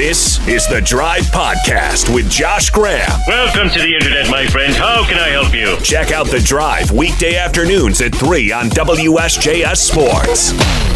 This 0.00 0.38
is 0.48 0.66
the 0.66 0.80
Drive 0.80 1.24
Podcast 1.24 2.14
with 2.14 2.30
Josh 2.30 2.70
Graham. 2.70 3.20
Welcome 3.26 3.68
to 3.68 3.78
the 3.78 3.92
internet, 3.94 4.30
my 4.30 4.46
friend. 4.46 4.74
How 4.74 5.04
can 5.06 5.18
I 5.18 5.28
help 5.28 5.52
you? 5.52 5.76
Check 5.84 6.10
out 6.10 6.26
the 6.28 6.40
Drive 6.40 6.90
weekday 6.90 7.36
afternoons 7.36 8.00
at 8.00 8.14
3 8.14 8.50
on 8.50 8.70
WSJS 8.70 9.76
Sports. 9.76 10.89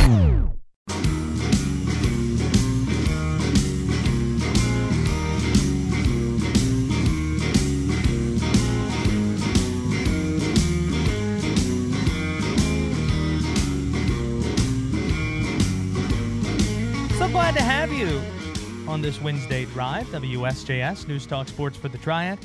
This 19.14 19.22
Wednesday 19.22 19.64
drive, 19.66 20.06
WSJS 20.06 21.06
News 21.06 21.24
Talk 21.24 21.46
Sports 21.46 21.77
for 21.77 21.88
the 21.88 21.98
Triad, 21.98 22.38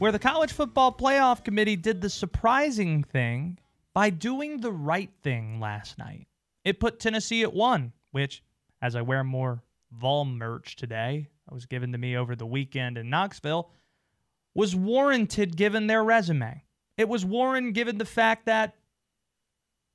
where 0.00 0.10
the 0.10 0.18
College 0.18 0.52
Football 0.52 0.92
Playoff 0.92 1.44
Committee 1.44 1.76
did 1.76 2.00
the 2.00 2.10
surprising 2.10 3.04
thing 3.04 3.56
by 3.94 4.10
doing 4.10 4.60
the 4.60 4.72
right 4.72 5.10
thing 5.22 5.60
last 5.60 5.96
night. 5.96 6.26
It 6.64 6.80
put 6.80 6.98
Tennessee 6.98 7.42
at 7.42 7.52
one, 7.52 7.92
which, 8.10 8.42
as 8.82 8.96
I 8.96 9.02
wear 9.02 9.22
more 9.22 9.62
Vol 9.92 10.24
merch 10.24 10.74
today, 10.74 11.28
that 11.46 11.54
was 11.54 11.66
given 11.66 11.92
to 11.92 11.98
me 11.98 12.16
over 12.16 12.34
the 12.34 12.46
weekend 12.46 12.98
in 12.98 13.10
Knoxville, 13.10 13.70
was 14.54 14.74
warranted 14.74 15.56
given 15.56 15.86
their 15.86 16.02
resume. 16.02 16.64
It 16.96 17.08
was 17.08 17.24
warranted 17.24 17.74
given 17.74 17.98
the 17.98 18.04
fact 18.04 18.46
that 18.46 18.74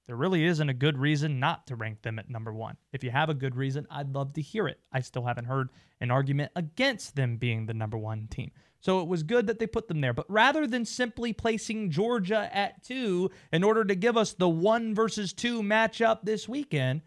there 0.05 0.15
really 0.15 0.43
isn't 0.43 0.69
a 0.69 0.73
good 0.73 0.97
reason 0.97 1.39
not 1.39 1.65
to 1.67 1.75
rank 1.75 2.01
them 2.01 2.19
at 2.19 2.29
number 2.29 2.53
one. 2.53 2.75
If 2.91 3.03
you 3.03 3.11
have 3.11 3.29
a 3.29 3.33
good 3.33 3.55
reason, 3.55 3.87
I'd 3.89 4.13
love 4.13 4.33
to 4.33 4.41
hear 4.41 4.67
it. 4.67 4.79
I 4.91 4.99
still 4.99 5.25
haven't 5.25 5.45
heard 5.45 5.69
an 6.01 6.11
argument 6.11 6.51
against 6.55 7.15
them 7.15 7.37
being 7.37 7.65
the 7.65 7.73
number 7.73 7.97
one 7.97 8.27
team. 8.27 8.51
So 8.81 8.99
it 8.99 9.07
was 9.07 9.23
good 9.23 9.47
that 9.47 9.59
they 9.59 9.67
put 9.67 9.87
them 9.87 10.01
there. 10.01 10.11
But 10.11 10.29
rather 10.29 10.67
than 10.67 10.83
simply 10.83 11.31
placing 11.31 11.89
Georgia 11.89 12.49
at 12.53 12.83
two 12.83 13.31
in 13.53 13.63
order 13.63 13.85
to 13.85 13.95
give 13.95 14.17
us 14.17 14.33
the 14.33 14.49
one 14.49 14.93
versus 14.93 15.31
two 15.31 15.61
matchup 15.61 16.19
this 16.23 16.49
weekend, 16.49 17.01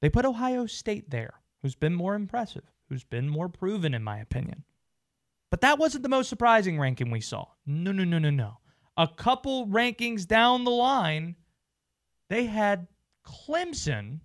they 0.00 0.10
put 0.10 0.24
Ohio 0.24 0.66
State 0.66 1.10
there, 1.10 1.34
who's 1.62 1.76
been 1.76 1.94
more 1.94 2.16
impressive, 2.16 2.64
who's 2.88 3.04
been 3.04 3.28
more 3.28 3.48
proven, 3.48 3.94
in 3.94 4.02
my 4.02 4.18
opinion. 4.18 4.64
But 5.48 5.60
that 5.60 5.78
wasn't 5.78 6.02
the 6.02 6.08
most 6.08 6.28
surprising 6.28 6.80
ranking 6.80 7.12
we 7.12 7.20
saw. 7.20 7.44
No, 7.66 7.92
no, 7.92 8.02
no, 8.02 8.18
no, 8.18 8.30
no. 8.30 8.58
A 8.96 9.06
couple 9.06 9.68
rankings 9.68 10.26
down 10.26 10.64
the 10.64 10.70
line, 10.70 11.36
they 12.32 12.46
had 12.46 12.86
Clemson 13.26 14.20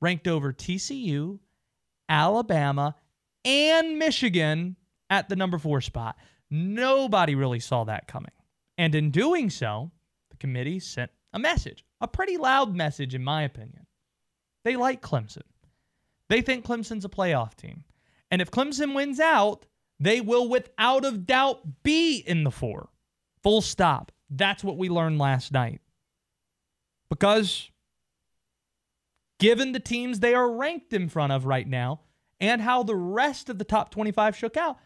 ranked 0.00 0.26
over 0.26 0.52
TCU, 0.52 1.38
Alabama, 2.08 2.96
and 3.44 4.00
Michigan 4.00 4.74
at 5.10 5.28
the 5.28 5.36
number 5.36 5.56
four 5.56 5.80
spot. 5.80 6.16
Nobody 6.50 7.36
really 7.36 7.60
saw 7.60 7.84
that 7.84 8.08
coming. 8.08 8.32
And 8.78 8.96
in 8.96 9.12
doing 9.12 9.48
so, 9.48 9.92
the 10.30 10.36
committee 10.38 10.80
sent 10.80 11.12
a 11.32 11.38
message, 11.38 11.84
a 12.00 12.08
pretty 12.08 12.36
loud 12.36 12.74
message, 12.74 13.14
in 13.14 13.22
my 13.22 13.42
opinion. 13.42 13.86
They 14.64 14.74
like 14.74 15.00
Clemson. 15.00 15.42
They 16.28 16.40
think 16.40 16.64
Clemson's 16.64 17.04
a 17.04 17.08
playoff 17.08 17.54
team. 17.54 17.84
And 18.28 18.42
if 18.42 18.50
Clemson 18.50 18.92
wins 18.92 19.20
out, 19.20 19.66
they 20.00 20.20
will 20.20 20.48
without 20.48 21.04
a 21.04 21.12
doubt 21.12 21.84
be 21.84 22.24
in 22.26 22.42
the 22.42 22.50
four. 22.50 22.88
Full 23.44 23.62
stop. 23.62 24.10
That's 24.30 24.64
what 24.64 24.78
we 24.78 24.88
learned 24.88 25.20
last 25.20 25.52
night. 25.52 25.80
Because 27.08 27.70
given 29.38 29.72
the 29.72 29.80
teams 29.80 30.20
they 30.20 30.34
are 30.34 30.50
ranked 30.50 30.92
in 30.92 31.08
front 31.08 31.32
of 31.32 31.46
right 31.46 31.66
now 31.66 32.00
and 32.40 32.60
how 32.60 32.82
the 32.82 32.96
rest 32.96 33.48
of 33.48 33.58
the 33.58 33.64
top 33.64 33.90
25 33.90 34.36
shook 34.36 34.56
out, 34.56 34.76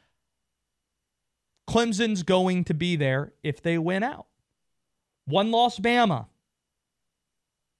Clemson's 1.69 2.23
going 2.23 2.65
to 2.65 2.75
be 2.75 2.97
there 2.97 3.33
if 3.43 3.63
they 3.63 3.79
win 3.79 4.03
out. 4.03 4.27
One 5.27 5.51
loss 5.51 5.79
Bama. 5.79 6.27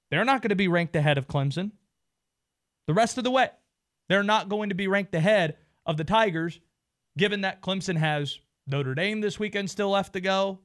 They're 0.09 0.25
not 0.25 0.41
going 0.41 0.49
to 0.49 0.55
be 0.55 0.67
ranked 0.67 0.95
ahead 0.95 1.17
of 1.17 1.27
Clemson. 1.27 1.71
The 2.87 2.93
rest 2.93 3.17
of 3.17 3.23
the 3.23 3.31
way, 3.31 3.49
they're 4.09 4.23
not 4.23 4.49
going 4.49 4.69
to 4.69 4.75
be 4.75 4.87
ranked 4.87 5.13
ahead 5.15 5.57
of 5.85 5.97
the 5.97 6.03
Tigers, 6.03 6.59
given 7.17 7.41
that 7.41 7.61
Clemson 7.61 7.97
has 7.97 8.39
Notre 8.67 8.95
Dame 8.95 9.21
this 9.21 9.39
weekend 9.39 9.69
still 9.69 9.89
left 9.89 10.13
to 10.13 10.21
go 10.21 10.59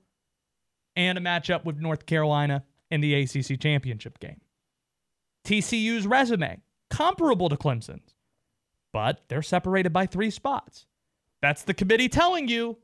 and 0.94 1.18
a 1.18 1.20
matchup 1.20 1.64
with 1.64 1.78
North 1.78 2.06
Carolina 2.06 2.64
in 2.90 3.00
the 3.00 3.14
ACC 3.14 3.60
championship 3.60 4.18
game. 4.18 4.40
TCU's 5.44 6.06
resume, 6.06 6.60
comparable 6.90 7.48
to 7.48 7.56
Clemson's, 7.56 8.14
but 8.92 9.22
they're 9.28 9.42
separated 9.42 9.92
by 9.92 10.06
three 10.06 10.30
spots. 10.30 10.86
That's 11.42 11.62
the 11.62 11.74
committee 11.74 12.08
telling 12.08 12.48
you 12.48 12.78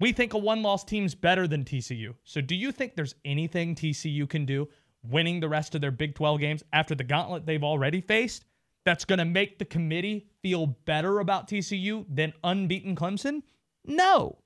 we 0.00 0.12
think 0.12 0.34
a 0.34 0.38
one 0.38 0.62
loss 0.62 0.84
team's 0.84 1.14
better 1.14 1.48
than 1.48 1.64
TCU. 1.64 2.14
So, 2.24 2.40
do 2.40 2.54
you 2.54 2.70
think 2.70 2.94
there's 2.94 3.14
anything 3.24 3.74
TCU 3.74 4.28
can 4.28 4.44
do 4.44 4.68
winning 5.02 5.40
the 5.40 5.48
rest 5.48 5.74
of 5.74 5.80
their 5.80 5.90
Big 5.90 6.14
12 6.14 6.40
games 6.40 6.62
after 6.72 6.94
the 6.94 7.04
gauntlet 7.04 7.46
they've 7.46 7.64
already 7.64 8.00
faced 8.00 8.44
that's 8.84 9.04
going 9.04 9.18
to 9.18 9.24
make 9.24 9.58
the 9.58 9.64
committee 9.64 10.28
feel 10.42 10.66
better 10.66 11.20
about 11.20 11.48
TCU 11.48 12.04
than 12.08 12.32
unbeaten 12.44 12.94
Clemson? 12.94 13.42
No. 13.84 14.38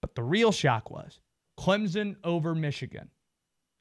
But 0.00 0.14
the 0.14 0.22
real 0.22 0.52
shock 0.52 0.90
was 0.90 1.20
Clemson 1.58 2.16
over 2.24 2.54
Michigan. 2.54 3.10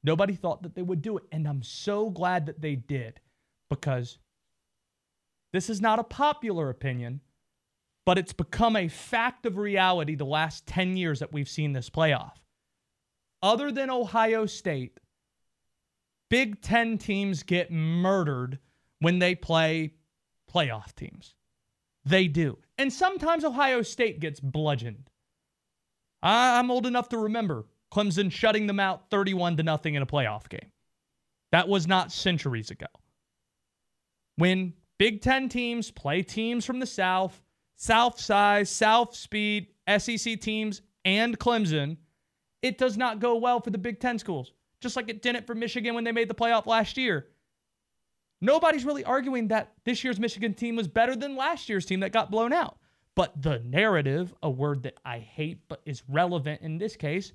Nobody 0.03 0.33
thought 0.33 0.63
that 0.63 0.75
they 0.75 0.81
would 0.81 1.01
do 1.01 1.17
it. 1.17 1.23
And 1.31 1.47
I'm 1.47 1.63
so 1.63 2.09
glad 2.09 2.45
that 2.45 2.61
they 2.61 2.75
did 2.75 3.19
because 3.69 4.17
this 5.53 5.69
is 5.69 5.81
not 5.81 5.99
a 5.99 6.03
popular 6.03 6.69
opinion, 6.69 7.21
but 8.05 8.17
it's 8.17 8.33
become 8.33 8.75
a 8.75 8.87
fact 8.87 9.45
of 9.45 9.57
reality 9.57 10.15
the 10.15 10.25
last 10.25 10.65
10 10.67 10.95
years 10.97 11.19
that 11.19 11.33
we've 11.33 11.49
seen 11.49 11.73
this 11.73 11.89
playoff. 11.89 12.37
Other 13.41 13.71
than 13.71 13.89
Ohio 13.89 14.45
State, 14.45 14.99
Big 16.29 16.61
Ten 16.61 16.97
teams 16.97 17.43
get 17.43 17.71
murdered 17.71 18.59
when 18.99 19.19
they 19.19 19.35
play 19.35 19.93
playoff 20.53 20.93
teams. 20.93 21.35
They 22.05 22.27
do. 22.27 22.57
And 22.77 22.91
sometimes 22.91 23.43
Ohio 23.43 23.81
State 23.81 24.19
gets 24.19 24.39
bludgeoned. 24.39 25.09
I'm 26.21 26.69
old 26.69 26.85
enough 26.85 27.09
to 27.09 27.17
remember 27.17 27.65
Clemson 27.91 28.31
shutting 28.31 28.67
them 28.67 28.79
out 28.79 29.09
31 29.09 29.57
to 29.57 29.63
nothing 29.63 29.95
in 29.95 30.01
a 30.01 30.05
playoff 30.05 30.47
game. 30.49 30.71
That 31.51 31.67
was 31.67 31.87
not 31.87 32.11
centuries 32.11 32.69
ago. 32.71 32.87
When 34.35 34.73
Big 34.97 35.21
10 35.21 35.49
teams 35.49 35.91
play 35.91 36.21
teams 36.21 36.65
from 36.65 36.79
the 36.79 36.85
South, 36.85 37.41
South 37.75 38.19
size, 38.19 38.69
South 38.69 39.15
speed, 39.15 39.67
SEC 39.97 40.39
teams 40.39 40.81
and 41.05 41.39
Clemson, 41.39 41.97
it 42.61 42.77
does 42.77 42.97
not 42.97 43.19
go 43.19 43.37
well 43.37 43.61
for 43.61 43.69
the 43.69 43.77
Big 43.77 43.99
10 43.99 44.19
schools. 44.19 44.53
Just 44.81 44.95
like 44.95 45.09
it 45.09 45.21
didn't 45.21 45.47
for 45.47 45.55
Michigan 45.55 45.95
when 45.95 46.03
they 46.03 46.11
made 46.11 46.29
the 46.29 46.35
playoff 46.35 46.65
last 46.65 46.97
year. 46.97 47.27
Nobody's 48.41 48.85
really 48.85 49.03
arguing 49.03 49.49
that 49.49 49.73
this 49.83 50.03
year's 50.03 50.19
Michigan 50.19 50.53
team 50.53 50.75
was 50.75 50.87
better 50.87 51.15
than 51.15 51.35
last 51.35 51.67
year's 51.67 51.85
team 51.85 51.99
that 52.01 52.13
got 52.13 52.31
blown 52.31 52.53
out. 52.53 52.77
But 53.15 53.41
the 53.41 53.59
narrative, 53.59 54.33
a 54.41 54.49
word 54.49 54.83
that 54.83 54.97
I 55.03 55.19
hate 55.19 55.59
but 55.67 55.81
is 55.85 56.03
relevant 56.07 56.61
in 56.61 56.77
this 56.77 56.95
case, 56.95 57.33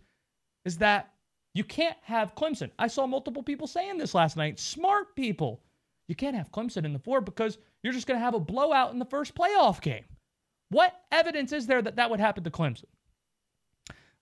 is 0.65 0.79
that 0.79 1.13
you 1.55 1.65
can't 1.65 1.97
have 2.03 2.35
Clemson. 2.35 2.71
I 2.79 2.89
saw 2.89 3.07
multiple 3.07 3.43
people 3.43 3.67
saying 3.67 3.99
this 3.99 4.15
last 4.15 4.37
night. 4.37 4.59
Smart 4.59 5.15
people. 5.15 5.63
You 6.09 6.15
can't 6.15 6.37
have 6.37 6.51
Clemson 6.51 6.85
in 6.85 6.93
the 6.93 6.99
four 6.99 7.21
because 7.21 7.59
you're 7.83 7.93
just 7.93 8.07
going 8.07 8.19
to 8.19 8.25
have 8.25 8.35
a 8.35 8.41
blowout 8.41 8.93
in 8.93 8.99
the 8.99 9.05
first 9.05 9.35
playoff 9.35 9.81
game. 9.81 10.05
What 10.71 11.01
evidence 11.13 11.53
is 11.53 11.67
there 11.67 11.81
that 11.83 11.97
that 11.97 12.11
would 12.11 12.21
happen 12.21 12.45
to 12.45 12.51
Clemson? 12.51 12.87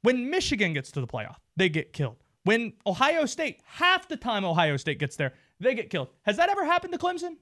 When 0.02 0.30
Michigan 0.30 0.72
gets 0.72 0.90
to 0.92 1.00
the 1.00 1.06
playoff, 1.06 1.36
they 1.56 1.68
get 1.68 1.92
killed. 1.92 2.16
When 2.44 2.72
Ohio 2.86 3.24
State, 3.24 3.60
half 3.64 4.08
the 4.08 4.16
time 4.16 4.44
Ohio 4.44 4.76
State 4.76 4.98
gets 4.98 5.16
there, 5.16 5.32
they 5.60 5.74
get 5.74 5.90
killed. 5.90 6.08
Has 6.22 6.36
that 6.36 6.50
ever 6.50 6.64
happened 6.64 6.92
to 6.92 6.98
Clemson? 6.98 7.36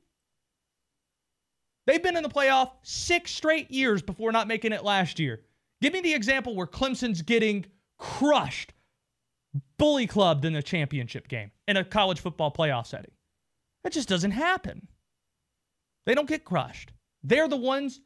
They've 1.86 2.02
been 2.02 2.16
in 2.16 2.22
the 2.22 2.28
playoff 2.28 2.72
six 2.82 3.30
straight 3.30 3.70
years 3.70 4.02
before 4.02 4.30
not 4.30 4.46
making 4.46 4.72
it 4.72 4.84
last 4.84 5.18
year. 5.18 5.40
Give 5.80 5.92
me 5.92 6.00
the 6.00 6.12
example 6.12 6.54
where 6.54 6.66
Clemson's 6.66 7.22
getting 7.22 7.64
crushed, 7.98 8.74
bully 9.78 10.06
clubbed 10.06 10.44
in 10.44 10.54
a 10.54 10.62
championship 10.62 11.28
game 11.28 11.50
in 11.66 11.76
a 11.76 11.84
college 11.84 12.20
football 12.20 12.52
playoff 12.52 12.86
setting. 12.86 13.10
That 13.82 13.92
just 13.92 14.08
doesn't 14.08 14.32
happen. 14.32 14.88
They 16.06 16.14
don't 16.14 16.28
get 16.28 16.44
crushed. 16.44 16.92
They're 17.22 17.48
the 17.48 17.56
ones 17.56 18.00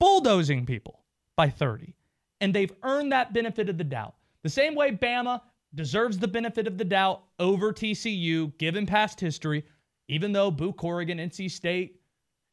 bulldozing 0.00 0.66
people 0.66 1.04
by 1.36 1.50
30. 1.50 1.94
And 2.40 2.54
they've 2.54 2.72
earned 2.82 3.12
that 3.12 3.32
benefit 3.32 3.68
of 3.68 3.78
the 3.78 3.84
doubt. 3.84 4.14
The 4.42 4.50
same 4.50 4.74
way 4.74 4.92
Bama 4.92 5.40
deserves 5.74 6.18
the 6.18 6.28
benefit 6.28 6.66
of 6.66 6.78
the 6.78 6.84
doubt 6.84 7.22
over 7.38 7.72
TCU, 7.72 8.56
given 8.58 8.86
past 8.86 9.20
history, 9.20 9.64
even 10.08 10.32
though 10.32 10.50
Boo 10.50 10.72
Corrigan, 10.72 11.18
NC 11.18 11.50
State, 11.50 12.00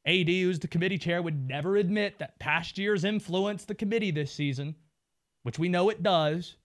AD, 0.06 0.28
who's 0.28 0.60
the 0.60 0.68
committee 0.68 0.98
chair, 0.98 1.22
would 1.22 1.48
never 1.48 1.76
admit 1.78 2.18
that 2.20 2.40
past 2.40 2.78
years 2.78 3.04
influenced 3.04 3.68
the 3.68 3.76
committee 3.76 4.12
this 4.12 4.32
season, 4.32 4.76
which 5.44 5.60
we 5.60 5.70
know 5.70 5.90
it 5.90 6.02
does. 6.02 6.56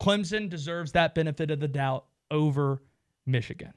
Clemson 0.00 0.48
deserves 0.48 0.92
that 0.92 1.14
benefit 1.14 1.50
of 1.50 1.60
the 1.60 1.68
doubt 1.68 2.04
over 2.30 2.82
Michigan. 3.24 3.72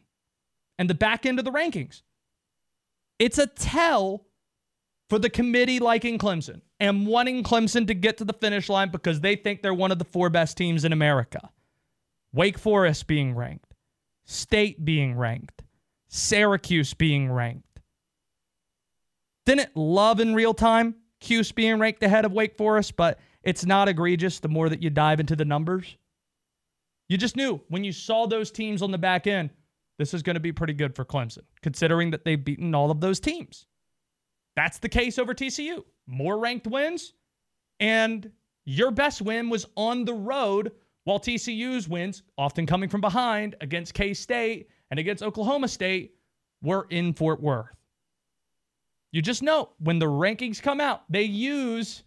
And 0.77 0.89
the 0.89 0.95
back 0.95 1.25
end 1.25 1.39
of 1.39 1.45
the 1.45 1.51
rankings. 1.51 2.01
It's 3.17 3.37
a 3.37 3.47
tell 3.47 4.25
for 5.09 5.19
the 5.19 5.29
committee 5.29 5.79
liking 5.79 6.17
Clemson 6.17 6.61
and 6.79 7.05
wanting 7.05 7.43
Clemson 7.43 7.87
to 7.87 7.93
get 7.93 8.17
to 8.17 8.25
the 8.25 8.33
finish 8.33 8.69
line 8.69 8.89
because 8.89 9.19
they 9.19 9.35
think 9.35 9.61
they're 9.61 9.73
one 9.73 9.91
of 9.91 9.99
the 9.99 10.05
four 10.05 10.29
best 10.29 10.55
teams 10.55 10.85
in 10.85 10.93
America. 10.93 11.49
Wake 12.31 12.57
Forest 12.57 13.07
being 13.07 13.35
ranked, 13.35 13.73
State 14.25 14.85
being 14.85 15.15
ranked, 15.15 15.63
Syracuse 16.07 16.93
being 16.93 17.31
ranked. 17.31 17.81
Didn't 19.45 19.75
love 19.75 20.19
in 20.19 20.35
real 20.35 20.53
time 20.53 20.95
Cuse 21.19 21.51
being 21.51 21.79
ranked 21.79 22.03
ahead 22.03 22.25
of 22.25 22.31
Wake 22.31 22.55
Forest, 22.55 22.95
but 22.95 23.19
it's 23.43 23.65
not 23.65 23.89
egregious 23.89 24.39
the 24.39 24.47
more 24.47 24.69
that 24.69 24.81
you 24.81 24.89
dive 24.89 25.19
into 25.19 25.35
the 25.35 25.45
numbers. 25.45 25.97
You 27.09 27.17
just 27.17 27.35
knew 27.35 27.59
when 27.69 27.83
you 27.83 27.91
saw 27.91 28.27
those 28.27 28.51
teams 28.51 28.81
on 28.81 28.91
the 28.91 28.97
back 28.97 29.27
end, 29.27 29.49
this 29.97 30.13
is 30.13 30.23
going 30.23 30.35
to 30.35 30.39
be 30.39 30.53
pretty 30.53 30.73
good 30.73 30.95
for 30.95 31.03
Clemson, 31.03 31.43
considering 31.61 32.11
that 32.11 32.23
they've 32.23 32.43
beaten 32.43 32.73
all 32.73 32.91
of 32.91 33.01
those 33.01 33.19
teams. 33.19 33.65
That's 34.55 34.77
the 34.79 34.89
case 34.89 35.19
over 35.19 35.33
TCU. 35.33 35.83
More 36.07 36.39
ranked 36.39 36.67
wins, 36.67 37.13
and 37.79 38.31
your 38.65 38.91
best 38.91 39.21
win 39.21 39.49
was 39.49 39.65
on 39.75 40.05
the 40.05 40.13
road, 40.13 40.71
while 41.03 41.19
TCU's 41.19 41.89
wins, 41.89 42.23
often 42.37 42.65
coming 42.65 42.89
from 42.89 43.01
behind 43.01 43.55
against 43.61 43.93
K 43.93 44.13
State 44.13 44.69
and 44.91 44.99
against 44.99 45.23
Oklahoma 45.23 45.67
State, 45.67 46.15
were 46.61 46.87
in 46.89 47.13
Fort 47.13 47.41
Worth. 47.41 47.75
You 49.11 49.21
just 49.21 49.41
know 49.41 49.69
when 49.79 49.97
the 49.97 50.05
rankings 50.05 50.61
come 50.61 50.79
out, 50.79 51.03
they 51.09 51.23
use 51.23 52.03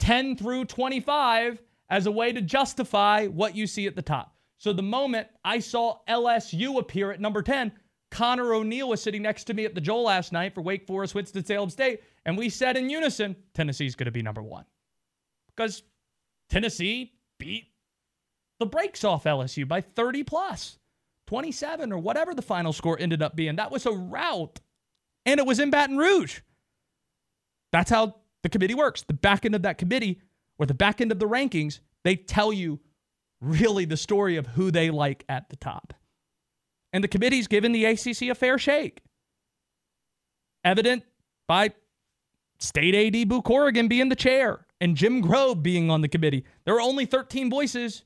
10 0.00 0.36
through 0.36 0.64
25 0.64 1.62
as 1.88 2.06
a 2.06 2.10
way 2.10 2.32
to 2.32 2.40
justify 2.40 3.26
what 3.26 3.56
you 3.56 3.66
see 3.66 3.86
at 3.86 3.96
the 3.96 4.02
top. 4.02 4.34
So 4.58 4.72
the 4.72 4.82
moment 4.82 5.28
I 5.44 5.58
saw 5.58 5.98
LSU 6.08 6.78
appear 6.78 7.12
at 7.12 7.20
number 7.20 7.42
10, 7.42 7.72
Connor 8.10 8.54
O'Neill 8.54 8.88
was 8.88 9.02
sitting 9.02 9.22
next 9.22 9.44
to 9.44 9.54
me 9.54 9.64
at 9.64 9.74
the 9.74 9.80
Joel 9.80 10.04
last 10.04 10.32
night 10.32 10.54
for 10.54 10.62
Wake 10.62 10.86
Forest, 10.86 11.14
Winston-Salem 11.14 11.70
State, 11.70 12.02
and 12.24 12.38
we 12.38 12.48
said 12.48 12.76
in 12.76 12.88
unison, 12.88 13.36
Tennessee's 13.54 13.94
going 13.94 14.06
to 14.06 14.12
be 14.12 14.22
number 14.22 14.42
one. 14.42 14.64
Because 15.54 15.82
Tennessee 16.48 17.12
beat 17.38 17.66
the 18.58 18.66
brakes 18.66 19.04
off 19.04 19.24
LSU 19.24 19.66
by 19.68 19.80
30 19.80 20.22
plus, 20.24 20.78
27 21.26 21.92
or 21.92 21.98
whatever 21.98 22.34
the 22.34 22.42
final 22.42 22.72
score 22.72 22.98
ended 22.98 23.22
up 23.22 23.36
being. 23.36 23.56
That 23.56 23.70
was 23.70 23.86
a 23.86 23.92
rout 23.92 24.60
and 25.26 25.40
it 25.40 25.46
was 25.46 25.58
in 25.58 25.70
Baton 25.70 25.98
Rouge. 25.98 26.40
That's 27.72 27.90
how 27.90 28.16
the 28.42 28.48
committee 28.48 28.74
works. 28.74 29.02
The 29.02 29.12
back 29.12 29.44
end 29.44 29.54
of 29.54 29.62
that 29.62 29.76
committee 29.76 30.20
or 30.58 30.66
the 30.66 30.74
back 30.74 31.00
end 31.00 31.12
of 31.12 31.18
the 31.18 31.28
rankings, 31.28 31.80
they 32.04 32.16
tell 32.16 32.52
you 32.52 32.80
really 33.40 33.84
the 33.84 33.96
story 33.96 34.36
of 34.36 34.46
who 34.46 34.70
they 34.70 34.90
like 34.90 35.24
at 35.28 35.48
the 35.48 35.56
top. 35.56 35.94
And 36.92 37.04
the 37.04 37.08
committee's 37.08 37.46
given 37.46 37.72
the 37.72 37.84
ACC 37.84 38.22
a 38.22 38.34
fair 38.34 38.58
shake. 38.58 39.02
Evident 40.64 41.04
by 41.46 41.70
State 42.58 42.94
AD 42.94 43.28
Boo 43.28 43.42
Corrigan 43.42 43.88
being 43.88 44.08
the 44.08 44.16
chair 44.16 44.66
and 44.80 44.96
Jim 44.96 45.22
Grobe 45.22 45.62
being 45.62 45.90
on 45.90 46.00
the 46.00 46.08
committee. 46.08 46.44
There 46.64 46.76
are 46.76 46.80
only 46.80 47.06
13 47.06 47.50
voices, 47.50 48.04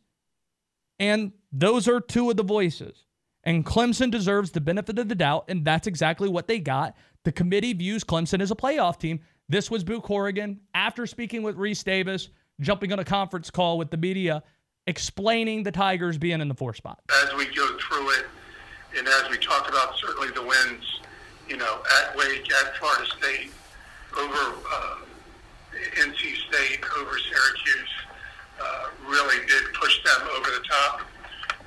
and 0.99 1.33
those 1.53 1.89
are 1.89 2.01
two 2.01 2.31
of 2.31 2.37
the 2.37 2.43
voices. 2.43 3.07
And 3.45 3.65
Clemson 3.65 4.11
deserves 4.11 4.51
the 4.51 4.61
benefit 4.61 4.99
of 4.99 5.09
the 5.09 5.15
doubt, 5.15 5.47
and 5.49 5.65
that's 5.65 5.87
exactly 5.87 6.29
what 6.29 6.47
they 6.47 6.59
got. 6.59 6.97
The 7.25 7.33
committee 7.33 7.73
views 7.73 8.05
Clemson 8.05 8.41
as 8.43 8.51
a 8.51 8.57
playoff 8.57 8.99
team. 8.99 9.21
This 9.49 9.71
was 9.71 9.83
Boo 9.83 10.01
Corrigan 10.01 10.61
after 10.75 11.07
speaking 11.07 11.43
with 11.43 11.57
Rece 11.57 11.85
Davis, 11.85 12.29
jumping 12.61 12.93
on 12.93 12.99
a 12.99 13.05
conference 13.05 13.51
call 13.51 13.79
with 13.79 13.91
the 13.91 13.97
media, 13.97 14.43
explaining 14.87 15.63
the 15.63 15.73
Tigers 15.73 16.19
being 16.19 16.41
in 16.41 16.49
the 16.49 16.55
four 16.55 16.75
spot. 16.75 17.01
As 17.23 17.35
we 17.35 17.47
go 17.55 17.77
through 17.79 18.11
it, 18.11 18.27
and 18.97 19.07
as 19.07 19.31
we 19.31 19.39
talk 19.39 19.69
about 19.69 19.97
certainly 19.97 20.31
the 20.31 20.43
wins, 20.43 21.01
you 21.49 21.57
know, 21.57 21.83
at 22.03 22.17
Wake, 22.17 22.47
at 22.53 22.77
Florida 22.77 23.07
State, 23.19 23.51
over 24.19 24.55
uh, 24.73 24.97
NC 25.95 26.37
State, 26.49 26.81
over 26.99 27.19
Syracuse, 27.19 27.95
uh, 28.61 28.87
really 29.07 29.47
did 29.47 29.65
push 29.75 30.03
them 30.05 30.29
over 30.37 30.51
the 30.51 30.65
top. 30.69 31.01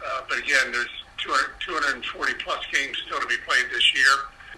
Uh, 0.06 0.22
but 0.28 0.38
again, 0.38 0.72
there's 0.72 0.90
200, 1.18 1.60
240 1.66 2.34
plus 2.44 2.66
games 2.72 2.98
still 3.06 3.20
to 3.20 3.28
be 3.28 3.38
played 3.48 3.66
this 3.72 3.94
year. 3.94 4.04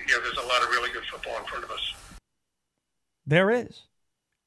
You 0.08 0.16
know, 0.16 0.22
there's 0.22 0.38
a 0.38 0.48
lot 0.48 0.64
of 0.64 0.70
really 0.70 0.92
good 0.92 1.06
football 1.06 1.38
in 1.38 1.46
front 1.46 1.64
of 1.64 1.72
us. 1.72 1.94
There 3.26 3.52
is. 3.52 3.84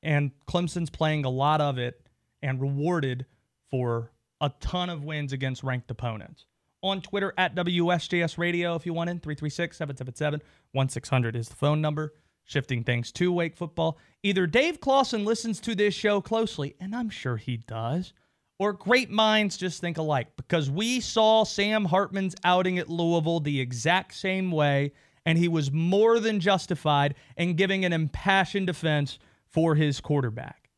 And 0.03 0.31
Clemson's 0.47 0.91
playing 0.91 1.25
a 1.25 1.31
lot 1.31 1.61
of 1.61 1.79
it 1.79 2.00
and 2.43 2.61
rewarded 2.61 3.27
for 3.71 4.12
a 4.41 4.50
ton 4.61 4.91
of 4.91 5.05
wins 5.05 5.33
against 5.33 5.62
ranked 5.62 5.91
opponents. 5.91 6.47
On 6.83 7.00
Twitter 7.00 7.35
at 7.37 7.56
WSJS 7.56 8.39
Radio, 8.39 8.77
if 8.77 8.87
you 8.87 8.95
want 8.95 9.11
in, 9.11 9.19
336 9.19 9.77
777 9.77 10.41
1600 10.73 11.37
is 11.37 11.49
the 11.49 11.56
phone 11.56 11.81
number. 11.81 12.15
Shifting 12.45 12.83
things 12.83 13.12
to 13.12 13.31
Wake 13.31 13.56
football. 13.56 13.99
Either 14.23 14.47
Dave 14.47 14.81
Clawson 14.81 15.25
listens 15.25 15.61
to 15.61 15.75
this 15.75 15.93
show 15.93 16.23
closely, 16.23 16.77
and 16.81 16.97
I'm 16.97 17.11
sure 17.11 17.37
he 17.37 17.59
does, 17.59 18.15
or 18.59 18.73
great 18.73 19.11
minds 19.11 19.59
just 19.59 19.81
think 19.81 19.99
alike 19.99 20.29
because 20.37 20.71
we 20.71 21.01
saw 21.01 21.44
Sam 21.44 21.85
Hartman's 21.85 22.35
outing 22.44 22.79
at 22.79 22.89
Louisville 22.89 23.41
the 23.41 23.61
exact 23.61 24.15
same 24.15 24.51
way, 24.51 24.93
and 25.27 25.37
he 25.37 25.49
was 25.49 25.71
more 25.71 26.21
than 26.21 26.41
justified 26.41 27.17
in 27.37 27.55
giving 27.55 27.85
an 27.85 27.93
impassioned 27.93 28.67
defense 28.67 29.19
for 29.50 29.75
his 29.75 30.00
quarterback. 30.00 30.71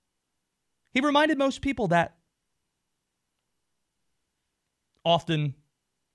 He 0.93 1.01
reminded 1.01 1.39
most 1.39 1.61
people 1.63 1.89
that 1.89 2.17
often, 5.05 5.55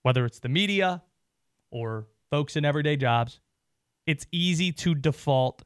whether 0.04 0.26
it's 0.26 0.40
the 0.40 0.50
media 0.50 1.04
or 1.72 2.08
folks 2.30 2.56
in 2.56 2.66
everyday 2.66 2.96
jobs, 2.96 3.40
it's 4.06 4.26
easy 4.32 4.72
to 4.72 4.94
default 4.96 5.64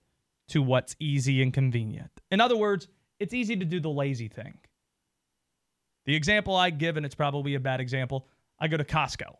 to 0.49 0.61
what's 0.61 0.95
easy 0.99 1.41
and 1.41 1.53
convenient. 1.53 2.11
In 2.31 2.41
other 2.41 2.57
words, 2.57 2.87
it's 3.19 3.33
easy 3.33 3.55
to 3.55 3.65
do 3.65 3.79
the 3.79 3.89
lazy 3.89 4.27
thing. 4.27 4.57
The 6.05 6.15
example 6.15 6.55
I 6.55 6.69
give, 6.69 6.97
and 6.97 7.05
it's 7.05 7.15
probably 7.15 7.55
a 7.55 7.59
bad 7.59 7.81
example, 7.81 8.27
I 8.59 8.67
go 8.67 8.77
to 8.77 8.83
Costco. 8.83 9.35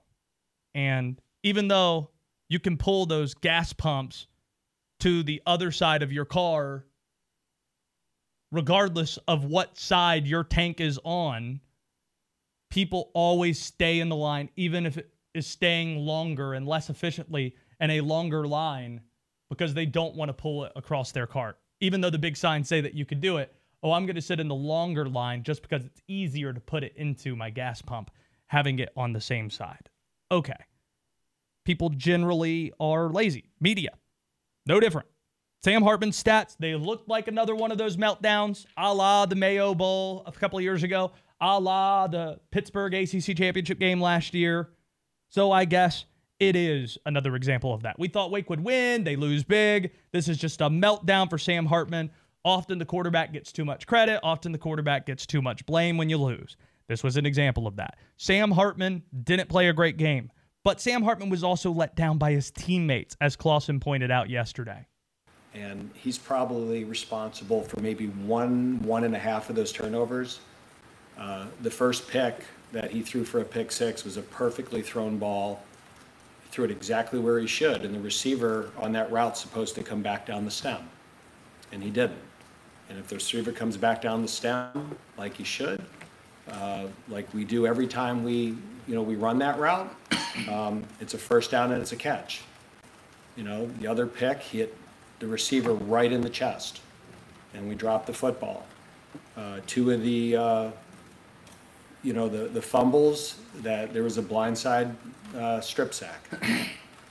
And 0.75 1.19
even 1.43 1.67
though 1.67 2.11
you 2.47 2.59
can 2.59 2.77
pull 2.77 3.05
those 3.05 3.33
gas 3.33 3.73
pumps 3.73 4.27
to 4.99 5.23
the 5.23 5.41
other 5.45 5.71
side 5.71 6.03
of 6.03 6.11
your 6.11 6.25
car, 6.25 6.85
regardless 8.51 9.17
of 9.27 9.45
what 9.45 9.77
side 9.77 10.27
your 10.27 10.43
tank 10.43 10.79
is 10.79 10.99
on, 11.03 11.59
people 12.69 13.11
always 13.13 13.59
stay 13.59 13.99
in 13.99 14.09
the 14.09 14.15
line, 14.15 14.49
even 14.55 14.85
if 14.85 14.97
it 14.97 15.11
is 15.33 15.47
staying 15.47 15.97
longer 15.97 16.53
and 16.53 16.67
less 16.67 16.89
efficiently 16.89 17.55
in 17.79 17.91
a 17.91 18.01
longer 18.01 18.47
line 18.47 19.01
because 19.49 19.73
they 19.73 19.85
don't 19.85 20.15
want 20.15 20.29
to 20.29 20.33
pull 20.33 20.65
it 20.65 20.71
across 20.75 21.11
their 21.11 21.27
cart. 21.27 21.57
Even 21.81 22.01
though 22.01 22.09
the 22.09 22.19
big 22.19 22.37
signs 22.37 22.67
say 22.67 22.81
that 22.81 22.93
you 22.93 23.05
could 23.05 23.21
do 23.21 23.37
it, 23.37 23.53
oh, 23.83 23.91
I'm 23.91 24.05
going 24.05 24.15
to 24.15 24.21
sit 24.21 24.39
in 24.39 24.47
the 24.47 24.55
longer 24.55 25.07
line 25.07 25.43
just 25.43 25.61
because 25.61 25.85
it's 25.85 26.01
easier 26.07 26.53
to 26.53 26.59
put 26.59 26.83
it 26.83 26.93
into 26.95 27.35
my 27.35 27.49
gas 27.49 27.81
pump, 27.81 28.11
having 28.47 28.79
it 28.79 28.89
on 28.95 29.13
the 29.13 29.21
same 29.21 29.49
side. 29.49 29.89
Okay. 30.31 30.53
People 31.65 31.89
generally 31.89 32.73
are 32.79 33.09
lazy. 33.09 33.51
Media, 33.59 33.91
no 34.65 34.79
different. 34.79 35.07
Sam 35.61 35.83
Hartman's 35.83 36.21
stats, 36.21 36.55
they 36.57 36.73
looked 36.75 37.09
like 37.09 37.27
another 37.27 37.53
one 37.53 37.71
of 37.71 37.77
those 37.77 37.97
meltdowns, 37.97 38.65
a 38.77 38.93
la 38.93 39.25
the 39.25 39.35
Mayo 39.35 39.75
Bowl 39.75 40.23
a 40.25 40.31
couple 40.31 40.57
of 40.57 40.63
years 40.63 40.83
ago, 40.83 41.11
a 41.41 41.59
la 41.59 42.07
the 42.07 42.39
Pittsburgh 42.49 42.93
ACC 42.93 43.35
championship 43.35 43.77
game 43.77 43.99
last 43.99 44.33
year. 44.33 44.69
So 45.29 45.51
I 45.51 45.65
guess 45.65 46.05
it 46.39 46.55
is 46.55 46.97
another 47.05 47.35
example 47.35 47.73
of 47.73 47.83
that. 47.83 47.99
We 47.99 48.07
thought 48.07 48.31
Wake 48.31 48.49
would 48.49 48.63
win, 48.63 49.03
they 49.03 49.17
lose 49.17 49.43
big. 49.43 49.91
This 50.13 50.29
is 50.29 50.37
just 50.37 50.61
a 50.61 50.69
meltdown 50.69 51.29
for 51.29 51.37
Sam 51.37 51.65
Hartman. 51.65 52.09
Often 52.45 52.77
the 52.77 52.85
quarterback 52.85 53.33
gets 53.33 53.51
too 53.51 53.65
much 53.65 53.85
credit. 53.85 54.21
Often 54.23 54.53
the 54.53 54.57
quarterback 54.57 55.05
gets 55.05 55.25
too 55.25 55.41
much 55.41 55.65
blame 55.65 55.97
when 55.97 56.09
you 56.09 56.17
lose. 56.17 56.55
This 56.87 57.03
was 57.03 57.17
an 57.17 57.25
example 57.25 57.67
of 57.67 57.75
that. 57.75 57.97
Sam 58.15 58.51
Hartman 58.51 59.03
didn't 59.25 59.49
play 59.49 59.67
a 59.67 59.73
great 59.73 59.97
game, 59.97 60.31
but 60.63 60.79
Sam 60.79 61.03
Hartman 61.03 61.29
was 61.29 61.43
also 61.43 61.69
let 61.69 61.97
down 61.97 62.17
by 62.17 62.31
his 62.31 62.49
teammates, 62.49 63.17
as 63.19 63.35
Clawson 63.35 63.81
pointed 63.81 64.09
out 64.09 64.29
yesterday. 64.29 64.87
And 65.53 65.89
he's 65.95 66.17
probably 66.17 66.83
responsible 66.83 67.63
for 67.63 67.79
maybe 67.79 68.07
one, 68.07 68.81
one 68.83 69.03
and 69.03 69.15
a 69.15 69.19
half 69.19 69.49
of 69.49 69.55
those 69.55 69.71
turnovers. 69.71 70.39
Uh, 71.17 71.45
the 71.61 71.71
first 71.71 72.07
pick 72.07 72.43
that 72.71 72.91
he 72.91 73.01
threw 73.01 73.23
for 73.23 73.41
a 73.41 73.45
pick 73.45 73.71
six 73.71 74.03
was 74.03 74.17
a 74.17 74.21
perfectly 74.21 74.81
thrown 74.81 75.17
ball. 75.17 75.61
He 76.43 76.49
threw 76.51 76.65
it 76.65 76.71
exactly 76.71 77.19
where 77.19 77.39
he 77.39 77.47
should, 77.47 77.83
and 77.83 77.93
the 77.93 77.99
receiver 77.99 78.69
on 78.77 78.91
that 78.93 79.11
route 79.11 79.37
supposed 79.37 79.75
to 79.75 79.83
come 79.83 80.01
back 80.01 80.25
down 80.25 80.45
the 80.45 80.51
stem, 80.51 80.87
and 81.71 81.83
he 81.83 81.89
didn't. 81.89 82.21
And 82.89 82.97
if 82.97 83.07
the 83.07 83.15
receiver 83.15 83.51
comes 83.51 83.75
back 83.75 84.01
down 84.01 84.21
the 84.21 84.27
stem 84.27 84.95
like 85.17 85.35
he 85.35 85.43
should, 85.43 85.83
uh, 86.51 86.85
like 87.07 87.31
we 87.33 87.43
do 87.43 87.67
every 87.67 87.87
time 87.87 88.23
we, 88.23 88.55
you 88.87 88.95
know, 88.95 89.01
we 89.01 89.15
run 89.15 89.37
that 89.39 89.59
route, 89.59 89.93
um, 90.49 90.83
it's 90.99 91.13
a 91.13 91.17
first 91.17 91.51
down 91.51 91.71
and 91.71 91.81
it's 91.81 91.91
a 91.91 91.95
catch. 91.95 92.41
You 93.35 93.43
know, 93.43 93.69
the 93.79 93.87
other 93.87 94.07
pick 94.07 94.39
hit 94.39 94.75
the 95.19 95.27
receiver 95.27 95.73
right 95.73 96.11
in 96.11 96.21
the 96.21 96.29
chest, 96.29 96.81
and 97.53 97.67
we 97.67 97.75
dropped 97.75 98.07
the 98.07 98.13
football. 98.13 98.65
Uh, 99.35 99.59
two 99.67 99.91
of 99.91 100.01
the, 100.01 100.35
uh, 100.35 100.71
you 102.03 102.13
know, 102.13 102.29
the, 102.29 102.47
the 102.47 102.61
fumbles 102.61 103.37
that 103.61 103.93
there 103.93 104.03
was 104.03 104.17
a 104.17 104.21
blindside 104.21 104.93
uh, 105.35 105.59
strip 105.61 105.93
sack, 105.93 106.29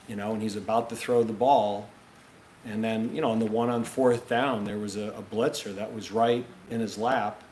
you 0.08 0.16
know, 0.16 0.32
and 0.32 0.42
he's 0.42 0.56
about 0.56 0.88
to 0.88 0.96
throw 0.96 1.22
the 1.22 1.32
ball, 1.32 1.88
And 2.64 2.82
then, 2.82 3.14
you 3.14 3.20
know, 3.20 3.30
on 3.30 3.38
the 3.38 3.46
one 3.46 3.70
on 3.70 3.84
fourth 3.84 4.28
down, 4.28 4.64
there 4.64 4.78
was 4.78 4.96
a, 4.96 5.08
a 5.10 5.22
blitzer 5.22 5.74
that 5.76 5.94
was 5.94 6.10
right 6.10 6.44
in 6.70 6.80
his 6.80 6.98
lap. 6.98 7.42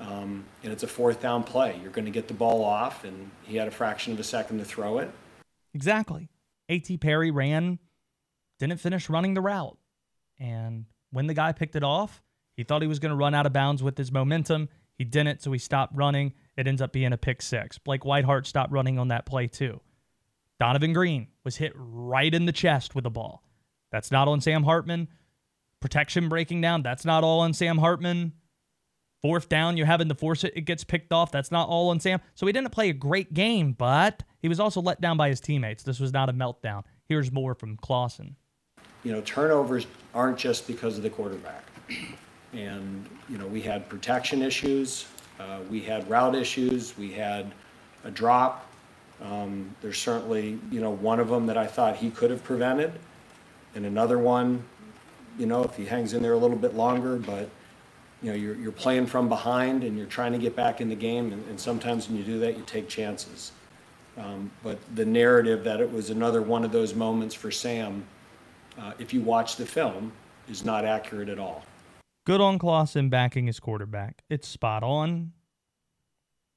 Um, 0.00 0.44
and 0.62 0.72
it's 0.72 0.82
a 0.82 0.88
fourth 0.88 1.20
down 1.20 1.44
play. 1.44 1.78
You're 1.82 1.92
going 1.92 2.06
to 2.06 2.10
get 2.10 2.26
the 2.26 2.34
ball 2.34 2.64
off, 2.64 3.04
and 3.04 3.30
he 3.42 3.56
had 3.56 3.68
a 3.68 3.70
fraction 3.70 4.14
of 4.14 4.18
a 4.18 4.24
second 4.24 4.58
to 4.58 4.64
throw 4.64 4.98
it. 4.98 5.10
Exactly. 5.74 6.30
A.T. 6.70 6.96
Perry 6.98 7.30
ran, 7.30 7.78
didn't 8.58 8.80
finish 8.80 9.10
running 9.10 9.34
the 9.34 9.40
route. 9.42 9.76
And 10.40 10.86
when 11.10 11.26
the 11.26 11.34
guy 11.34 11.52
picked 11.52 11.76
it 11.76 11.84
off, 11.84 12.22
he 12.56 12.64
thought 12.64 12.82
he 12.82 12.88
was 12.88 12.98
going 12.98 13.10
to 13.10 13.16
run 13.16 13.34
out 13.34 13.46
of 13.46 13.52
bounds 13.52 13.82
with 13.82 13.96
his 13.96 14.10
momentum. 14.10 14.68
He 14.96 15.04
didn't, 15.04 15.42
so 15.42 15.52
he 15.52 15.58
stopped 15.58 15.94
running. 15.94 16.32
It 16.56 16.66
ends 16.66 16.82
up 16.82 16.92
being 16.92 17.12
a 17.12 17.18
pick 17.18 17.42
six. 17.42 17.78
Blake 17.78 18.02
Whiteheart 18.02 18.46
stopped 18.46 18.72
running 18.72 18.98
on 18.98 19.08
that 19.08 19.26
play, 19.26 19.46
too. 19.46 19.80
Donovan 20.58 20.92
Green 20.92 21.28
was 21.44 21.56
hit 21.56 21.72
right 21.74 22.34
in 22.34 22.46
the 22.46 22.52
chest 22.52 22.94
with 22.94 23.04
the 23.04 23.10
ball. 23.10 23.42
That's 23.92 24.10
not 24.10 24.28
on 24.28 24.40
Sam 24.40 24.62
Hartman. 24.62 25.08
Protection 25.80 26.28
breaking 26.28 26.60
down, 26.60 26.82
that's 26.82 27.06
not 27.06 27.24
all 27.24 27.40
on 27.40 27.54
Sam 27.54 27.78
Hartman. 27.78 28.34
Fourth 29.22 29.48
down, 29.48 29.76
you're 29.76 29.86
having 29.86 30.08
to 30.08 30.14
force 30.14 30.44
it, 30.44 30.52
it 30.54 30.62
gets 30.62 30.84
picked 30.84 31.12
off. 31.12 31.32
That's 31.32 31.50
not 31.50 31.68
all 31.68 31.88
on 31.88 32.00
Sam. 32.00 32.20
So 32.34 32.46
he 32.46 32.52
didn't 32.52 32.72
play 32.72 32.90
a 32.90 32.94
great 32.94 33.32
game, 33.32 33.72
but 33.72 34.22
he 34.40 34.48
was 34.48 34.60
also 34.60 34.82
let 34.82 35.00
down 35.00 35.16
by 35.16 35.30
his 35.30 35.40
teammates. 35.40 35.82
This 35.82 36.00
was 36.00 36.12
not 36.12 36.28
a 36.28 36.32
meltdown. 36.32 36.84
Here's 37.06 37.32
more 37.32 37.54
from 37.54 37.76
Clawson. 37.78 38.36
You 39.04 39.12
know, 39.12 39.20
turnovers 39.22 39.86
aren't 40.14 40.38
just 40.38 40.66
because 40.66 40.96
of 40.96 41.02
the 41.02 41.10
quarterback. 41.10 41.64
And, 42.52 43.08
you 43.28 43.38
know, 43.38 43.46
we 43.46 43.60
had 43.60 43.88
protection 43.88 44.42
issues, 44.42 45.06
uh, 45.38 45.60
we 45.70 45.80
had 45.80 46.08
route 46.10 46.34
issues, 46.34 46.96
we 46.98 47.12
had 47.12 47.52
a 48.04 48.10
drop. 48.10 48.66
Um, 49.22 49.74
there's 49.82 49.98
certainly, 49.98 50.58
you 50.70 50.80
know, 50.80 50.90
one 50.90 51.20
of 51.20 51.28
them 51.28 51.46
that 51.46 51.56
I 51.56 51.66
thought 51.66 51.96
he 51.96 52.10
could 52.10 52.30
have 52.30 52.42
prevented, 52.42 52.92
and 53.74 53.86
another 53.86 54.18
one, 54.18 54.64
you 55.38 55.46
know, 55.46 55.62
if 55.62 55.76
he 55.76 55.84
hangs 55.84 56.12
in 56.12 56.22
there 56.22 56.32
a 56.32 56.38
little 56.38 56.56
bit 56.56 56.74
longer, 56.74 57.16
but, 57.16 57.48
you 58.22 58.30
know, 58.30 58.36
you're, 58.36 58.56
you're 58.56 58.72
playing 58.72 59.06
from 59.06 59.28
behind 59.28 59.84
and 59.84 59.96
you're 59.96 60.06
trying 60.06 60.32
to 60.32 60.38
get 60.38 60.56
back 60.56 60.80
in 60.80 60.88
the 60.88 60.94
game, 60.94 61.32
and, 61.32 61.46
and 61.48 61.60
sometimes 61.60 62.08
when 62.08 62.16
you 62.16 62.24
do 62.24 62.38
that, 62.40 62.56
you 62.56 62.64
take 62.66 62.88
chances. 62.88 63.52
Um, 64.18 64.50
but 64.62 64.78
the 64.94 65.04
narrative 65.04 65.64
that 65.64 65.80
it 65.80 65.90
was 65.90 66.10
another 66.10 66.42
one 66.42 66.64
of 66.64 66.72
those 66.72 66.94
moments 66.94 67.34
for 67.34 67.50
Sam, 67.50 68.04
uh, 68.78 68.92
if 68.98 69.12
you 69.12 69.20
watch 69.20 69.56
the 69.56 69.66
film, 69.66 70.12
is 70.48 70.64
not 70.64 70.84
accurate 70.84 71.28
at 71.28 71.38
all. 71.38 71.64
Good 72.26 72.40
on 72.40 72.58
Clawson 72.58 73.08
backing 73.08 73.46
his 73.46 73.60
quarterback. 73.60 74.22
It's 74.28 74.46
spot 74.46 74.82
on. 74.82 75.32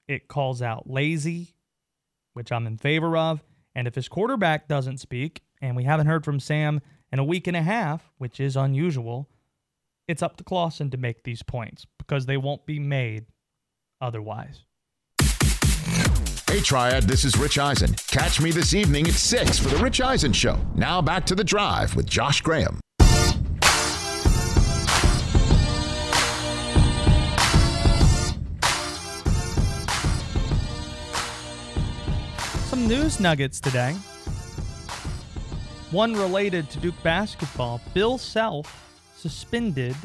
It 0.08 0.28
calls 0.28 0.62
out 0.62 0.90
lazy, 0.90 1.56
which 2.34 2.52
I'm 2.52 2.68
in 2.68 2.78
favor 2.78 3.16
of. 3.16 3.44
And 3.76 3.88
if 3.88 3.96
his 3.96 4.08
quarterback 4.10 4.68
doesn't 4.68 4.98
speak, 5.00 5.42
and 5.62 5.76
we 5.76 5.86
haven't 5.86 6.08
heard 6.08 6.26
from 6.26 6.40
Sam 6.40 6.82
in 7.12 7.20
a 7.20 7.24
week 7.24 7.48
and 7.48 7.56
a 7.56 7.62
half, 7.62 8.12
which 8.18 8.40
is 8.40 8.58
unusual, 8.58 9.30
it's 10.08 10.22
up 10.22 10.36
to 10.38 10.44
Clawson 10.44 10.90
to 10.92 10.98
make 10.98 11.24
these 11.24 11.42
points 11.42 11.86
because 11.98 12.26
they 12.26 12.38
won't 12.38 12.66
be 12.66 12.80
made 12.80 13.28
otherwise. 14.02 14.66
Hey, 16.54 16.62
Triad, 16.62 17.06
this 17.06 17.26
is 17.26 17.36
Rich 17.36 17.58
Eisen. 17.58 17.96
Catch 18.10 18.40
me 18.40 18.52
this 18.52 18.76
evening 18.76 19.08
at 19.08 19.16
6 19.16 19.58
for 19.58 19.70
The 19.70 19.78
Rich 19.78 20.02
Eisen 20.02 20.32
Show. 20.32 20.56
Now 20.76 21.02
back 21.02 21.26
to 21.26 21.34
the 21.34 21.44
drive 21.44 21.96
with 21.96 22.06
Josh 22.06 22.42
Graham. 22.42 22.80
Some 32.68 32.88
news 32.88 33.20
nuggets 33.20 33.60
today. 33.60 33.94
One 35.90 36.14
related 36.14 36.70
to 36.70 36.80
Duke 36.80 37.02
basketball. 37.02 37.82
Bill 37.96 38.20
Self 38.20 38.96
suspended 39.16 39.96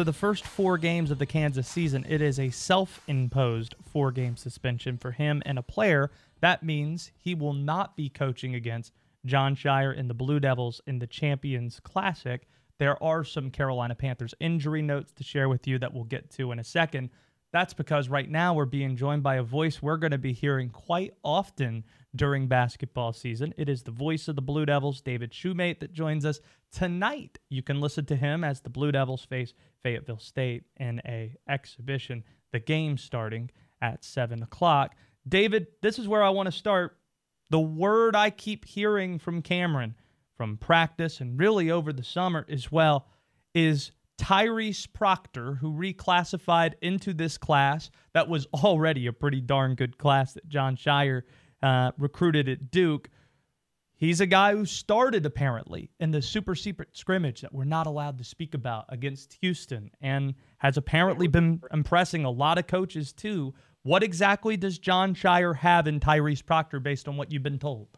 for 0.00 0.04
the 0.04 0.12
first 0.14 0.46
four 0.46 0.78
games 0.78 1.10
of 1.10 1.18
the 1.18 1.26
Kansas 1.26 1.68
season. 1.68 2.06
It 2.08 2.22
is 2.22 2.40
a 2.40 2.48
self 2.48 3.02
imposed 3.06 3.74
four 3.92 4.10
game 4.10 4.34
suspension 4.34 4.96
for 4.96 5.10
him 5.10 5.42
and 5.44 5.58
a 5.58 5.62
player. 5.62 6.10
That 6.40 6.62
means 6.62 7.10
he 7.18 7.34
will 7.34 7.52
not 7.52 7.98
be 7.98 8.08
coaching 8.08 8.54
against 8.54 8.94
Jon 9.26 9.54
Scheyer 9.54 9.94
and 9.94 10.08
the 10.08 10.14
Blue 10.14 10.40
Devils 10.40 10.80
in 10.86 11.00
the 11.00 11.06
Champions 11.06 11.80
Classic. 11.80 12.48
There 12.78 13.02
are 13.02 13.24
some 13.24 13.50
Carolina 13.50 13.94
Panthers 13.94 14.32
injury 14.40 14.80
notes 14.80 15.12
to 15.12 15.22
share 15.22 15.50
with 15.50 15.66
you 15.66 15.78
that 15.80 15.92
we'll 15.92 16.04
get 16.04 16.30
to 16.30 16.50
in 16.50 16.58
a 16.58 16.64
second. 16.64 17.10
That's 17.52 17.74
because 17.74 18.08
right 18.08 18.30
now 18.30 18.54
we're 18.54 18.64
being 18.64 18.96
joined 18.96 19.22
by 19.22 19.34
a 19.34 19.42
voice 19.42 19.82
we're 19.82 19.98
going 19.98 20.12
to 20.12 20.18
be 20.18 20.32
hearing 20.32 20.70
quite 20.70 21.12
often 21.22 21.84
during 22.16 22.46
basketball 22.46 23.12
season. 23.12 23.52
It 23.58 23.68
is 23.68 23.82
the 23.82 23.90
voice 23.90 24.28
of 24.28 24.36
the 24.36 24.40
Blue 24.40 24.64
Devils, 24.64 25.02
David 25.02 25.32
Shumate, 25.32 25.80
that 25.80 25.92
joins 25.92 26.24
us 26.24 26.40
tonight. 26.72 27.38
You 27.48 27.62
can 27.62 27.80
listen 27.80 28.04
to 28.06 28.16
him 28.16 28.44
as 28.44 28.60
the 28.60 28.70
Blue 28.70 28.92
Devils 28.92 29.24
face 29.24 29.54
Fayetteville 29.82 30.18
State 30.18 30.64
in 30.76 31.00
a 31.06 31.34
exhibition. 31.48 32.24
The 32.52 32.60
game 32.60 32.96
starting 32.98 33.50
at 33.80 34.04
seven 34.04 34.42
o'clock. 34.42 34.94
David, 35.28 35.66
this 35.82 35.98
is 35.98 36.08
where 36.08 36.22
I 36.22 36.30
want 36.30 36.46
to 36.46 36.52
start. 36.52 36.96
The 37.50 37.60
word 37.60 38.14
I 38.14 38.30
keep 38.30 38.64
hearing 38.64 39.18
from 39.18 39.42
Cameron, 39.42 39.94
from 40.36 40.56
practice 40.56 41.20
and 41.20 41.38
really 41.38 41.70
over 41.70 41.92
the 41.92 42.04
summer 42.04 42.46
as 42.48 42.70
well, 42.70 43.06
is 43.54 43.92
Tyrese 44.18 44.86
Proctor, 44.92 45.54
who 45.54 45.72
reclassified 45.72 46.74
into 46.82 47.14
this 47.14 47.38
class 47.38 47.90
that 48.12 48.28
was 48.28 48.46
already 48.54 49.06
a 49.06 49.12
pretty 49.12 49.40
darn 49.40 49.74
good 49.74 49.98
class 49.98 50.34
that 50.34 50.48
Jon 50.48 50.76
Scheyer 50.76 51.22
uh, 51.62 51.92
recruited 51.98 52.48
at 52.48 52.70
Duke. 52.70 53.08
He's 54.00 54.22
a 54.22 54.26
guy 54.26 54.52
who 54.52 54.64
started 54.64 55.26
apparently 55.26 55.90
in 56.00 56.10
the 56.10 56.22
super 56.22 56.54
secret 56.54 56.88
scrimmage 56.96 57.42
that 57.42 57.52
we're 57.52 57.64
not 57.64 57.86
allowed 57.86 58.16
to 58.16 58.24
speak 58.24 58.54
about 58.54 58.86
against 58.88 59.36
Houston 59.42 59.90
and 60.00 60.34
has 60.56 60.78
apparently 60.78 61.28
been 61.28 61.60
impressing 61.70 62.24
a 62.24 62.30
lot 62.30 62.56
of 62.56 62.66
coaches 62.66 63.12
too. 63.12 63.52
What 63.82 64.02
exactly 64.02 64.56
does 64.56 64.78
Jon 64.78 65.14
Scheyer 65.14 65.54
have 65.54 65.86
in 65.86 66.00
Tyrese 66.00 66.44
Proctor 66.44 66.80
based 66.80 67.08
on 67.08 67.18
what 67.18 67.30
you've 67.30 67.42
been 67.42 67.58
told? 67.58 67.88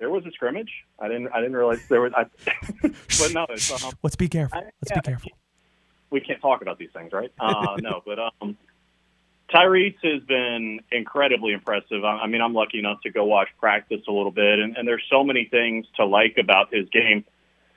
There 0.00 0.10
was 0.10 0.26
a 0.26 0.30
scrimmage. 0.32 0.70
I 0.98 1.08
didn't. 1.08 1.28
I 1.28 1.38
didn't 1.40 1.56
realize 1.56 1.80
there 1.88 2.02
was. 2.02 2.12
I, 2.14 2.24
but 2.82 3.32
no, 3.32 3.46
it's, 3.48 3.84
um, 3.84 3.92
Let's 4.02 4.16
be 4.16 4.28
careful. 4.28 4.60
Let's 4.60 4.74
yeah, 4.90 5.00
be 5.00 5.00
careful. 5.00 5.30
we 6.10 6.20
can't 6.20 6.42
talk 6.42 6.60
about 6.60 6.78
these 6.78 6.90
things, 6.92 7.12
right? 7.12 7.32
Uh, 7.40 7.76
no, 7.80 8.02
but 8.04 8.18
um, 8.18 8.56
Tyrese 9.52 9.96
has 10.02 10.22
been 10.22 10.80
incredibly 10.92 11.52
impressive. 11.52 12.04
I, 12.04 12.26
mean, 12.26 12.40
I'm 12.40 12.54
lucky 12.54 12.78
enough 12.78 13.00
to 13.02 13.10
go 13.10 13.24
watch 13.24 13.48
practice 13.58 14.00
a 14.08 14.12
little 14.12 14.30
bit, 14.30 14.58
and, 14.60 14.76
and 14.76 14.86
there's 14.86 15.04
so 15.10 15.24
many 15.24 15.46
things 15.50 15.86
to 15.96 16.04
like 16.04 16.36
about 16.38 16.72
his 16.72 16.88
game. 16.90 17.24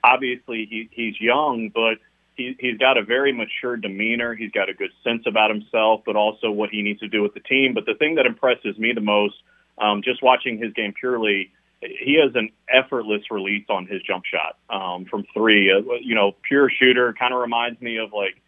Obviously, 0.02 0.66
he, 0.70 0.88
he's 0.92 1.20
young, 1.20 1.70
but 1.74 1.98
he, 2.36 2.56
he's 2.60 2.78
got 2.78 2.96
a 2.96 3.02
very 3.02 3.32
mature 3.32 3.76
demeanor. 3.76 4.34
He's 4.34 4.52
got 4.52 4.68
a 4.68 4.74
good 4.74 4.90
sense 5.02 5.24
about 5.26 5.50
himself, 5.50 6.02
but 6.06 6.14
also 6.14 6.50
what 6.50 6.70
he 6.70 6.82
needs 6.82 7.00
to 7.00 7.08
do 7.08 7.22
with 7.22 7.34
the 7.34 7.40
team. 7.40 7.74
But 7.74 7.86
the 7.86 7.94
thing 7.94 8.16
that 8.16 8.26
impresses 8.26 8.78
me 8.78 8.92
the 8.92 9.00
most, 9.00 9.34
um, 9.78 10.02
just 10.02 10.22
watching 10.22 10.58
his 10.58 10.72
game 10.74 10.92
purely, 10.98 11.50
he 11.80 12.20
has 12.22 12.34
an 12.36 12.50
effortless 12.68 13.22
release 13.30 13.66
on 13.68 13.86
his 13.86 14.00
jump 14.02 14.24
shot 14.24 14.58
um, 14.70 15.06
from 15.06 15.24
three. 15.34 15.72
Uh, 15.72 15.80
you 16.00 16.14
know, 16.14 16.32
pure 16.46 16.70
shooter. 16.70 17.12
Kind 17.18 17.34
of 17.34 17.40
reminds 17.40 17.80
me 17.80 17.98
of 17.98 18.12
like 18.12 18.40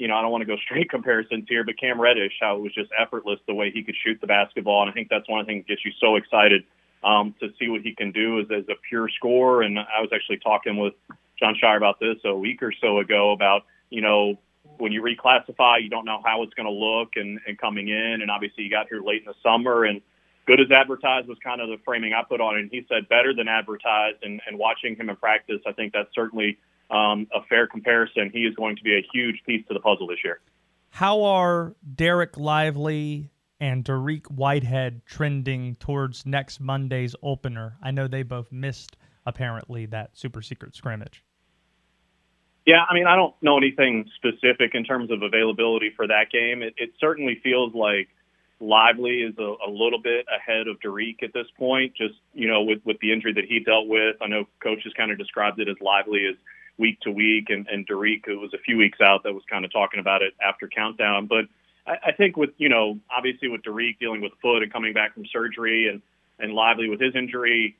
you 0.00 0.08
know, 0.08 0.16
I 0.16 0.22
don't 0.22 0.32
want 0.32 0.42
to 0.42 0.46
go 0.46 0.56
straight 0.64 0.90
comparisons 0.90 1.44
here, 1.48 1.62
but 1.62 1.78
Cam 1.78 2.00
Reddish, 2.00 2.32
how 2.40 2.56
it 2.56 2.62
was 2.62 2.72
just 2.74 2.90
effortless 2.98 3.38
the 3.46 3.54
way 3.54 3.70
he 3.70 3.84
could 3.84 3.94
shoot 4.02 4.18
the 4.20 4.26
basketball. 4.26 4.82
And 4.82 4.90
I 4.90 4.94
think 4.94 5.08
that's 5.10 5.28
one 5.28 5.40
of 5.40 5.46
the 5.46 5.52
things 5.52 5.64
that 5.66 5.68
gets 5.68 5.84
you 5.84 5.92
so 6.00 6.16
excited 6.16 6.64
um, 7.04 7.34
to 7.40 7.48
see 7.58 7.68
what 7.68 7.82
he 7.82 7.94
can 7.94 8.10
do 8.10 8.40
as, 8.40 8.46
as 8.50 8.64
a 8.68 8.74
pure 8.88 9.08
scorer. 9.08 9.62
And 9.62 9.78
I 9.78 10.00
was 10.00 10.10
actually 10.12 10.38
talking 10.38 10.78
with 10.78 10.94
Jon 11.38 11.54
Scheyer 11.62 11.76
about 11.76 12.00
this 12.00 12.16
a 12.24 12.34
week 12.34 12.62
or 12.62 12.72
so 12.80 12.98
ago 12.98 13.32
about, 13.32 13.62
you 13.90 14.00
know, 14.00 14.36
when 14.78 14.92
you 14.92 15.02
reclassify, 15.02 15.82
you 15.82 15.90
don't 15.90 16.06
know 16.06 16.20
how 16.24 16.42
it's 16.42 16.54
going 16.54 16.66
to 16.66 16.72
look 16.72 17.10
and, 17.16 17.38
and 17.46 17.58
coming 17.58 17.88
in. 17.88 18.18
And 18.22 18.30
obviously, 18.30 18.64
you 18.64 18.70
got 18.70 18.86
here 18.88 19.02
late 19.02 19.22
in 19.22 19.26
the 19.26 19.34
summer 19.42 19.84
and 19.84 20.00
good 20.46 20.60
as 20.60 20.70
advertised 20.70 21.28
was 21.28 21.38
kind 21.44 21.60
of 21.60 21.68
the 21.68 21.76
framing 21.84 22.14
I 22.14 22.22
put 22.22 22.40
on 22.40 22.56
it. 22.56 22.60
And 22.60 22.70
he 22.70 22.86
said 22.88 23.08
better 23.08 23.34
than 23.34 23.48
advertised. 23.48 24.18
And, 24.22 24.40
and 24.46 24.58
watching 24.58 24.96
him 24.96 25.10
in 25.10 25.16
practice, 25.16 25.60
I 25.66 25.72
think 25.72 25.92
that's 25.92 26.14
certainly 26.14 26.58
um, 26.90 27.26
a 27.34 27.42
fair 27.48 27.66
comparison. 27.66 28.30
He 28.32 28.40
is 28.40 28.54
going 28.54 28.76
to 28.76 28.82
be 28.82 28.94
a 28.96 29.06
huge 29.12 29.42
piece 29.46 29.66
to 29.68 29.74
the 29.74 29.80
puzzle 29.80 30.06
this 30.06 30.18
year. 30.24 30.40
How 30.90 31.22
are 31.22 31.74
Dereck 31.94 32.36
Lively 32.36 33.30
and 33.60 33.84
Dariq 33.84 34.30
Whitehead 34.30 35.02
trending 35.06 35.76
towards 35.76 36.26
next 36.26 36.60
Monday's 36.60 37.14
opener? 37.22 37.76
I 37.82 37.90
know 37.90 38.08
they 38.08 38.22
both 38.22 38.50
missed 38.50 38.96
apparently 39.26 39.86
that 39.86 40.16
super 40.16 40.42
secret 40.42 40.74
scrimmage. 40.74 41.22
Yeah, 42.66 42.84
I 42.88 42.94
mean, 42.94 43.06
I 43.06 43.16
don't 43.16 43.34
know 43.40 43.56
anything 43.56 44.08
specific 44.16 44.74
in 44.74 44.84
terms 44.84 45.10
of 45.10 45.22
availability 45.22 45.92
for 45.96 46.06
that 46.06 46.30
game. 46.30 46.62
It, 46.62 46.74
it 46.76 46.90
certainly 47.00 47.40
feels 47.42 47.74
like 47.74 48.08
Lively 48.60 49.22
is 49.22 49.34
a, 49.38 49.54
a 49.66 49.70
little 49.70 50.00
bit 50.00 50.26
ahead 50.34 50.68
of 50.68 50.78
Dariq 50.80 51.22
at 51.22 51.32
this 51.32 51.46
point, 51.58 51.94
just, 51.96 52.14
you 52.34 52.46
know, 52.46 52.62
with, 52.62 52.80
with 52.84 52.98
the 53.00 53.12
injury 53.12 53.32
that 53.32 53.44
he 53.46 53.60
dealt 53.60 53.86
with. 53.86 54.16
I 54.20 54.26
know 54.26 54.44
coaches 54.62 54.92
kind 54.96 55.10
of 55.10 55.18
described 55.18 55.58
it 55.58 55.68
as 55.68 55.76
Lively 55.80 56.26
as 56.28 56.36
week 56.78 57.00
to 57.00 57.10
week, 57.10 57.50
and, 57.50 57.66
and 57.68 57.86
Dariq, 57.86 58.22
who 58.24 58.40
was 58.40 58.54
a 58.54 58.58
few 58.58 58.76
weeks 58.76 59.00
out, 59.00 59.22
that 59.24 59.34
was 59.34 59.42
kind 59.50 59.64
of 59.64 59.72
talking 59.72 60.00
about 60.00 60.22
it 60.22 60.34
after 60.42 60.68
countdown. 60.68 61.26
But 61.26 61.46
I, 61.86 62.08
I 62.08 62.12
think 62.12 62.36
with, 62.36 62.50
you 62.58 62.68
know, 62.68 62.98
obviously 63.14 63.48
with 63.48 63.62
Dariq 63.62 63.98
dealing 63.98 64.20
with 64.20 64.32
foot 64.40 64.62
and 64.62 64.72
coming 64.72 64.92
back 64.92 65.14
from 65.14 65.24
surgery 65.26 65.88
and, 65.88 66.02
and 66.38 66.52
Lively 66.52 66.88
with 66.88 67.00
his 67.00 67.14
injury, 67.14 67.76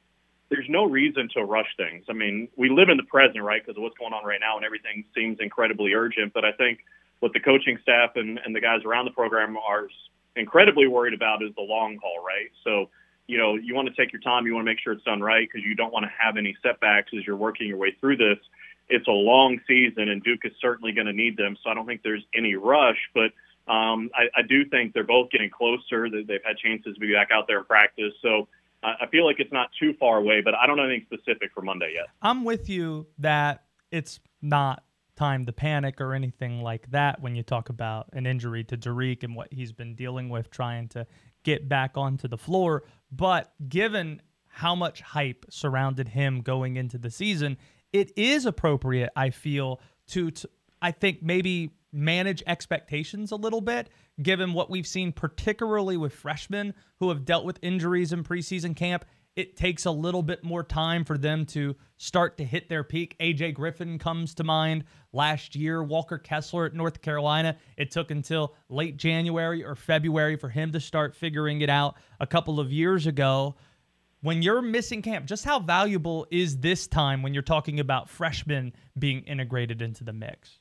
there's 0.50 0.66
no 0.68 0.84
reason 0.84 1.28
to 1.34 1.44
rush 1.44 1.68
things. 1.76 2.04
I 2.10 2.12
mean, 2.12 2.48
we 2.56 2.68
live 2.68 2.88
in 2.88 2.96
the 2.96 3.04
present, 3.04 3.42
right, 3.42 3.64
because 3.64 3.76
of 3.76 3.82
what's 3.82 3.96
going 3.96 4.12
on 4.12 4.24
right 4.24 4.40
now, 4.40 4.56
and 4.56 4.64
everything 4.64 5.04
seems 5.14 5.38
incredibly 5.40 5.94
urgent. 5.94 6.32
But 6.34 6.44
I 6.44 6.52
think 6.52 6.80
what 7.20 7.32
the 7.32 7.40
coaching 7.40 7.78
staff 7.82 8.16
and, 8.16 8.40
and 8.44 8.54
the 8.54 8.60
guys 8.60 8.80
around 8.84 9.04
the 9.04 9.12
program 9.12 9.56
are 9.56 9.88
incredibly 10.36 10.88
worried 10.88 11.14
about 11.14 11.42
is 11.42 11.54
the 11.54 11.62
long 11.62 11.98
haul, 12.02 12.24
right? 12.24 12.50
So, 12.64 12.90
you 13.26 13.38
know, 13.38 13.54
you 13.54 13.74
want 13.76 13.88
to 13.88 13.94
take 13.94 14.12
your 14.12 14.22
time, 14.22 14.44
you 14.44 14.54
want 14.54 14.66
to 14.66 14.70
make 14.70 14.80
sure 14.80 14.92
it's 14.92 15.04
done 15.04 15.20
right 15.20 15.48
because 15.48 15.64
you 15.64 15.76
don't 15.76 15.92
want 15.92 16.04
to 16.04 16.10
have 16.18 16.36
any 16.36 16.56
setbacks 16.62 17.12
as 17.16 17.24
you're 17.24 17.36
working 17.36 17.68
your 17.68 17.78
way 17.78 17.96
through 18.00 18.16
this. 18.16 18.38
It's 18.90 19.06
a 19.08 19.12
long 19.12 19.60
season, 19.66 20.08
and 20.08 20.22
Duke 20.22 20.40
is 20.44 20.52
certainly 20.60 20.92
going 20.92 21.06
to 21.06 21.12
need 21.12 21.36
them. 21.36 21.56
So 21.62 21.70
I 21.70 21.74
don't 21.74 21.86
think 21.86 22.02
there's 22.02 22.24
any 22.34 22.54
rush, 22.56 22.98
but 23.14 23.30
um, 23.70 24.10
I, 24.14 24.40
I 24.40 24.42
do 24.42 24.64
think 24.64 24.94
they're 24.94 25.04
both 25.04 25.30
getting 25.30 25.50
closer. 25.50 26.08
They've 26.10 26.40
had 26.44 26.56
chances 26.58 26.94
to 26.94 27.00
be 27.00 27.12
back 27.12 27.28
out 27.32 27.46
there 27.46 27.58
in 27.58 27.64
practice. 27.64 28.12
So 28.20 28.48
I 28.82 29.06
feel 29.10 29.26
like 29.26 29.36
it's 29.40 29.52
not 29.52 29.68
too 29.78 29.94
far 30.00 30.16
away, 30.16 30.40
but 30.40 30.54
I 30.54 30.66
don't 30.66 30.76
know 30.76 30.84
anything 30.84 31.06
specific 31.06 31.52
for 31.54 31.60
Monday 31.60 31.92
yet. 31.94 32.06
I'm 32.22 32.44
with 32.44 32.68
you 32.70 33.06
that 33.18 33.64
it's 33.90 34.20
not 34.40 34.84
time 35.16 35.44
to 35.44 35.52
panic 35.52 36.00
or 36.00 36.14
anything 36.14 36.62
like 36.62 36.90
that 36.90 37.20
when 37.20 37.36
you 37.36 37.42
talk 37.42 37.68
about 37.68 38.08
an 38.14 38.24
injury 38.24 38.64
to 38.64 38.78
Dariq 38.78 39.22
and 39.22 39.36
what 39.36 39.52
he's 39.52 39.70
been 39.70 39.94
dealing 39.94 40.30
with 40.30 40.50
trying 40.50 40.88
to 40.88 41.06
get 41.42 41.68
back 41.68 41.98
onto 41.98 42.26
the 42.26 42.38
floor. 42.38 42.84
But 43.12 43.52
given 43.68 44.22
how 44.48 44.74
much 44.74 45.02
hype 45.02 45.44
surrounded 45.50 46.08
him 46.08 46.40
going 46.40 46.76
into 46.76 46.96
the 46.96 47.10
season, 47.10 47.58
it 47.92 48.12
is 48.16 48.46
appropriate, 48.46 49.10
I 49.16 49.30
feel, 49.30 49.80
to, 50.08 50.30
to 50.30 50.50
I 50.80 50.92
think 50.92 51.22
maybe 51.22 51.72
manage 51.92 52.42
expectations 52.46 53.32
a 53.32 53.36
little 53.36 53.60
bit, 53.60 53.90
given 54.22 54.52
what 54.52 54.70
we've 54.70 54.86
seen, 54.86 55.12
particularly 55.12 55.96
with 55.96 56.14
freshmen 56.14 56.74
who 56.98 57.08
have 57.08 57.24
dealt 57.24 57.44
with 57.44 57.58
injuries 57.62 58.12
in 58.12 58.24
preseason 58.24 58.76
camp. 58.76 59.04
It 59.36 59.56
takes 59.56 59.86
a 59.86 59.90
little 59.90 60.22
bit 60.22 60.42
more 60.42 60.64
time 60.64 61.04
for 61.04 61.16
them 61.16 61.46
to 61.46 61.76
start 61.96 62.36
to 62.38 62.44
hit 62.44 62.68
their 62.68 62.82
peak. 62.82 63.16
AJ 63.20 63.54
Griffin 63.54 63.98
comes 63.98 64.34
to 64.34 64.44
mind 64.44 64.84
last 65.12 65.54
year. 65.54 65.82
Walker 65.82 66.18
Kessler 66.18 66.66
at 66.66 66.74
North 66.74 67.00
Carolina. 67.00 67.56
It 67.76 67.90
took 67.90 68.10
until 68.10 68.54
late 68.68 68.96
January 68.96 69.64
or 69.64 69.76
February 69.76 70.36
for 70.36 70.48
him 70.48 70.72
to 70.72 70.80
start 70.80 71.14
figuring 71.14 71.60
it 71.60 71.70
out 71.70 71.96
a 72.18 72.26
couple 72.26 72.58
of 72.58 72.72
years 72.72 73.06
ago. 73.06 73.54
When 74.22 74.42
you're 74.42 74.60
missing 74.60 75.00
camp, 75.00 75.24
just 75.24 75.46
how 75.46 75.60
valuable 75.60 76.26
is 76.30 76.58
this 76.58 76.86
time 76.86 77.22
when 77.22 77.32
you're 77.32 77.42
talking 77.42 77.80
about 77.80 78.10
freshmen 78.10 78.74
being 78.98 79.22
integrated 79.22 79.80
into 79.80 80.04
the 80.04 80.12
mix? 80.12 80.58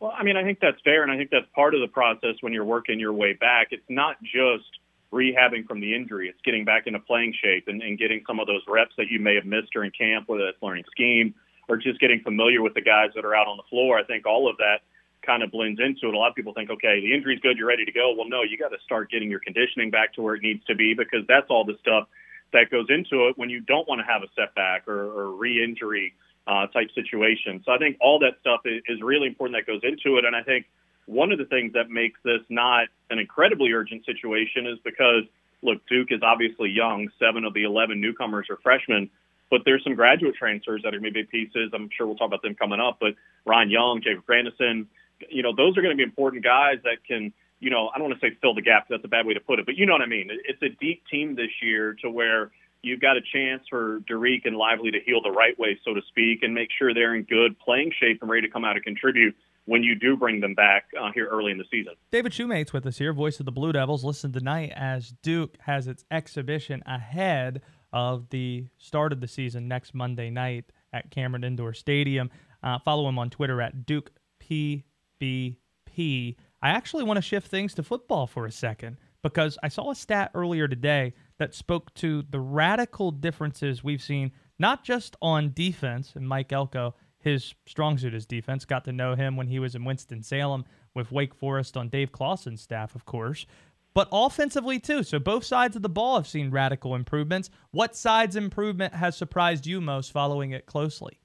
Well, 0.00 0.12
I 0.16 0.22
mean, 0.22 0.36
I 0.36 0.42
think 0.42 0.60
that's 0.60 0.80
fair, 0.82 1.02
and 1.02 1.12
I 1.12 1.16
think 1.16 1.30
that's 1.30 1.46
part 1.54 1.74
of 1.74 1.80
the 1.80 1.88
process 1.88 2.36
when 2.40 2.52
you're 2.54 2.64
working 2.64 2.98
your 2.98 3.12
way 3.12 3.34
back. 3.34 3.68
It's 3.72 3.84
not 3.90 4.16
just 4.22 4.64
rehabbing 5.12 5.66
from 5.66 5.80
the 5.80 5.94
injury; 5.94 6.28
it's 6.28 6.40
getting 6.44 6.64
back 6.64 6.86
into 6.86 6.98
playing 7.00 7.34
shape 7.42 7.68
and, 7.68 7.82
and 7.82 7.98
getting 7.98 8.22
some 8.26 8.40
of 8.40 8.46
those 8.46 8.62
reps 8.68 8.92
that 8.96 9.08
you 9.10 9.20
may 9.20 9.34
have 9.34 9.44
missed 9.44 9.68
during 9.72 9.90
camp, 9.90 10.28
whether 10.28 10.44
that's 10.44 10.62
learning 10.62 10.84
scheme 10.90 11.34
or 11.68 11.76
just 11.76 12.00
getting 12.00 12.20
familiar 12.20 12.62
with 12.62 12.74
the 12.74 12.80
guys 12.80 13.10
that 13.14 13.24
are 13.24 13.34
out 13.34 13.48
on 13.48 13.56
the 13.56 13.62
floor. 13.68 13.98
I 13.98 14.04
think 14.04 14.24
all 14.24 14.48
of 14.48 14.56
that 14.58 14.80
kind 15.24 15.42
of 15.42 15.50
blends 15.50 15.80
into 15.80 16.08
it. 16.08 16.14
A 16.14 16.18
lot 16.18 16.28
of 16.28 16.36
people 16.36 16.54
think, 16.54 16.70
okay, 16.70 17.00
the 17.00 17.12
injury's 17.12 17.40
good, 17.40 17.58
you're 17.58 17.66
ready 17.66 17.84
to 17.84 17.92
go. 17.92 18.14
Well, 18.16 18.28
no, 18.28 18.42
you 18.42 18.56
got 18.56 18.68
to 18.68 18.78
start 18.84 19.10
getting 19.10 19.28
your 19.28 19.40
conditioning 19.40 19.90
back 19.90 20.14
to 20.14 20.22
where 20.22 20.36
it 20.36 20.42
needs 20.42 20.64
to 20.66 20.76
be 20.76 20.94
because 20.94 21.26
that's 21.26 21.46
all 21.50 21.64
the 21.64 21.76
stuff 21.80 22.06
that 22.52 22.70
goes 22.70 22.86
into 22.88 23.28
it 23.28 23.36
when 23.36 23.50
you 23.50 23.60
don't 23.60 23.88
want 23.88 24.00
to 24.00 24.06
have 24.06 24.22
a 24.22 24.28
setback 24.34 24.88
or, 24.88 25.04
or 25.04 25.30
re-injury 25.32 26.14
uh, 26.46 26.66
type 26.68 26.88
situation. 26.94 27.62
So 27.64 27.72
I 27.72 27.78
think 27.78 27.96
all 28.00 28.18
that 28.20 28.38
stuff 28.40 28.60
is 28.64 29.00
really 29.02 29.26
important 29.26 29.58
that 29.58 29.66
goes 29.70 29.80
into 29.82 30.18
it. 30.18 30.24
And 30.24 30.34
I 30.36 30.42
think 30.42 30.66
one 31.06 31.32
of 31.32 31.38
the 31.38 31.44
things 31.44 31.72
that 31.72 31.90
makes 31.90 32.20
this 32.24 32.40
not 32.48 32.88
an 33.10 33.18
incredibly 33.18 33.72
urgent 33.72 34.04
situation 34.04 34.66
is 34.66 34.78
because, 34.84 35.24
look, 35.62 35.78
Duke 35.88 36.08
is 36.10 36.20
obviously 36.22 36.70
young. 36.70 37.08
Seven 37.18 37.44
of 37.44 37.54
the 37.54 37.64
11 37.64 38.00
newcomers 38.00 38.46
are 38.50 38.58
freshmen, 38.62 39.10
but 39.50 39.62
there's 39.64 39.82
some 39.82 39.94
graduate 39.94 40.34
transfers 40.34 40.82
that 40.82 40.88
are 40.94 40.98
going 40.98 41.12
to 41.12 41.12
be 41.12 41.22
big 41.22 41.30
pieces. 41.30 41.70
I'm 41.74 41.88
sure 41.96 42.06
we'll 42.06 42.16
talk 42.16 42.28
about 42.28 42.42
them 42.42 42.54
coming 42.54 42.80
up. 42.80 42.98
But 43.00 43.14
Ryan 43.44 43.70
Young, 43.70 44.00
Jacob 44.02 44.26
Grandison, 44.26 44.88
you 45.30 45.42
know, 45.42 45.54
those 45.54 45.76
are 45.78 45.82
going 45.82 45.96
to 45.96 45.96
be 45.96 46.02
important 46.02 46.44
guys 46.44 46.76
that 46.84 47.04
can, 47.06 47.32
you 47.60 47.70
know, 47.70 47.90
I 47.94 47.98
don't 47.98 48.08
want 48.08 48.20
to 48.20 48.26
say 48.26 48.36
fill 48.40 48.54
the 48.54 48.62
gap. 48.62 48.86
That's 48.88 49.04
a 49.04 49.08
bad 49.08 49.26
way 49.26 49.34
to 49.34 49.40
put 49.40 49.58
it, 49.58 49.66
but 49.66 49.76
you 49.76 49.86
know 49.86 49.92
what 49.92 50.02
I 50.02 50.06
mean. 50.06 50.28
It's 50.30 50.62
a 50.62 50.68
deep 50.68 51.02
team 51.10 51.36
this 51.36 51.50
year 51.62 51.94
to 52.02 52.10
where– 52.10 52.50
you've 52.86 53.00
got 53.00 53.16
a 53.16 53.20
chance 53.20 53.62
for 53.68 54.00
Dariq 54.08 54.42
and 54.44 54.56
Lively 54.56 54.90
to 54.92 54.98
heal 55.04 55.20
the 55.22 55.30
right 55.30 55.58
way, 55.58 55.78
so 55.84 55.92
to 55.92 56.00
speak, 56.08 56.42
and 56.42 56.54
make 56.54 56.68
sure 56.78 56.94
they're 56.94 57.14
in 57.14 57.24
good 57.24 57.58
playing 57.58 57.92
shape 58.00 58.22
and 58.22 58.30
ready 58.30 58.46
to 58.46 58.52
come 58.52 58.64
out 58.64 58.76
and 58.76 58.84
contribute 58.84 59.34
when 59.64 59.82
you 59.82 59.96
do 59.96 60.16
bring 60.16 60.40
them 60.40 60.54
back 60.54 60.84
uh, 60.98 61.10
here 61.12 61.26
early 61.26 61.50
in 61.50 61.58
the 61.58 61.64
season. 61.70 61.94
David 62.12 62.32
Shumate's 62.32 62.72
with 62.72 62.86
us 62.86 62.98
here, 62.98 63.12
voice 63.12 63.40
of 63.40 63.46
the 63.46 63.52
Blue 63.52 63.72
Devils. 63.72 64.04
Listen 64.04 64.32
tonight 64.32 64.72
as 64.76 65.12
Duke 65.22 65.56
has 65.60 65.88
its 65.88 66.04
exhibition 66.10 66.82
ahead 66.86 67.62
of 67.92 68.28
the 68.30 68.66
start 68.78 69.12
of 69.12 69.20
the 69.20 69.28
season 69.28 69.66
next 69.66 69.92
Monday 69.92 70.30
night 70.30 70.66
at 70.92 71.10
Cameron 71.10 71.42
Indoor 71.42 71.74
Stadium. 71.74 72.30
Uh, 72.62 72.78
follow 72.78 73.08
him 73.08 73.18
on 73.18 73.30
Twitter 73.30 73.60
at 73.60 73.84
Duke 73.84 74.12
PBP. 74.40 76.36
I 76.66 76.70
actually 76.70 77.04
want 77.04 77.16
to 77.16 77.22
shift 77.22 77.46
things 77.46 77.74
to 77.74 77.84
football 77.84 78.26
for 78.26 78.44
a 78.44 78.50
second 78.50 78.96
because 79.22 79.56
I 79.62 79.68
saw 79.68 79.92
a 79.92 79.94
stat 79.94 80.32
earlier 80.34 80.66
today 80.66 81.14
that 81.38 81.54
spoke 81.54 81.94
to 81.94 82.24
the 82.28 82.40
radical 82.40 83.12
differences 83.12 83.84
we've 83.84 84.02
seen, 84.02 84.32
not 84.58 84.82
just 84.82 85.14
on 85.22 85.52
defense, 85.54 86.14
and 86.16 86.26
Mike 86.26 86.52
Elko, 86.52 86.96
his 87.20 87.54
strong 87.66 87.98
suit 87.98 88.14
is 88.14 88.26
defense, 88.26 88.64
got 88.64 88.84
to 88.86 88.92
know 88.92 89.14
him 89.14 89.36
when 89.36 89.46
he 89.46 89.60
was 89.60 89.76
in 89.76 89.84
Winston-Salem 89.84 90.64
with 90.92 91.12
Wake 91.12 91.36
Forest 91.36 91.76
on 91.76 91.88
Dave 91.88 92.10
Clawson's 92.10 92.62
staff, 92.62 92.96
of 92.96 93.04
course, 93.04 93.46
but 93.94 94.08
offensively 94.10 94.80
too. 94.80 95.04
So 95.04 95.20
both 95.20 95.44
sides 95.44 95.76
of 95.76 95.82
the 95.82 95.88
ball 95.88 96.16
have 96.16 96.26
seen 96.26 96.50
radical 96.50 96.96
improvements. 96.96 97.48
What 97.70 97.94
side's 97.94 98.34
improvement 98.34 98.92
has 98.92 99.16
surprised 99.16 99.68
you 99.68 99.80
most 99.80 100.10
following 100.10 100.50
it 100.50 100.66
closely? 100.66 101.20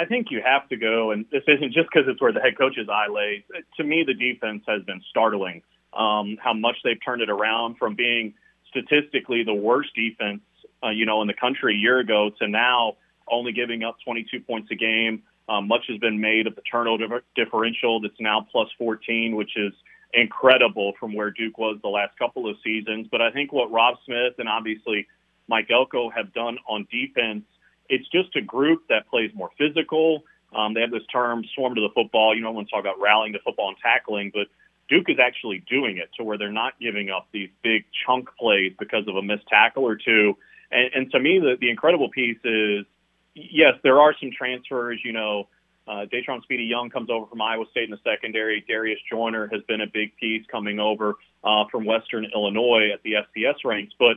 I, 0.00 0.04
think 0.06 0.28
you 0.30 0.42
have 0.44 0.68
to 0.68 0.76
go, 0.76 1.10
and 1.10 1.24
this 1.30 1.42
isn't 1.46 1.72
just 1.72 1.88
because 1.92 2.08
it's 2.08 2.20
where 2.20 2.32
the 2.32 2.40
head 2.40 2.56
coach's 2.56 2.88
eye 2.88 3.08
lays. 3.08 3.42
To 3.76 3.84
me, 3.84 4.04
the 4.06 4.14
defense 4.14 4.62
has 4.66 4.82
been 4.82 5.02
startling 5.10 5.62
um, 5.92 6.38
how 6.42 6.54
much 6.54 6.76
they've 6.84 6.98
turned 7.04 7.22
it 7.22 7.30
around 7.30 7.76
from 7.76 7.94
being 7.94 8.34
statistically 8.68 9.42
the 9.44 9.54
worst 9.54 9.90
defense, 9.94 10.42
uh, 10.82 10.90
you 10.90 11.06
know, 11.06 11.22
in 11.22 11.28
the 11.28 11.34
country 11.34 11.74
a 11.74 11.78
year 11.78 11.98
ago 11.98 12.30
to 12.38 12.48
now 12.48 12.96
only 13.30 13.52
giving 13.52 13.82
up 13.82 13.96
22 14.04 14.40
points 14.40 14.68
a 14.70 14.74
game. 14.74 15.22
Um, 15.48 15.66
much 15.66 15.84
has 15.88 15.98
been 15.98 16.20
made 16.20 16.46
of 16.46 16.54
the 16.54 16.62
turnover 16.62 17.22
differential 17.34 18.00
that's 18.00 18.20
now 18.20 18.46
plus 18.52 18.68
14, 18.78 19.34
which 19.34 19.56
is 19.56 19.72
incredible 20.14 20.92
from 20.98 21.14
where 21.14 21.30
Duke 21.30 21.58
was 21.58 21.78
the 21.82 21.88
last 21.88 22.16
couple 22.18 22.48
of 22.48 22.56
seasons. 22.62 23.08
But 23.10 23.20
I 23.20 23.30
think 23.30 23.52
what 23.52 23.70
Robb 23.70 23.96
Smith 24.04 24.34
and 24.38 24.48
obviously 24.48 25.06
Mike 25.48 25.68
Elko 25.70 26.10
have 26.10 26.32
done 26.32 26.58
on 26.68 26.86
defense, 26.90 27.42
it's 27.90 28.08
just 28.08 28.34
a 28.36 28.40
group 28.40 28.84
that 28.88 29.08
plays 29.08 29.30
more 29.34 29.50
physical. 29.58 30.22
Um, 30.54 30.74
they 30.74 30.80
have 30.80 30.90
this 30.90 31.06
term, 31.12 31.44
swarm 31.54 31.74
to 31.74 31.80
the 31.80 31.90
football. 31.94 32.34
You 32.34 32.42
know, 32.42 32.52
when 32.52 32.66
talk 32.66 32.80
about 32.80 33.00
rallying 33.00 33.34
to 33.34 33.40
football 33.40 33.68
and 33.68 33.76
tackling, 33.82 34.30
but 34.32 34.46
Duke 34.88 35.08
is 35.08 35.18
actually 35.22 35.62
doing 35.68 35.98
it 35.98 36.10
to 36.16 36.24
where 36.24 36.38
they're 36.38 36.52
not 36.52 36.74
giving 36.80 37.10
up 37.10 37.28
these 37.32 37.50
big 37.62 37.84
chunk 38.06 38.28
plays 38.38 38.72
because 38.78 39.06
of 39.06 39.16
a 39.16 39.22
missed 39.22 39.46
tackle 39.48 39.84
or 39.84 39.96
two. 39.96 40.36
And, 40.70 40.90
and 40.94 41.10
to 41.12 41.20
me, 41.20 41.38
the, 41.38 41.56
the 41.60 41.70
incredible 41.70 42.10
piece 42.10 42.38
is, 42.44 42.86
yes, 43.34 43.74
there 43.82 44.00
are 44.00 44.14
some 44.20 44.30
transfers. 44.36 45.00
You 45.04 45.12
know, 45.12 45.48
uh, 45.86 46.06
Datrone 46.06 46.42
Speedy 46.42 46.64
Young 46.64 46.90
comes 46.90 47.10
over 47.10 47.26
from 47.26 47.40
Iowa 47.40 47.64
State 47.70 47.84
in 47.84 47.90
the 47.90 48.00
secondary. 48.04 48.64
Darius 48.66 48.98
Joiner 49.10 49.48
has 49.52 49.62
been 49.68 49.80
a 49.80 49.86
big 49.86 50.16
piece 50.16 50.44
coming 50.50 50.80
over 50.80 51.14
uh, 51.44 51.64
from 51.70 51.84
Western 51.84 52.26
Illinois 52.32 52.90
at 52.92 53.02
the 53.02 53.14
FCS 53.14 53.64
ranks. 53.64 53.94
But 53.98 54.16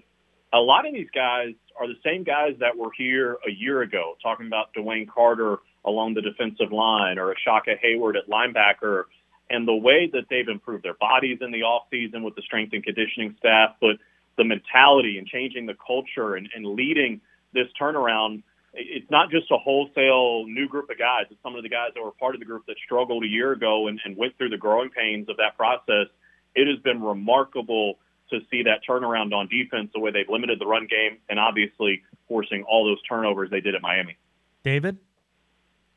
a 0.52 0.60
lot 0.60 0.88
of 0.88 0.94
these 0.94 1.10
guys 1.14 1.54
are 1.80 1.88
the 1.88 2.00
same 2.04 2.24
guys 2.24 2.54
that 2.60 2.78
were 2.78 2.92
here 2.98 3.38
a 3.48 3.52
year 3.52 3.82
ago, 3.82 4.16
talking 4.22 4.48
about 4.48 4.74
DeWayne 4.74 5.08
Carter 5.08 5.58
along 5.86 6.14
the 6.14 6.22
defensive 6.22 6.72
line 6.72 7.18
or 7.18 7.34
Ashaka 7.34 7.76
Heyward 7.84 8.16
at 8.16 8.30
linebacker 8.30 9.04
and 9.50 9.68
the 9.68 9.76
way 9.76 10.10
that 10.14 10.24
they've 10.30 10.48
improved 10.48 10.84
their 10.84 10.94
bodies 10.96 11.40
in 11.42 11.52
the 11.52 11.64
off 11.64 11.84
season 11.92 12.24
with 12.24 12.36
the 12.36 12.42
strength 12.42 12.74
and 12.74 12.84
conditioning 12.84 13.36
staff, 13.40 13.76
but 13.82 13.98
the 14.38 14.44
mentality 14.44 15.18
and 15.18 15.28
changing 15.28 15.66
the 15.66 15.76
culture 15.86 16.36
and, 16.36 16.50
and 16.56 16.66
leading 16.66 17.22
this 17.54 17.68
turnaround. 17.80 18.42
It's 18.74 19.10
not 19.12 19.30
just 19.30 19.52
a 19.52 19.58
wholesale 19.58 20.46
new 20.48 20.68
group 20.68 20.90
of 20.90 20.98
guys. 20.98 21.26
It's 21.30 21.42
some 21.44 21.56
of 21.56 21.62
the 21.62 21.70
guys 21.70 21.92
that 21.94 22.02
were 22.02 22.12
part 22.12 22.34
of 22.34 22.40
the 22.40 22.46
group 22.46 22.66
that 22.66 22.78
struggled 22.84 23.24
a 23.24 23.28
year 23.28 23.52
ago 23.52 23.88
and, 23.88 24.00
and 24.04 24.18
went 24.18 24.36
through 24.38 24.50
the 24.50 24.58
growing 24.58 24.90
pains 24.90 25.30
of 25.30 25.38
that 25.38 25.56
process. 25.56 26.08
It 26.56 26.68
has 26.68 26.82
been 26.84 27.02
remarkable 27.04 28.00
to 28.34 28.46
see 28.52 28.64
that 28.64 28.82
turnaround 28.88 29.34
on 29.34 29.48
defense, 29.48 29.90
the 29.94 30.00
way 30.00 30.12
they've 30.12 30.30
limited 30.30 30.60
the 30.60 30.66
run 30.66 30.88
game, 30.88 31.20
and 31.30 31.40
obviously 31.40 32.02
forcing 32.28 32.64
all 32.64 32.86
those 32.86 33.02
turnovers 33.04 33.50
they 33.50 33.62
did 33.62 33.76
at 33.76 33.82
Miami. 33.82 34.18
David, 34.64 34.98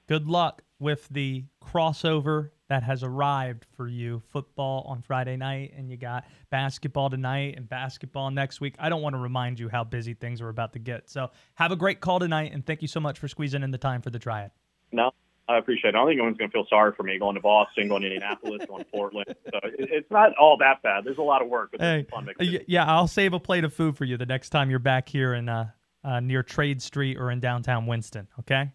good 0.06 0.26
luck 0.26 0.62
with 0.78 1.08
the 1.08 1.44
crossover 1.62 2.50
that 2.68 2.82
has 2.82 3.02
arrived 3.02 3.64
for 3.76 3.86
you 3.86 4.22
football 4.30 4.84
on 4.88 5.00
Friday 5.02 5.36
night, 5.36 5.72
and 5.76 5.90
you 5.90 5.96
got 5.96 6.24
basketball 6.50 7.08
tonight 7.08 7.54
and 7.56 7.68
basketball 7.68 8.30
next 8.30 8.60
week. 8.60 8.74
I 8.78 8.88
don't 8.88 9.02
want 9.02 9.14
to 9.14 9.20
remind 9.20 9.60
you 9.60 9.68
how 9.68 9.84
busy 9.84 10.14
things 10.14 10.40
are 10.40 10.48
about 10.48 10.72
to 10.72 10.78
get. 10.78 11.08
So 11.08 11.30
have 11.54 11.70
a 11.70 11.76
great 11.76 12.00
call 12.00 12.18
tonight, 12.18 12.52
and 12.52 12.66
thank 12.66 12.82
you 12.82 12.88
so 12.88 13.00
much 13.00 13.18
for 13.18 13.28
squeezing 13.28 13.62
in 13.62 13.70
the 13.70 13.78
time 13.78 14.02
for 14.02 14.10
the 14.10 14.18
triad. 14.18 14.50
No, 14.92 15.12
I 15.48 15.58
appreciate 15.58 15.90
it. 15.90 15.94
I 15.94 15.98
don't 15.98 16.08
think 16.08 16.18
anyone's 16.18 16.38
going 16.38 16.50
to 16.50 16.52
feel 16.52 16.66
sorry 16.68 16.92
for 16.96 17.04
me 17.04 17.18
going 17.18 17.36
to 17.36 17.40
Boston, 17.40 17.88
going 17.88 18.02
to 18.02 18.08
Indianapolis, 18.08 18.66
going 18.66 18.84
to 18.84 18.90
Portland. 18.90 19.26
So 19.44 19.60
it's 19.62 20.10
not 20.10 20.34
all 20.36 20.56
that 20.58 20.82
bad. 20.82 21.04
There's 21.04 21.18
a 21.18 21.22
lot 21.22 21.40
of 21.40 21.48
work. 21.48 21.70
But 21.70 21.80
Hey, 21.80 22.06
fun 22.10 22.28
yeah, 22.40 22.84
I'll 22.84 23.06
save 23.06 23.32
a 23.32 23.38
plate 23.38 23.62
of 23.62 23.72
food 23.72 23.96
for 23.96 24.04
you 24.04 24.16
the 24.16 24.26
next 24.26 24.50
time 24.50 24.70
you're 24.70 24.78
back 24.80 25.08
here 25.08 25.34
in 25.34 25.48
uh, 25.48 25.68
uh, 26.02 26.20
near 26.20 26.42
Trade 26.42 26.82
Street 26.82 27.16
or 27.16 27.30
in 27.30 27.38
downtown 27.38 27.86
Winston. 27.86 28.26
Okay. 28.40 28.70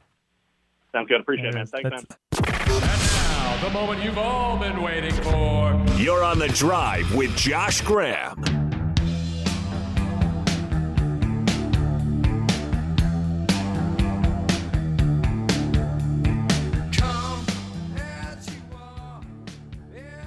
Sounds 0.93 1.07
good. 1.07 1.21
Appreciate 1.21 1.47
it, 1.47 1.55
man. 1.55 1.67
There 1.71 1.91
it 1.91 1.93
is. 1.93 2.05
Thanks, 2.31 2.61
man. 2.61 2.73
And 2.73 2.81
now, 2.81 3.63
the 3.63 3.69
moment 3.73 4.03
you've 4.03 4.17
all 4.17 4.57
been 4.57 4.81
waiting 4.81 5.13
for. 5.13 5.81
You're 5.97 6.23
on 6.23 6.39
the 6.39 6.49
drive 6.49 7.13
with 7.13 7.35
Josh 7.35 7.81
Graham. 7.81 8.60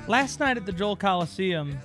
Last 0.06 0.38
night 0.38 0.58
at 0.58 0.66
the 0.66 0.72
Joel 0.72 0.96
Coliseum, 0.96 1.78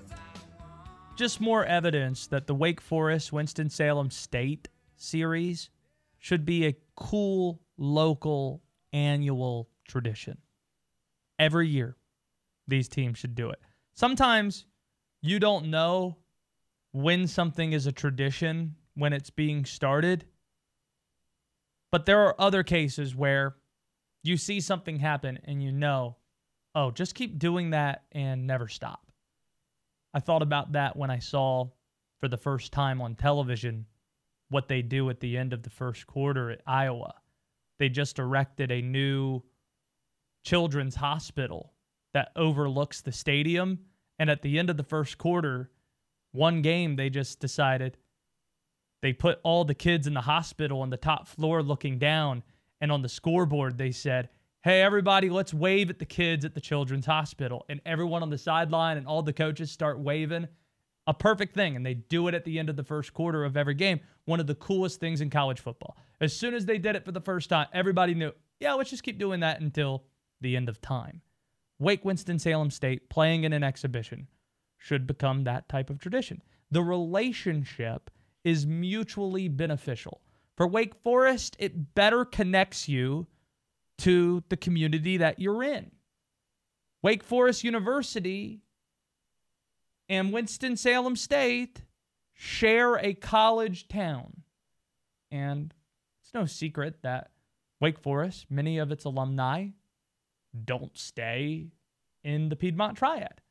just 1.16 1.40
more 1.40 1.64
evidence 1.64 2.28
that 2.28 2.48
the 2.48 2.54
Wake 2.54 2.82
Forest 2.82 3.32
Winston-Salem 3.32 4.12
State 4.12 4.68
series 4.98 5.70
should 6.18 6.44
be 6.44 6.66
a 6.66 6.76
cool 6.98 7.62
local 7.78 8.62
annual 8.92 9.70
tradition. 9.88 10.38
Every 11.40 11.70
year, 11.70 11.96
these 12.68 12.90
teams 12.90 13.18
should 13.18 13.36
do 13.36 13.52
it. 13.52 13.60
Sometimes 13.94 14.66
you 15.22 15.40
don't 15.40 15.68
know 15.68 16.18
when 16.92 17.26
something 17.26 17.72
is 17.72 17.88
a 17.88 17.94
tradition 17.94 18.76
when 18.96 19.14
it's 19.14 19.30
being 19.30 19.64
started, 19.64 20.26
but 21.90 22.06
there 22.06 22.20
are 22.26 22.36
other 22.38 22.64
cases 22.64 23.16
where 23.16 23.56
you 24.24 24.36
see 24.36 24.60
something 24.60 25.00
happen 25.00 25.40
and 25.46 25.64
you 25.64 25.72
know 25.72 26.18
oh, 26.76 26.92
just 26.92 27.16
keep 27.16 27.40
doing 27.40 27.72
that 27.72 28.04
and 28.12 28.48
never 28.48 28.68
stop. 28.68 29.12
I 30.14 30.20
thought 30.20 30.42
about 30.42 30.74
that 30.74 30.96
when 30.96 31.12
I 31.12 31.20
saw 31.20 31.70
for 32.20 32.28
the 32.28 32.38
first 32.38 32.72
time 32.72 33.02
on 33.02 33.16
television 33.16 33.86
what 34.50 34.68
they 34.68 34.82
do 34.82 35.10
at 35.10 35.20
the 35.20 35.38
end 35.38 35.54
of 35.54 35.64
the 35.64 35.70
first 35.70 36.08
quarter 36.08 36.50
at 36.52 36.62
Iowa. 36.66 37.14
They 37.78 37.90
just 37.90 38.20
erected 38.20 38.72
a 38.72 38.82
new 38.82 39.42
children's 40.44 40.96
hospital 40.96 41.74
that 42.14 42.32
overlooks 42.36 43.02
the 43.02 43.12
stadium. 43.12 43.80
And 44.18 44.30
at 44.30 44.42
the 44.42 44.60
end 44.60 44.70
of 44.70 44.78
the 44.78 44.84
first 44.84 45.18
quarter, 45.18 45.70
one 46.32 46.62
game, 46.62 46.96
they 46.96 47.10
just 47.10 47.40
decided 47.40 47.98
they 49.02 49.14
put 49.14 49.40
all 49.44 49.64
the 49.64 49.76
kids 49.76 50.08
in 50.08 50.14
the 50.14 50.22
hospital 50.22 50.82
on 50.82 50.90
the 50.90 50.98
top 50.98 51.28
floor 51.28 51.64
looking 51.64 52.00
down. 52.00 52.44
And 52.82 52.92
on 52.92 53.02
the 53.02 53.10
scoreboard, 53.10 53.78
they 53.78 53.92
said, 53.92 54.30
Hey, 54.62 54.82
everybody, 54.82 55.30
let's 55.30 55.54
wave 55.54 55.90
at 55.90 56.00
the 56.00 56.06
kids 56.06 56.44
at 56.44 56.54
the 56.54 56.60
children's 56.60 57.06
hospital. 57.06 57.66
And 57.70 57.80
everyone 57.86 58.24
on 58.24 58.30
the 58.30 58.38
sideline 58.38 58.98
and 58.98 59.08
all 59.08 59.24
the 59.24 59.32
coaches 59.32 59.72
start 59.72 60.02
waving. 60.02 60.50
A 61.08 61.14
perfect 61.14 61.56
thing. 61.56 61.78
And 61.78 61.86
they 61.86 61.94
do 61.94 62.28
it 62.28 62.34
at 62.34 62.44
the 62.44 62.60
end 62.60 62.70
of 62.70 62.76
the 62.76 62.84
first 62.84 63.14
quarter 63.14 63.46
of 63.46 63.56
every 63.56 63.74
game. 63.74 64.02
One 64.26 64.42
of 64.42 64.48
the 64.48 64.56
coolest 64.56 65.00
things 65.00 65.22
in 65.22 65.30
college 65.30 65.62
football. 65.62 65.96
As 66.20 66.36
soon 66.36 66.54
as 66.54 66.66
they 66.66 66.78
did 66.78 66.98
it 66.98 67.06
for 67.06 67.14
the 67.14 67.22
first 67.22 67.50
time, 67.50 67.68
everybody 67.72 68.14
knew, 68.14 68.34
yeah, 68.60 68.74
let's 68.74 68.90
just 68.90 69.04
keep 69.04 69.18
doing 69.18 69.40
that 69.40 69.62
until 69.62 70.04
the 70.42 70.58
end 70.58 70.68
of 70.68 70.82
time. 70.82 71.22
Wake 71.80 72.04
Winston-Salem 72.04 72.70
State 72.70 73.10
playing 73.10 73.46
in 73.46 73.54
an 73.54 73.64
exhibition 73.64 74.28
should 74.78 75.08
become 75.08 75.46
that 75.46 75.70
type 75.70 75.90
of 75.90 76.00
tradition. 76.00 76.44
The 76.70 76.84
relationship 76.84 78.12
is 78.44 78.68
mutually 78.68 79.48
beneficial. 79.48 80.20
For 80.58 80.68
Wake 80.68 80.96
Forest, 81.02 81.56
it 81.60 81.96
better 81.96 82.26
connects 82.26 82.90
you 82.90 83.26
to 84.00 84.44
the 84.50 84.58
community 84.58 85.18
that 85.18 85.40
you're 85.40 85.64
in. 85.64 85.92
Wake 87.02 87.24
Forest 87.24 87.64
University 87.64 88.62
and 90.10 90.34
Winston-Salem 90.34 91.16
State 91.16 91.84
share 92.34 92.96
a 92.96 93.14
college 93.14 93.88
town. 93.88 94.42
And 95.32 95.74
it's 96.24 96.34
no 96.34 96.46
secret 96.46 97.02
that 97.04 97.32
Wake 97.80 98.00
Forest, 98.00 98.48
many 98.50 98.78
of 98.78 98.92
its 98.92 99.06
alumni 99.06 99.68
don't 100.66 100.98
stay 100.98 101.68
in 102.24 102.50
the 102.50 102.56
Piedmont 102.56 102.98
Triad. 102.98 103.42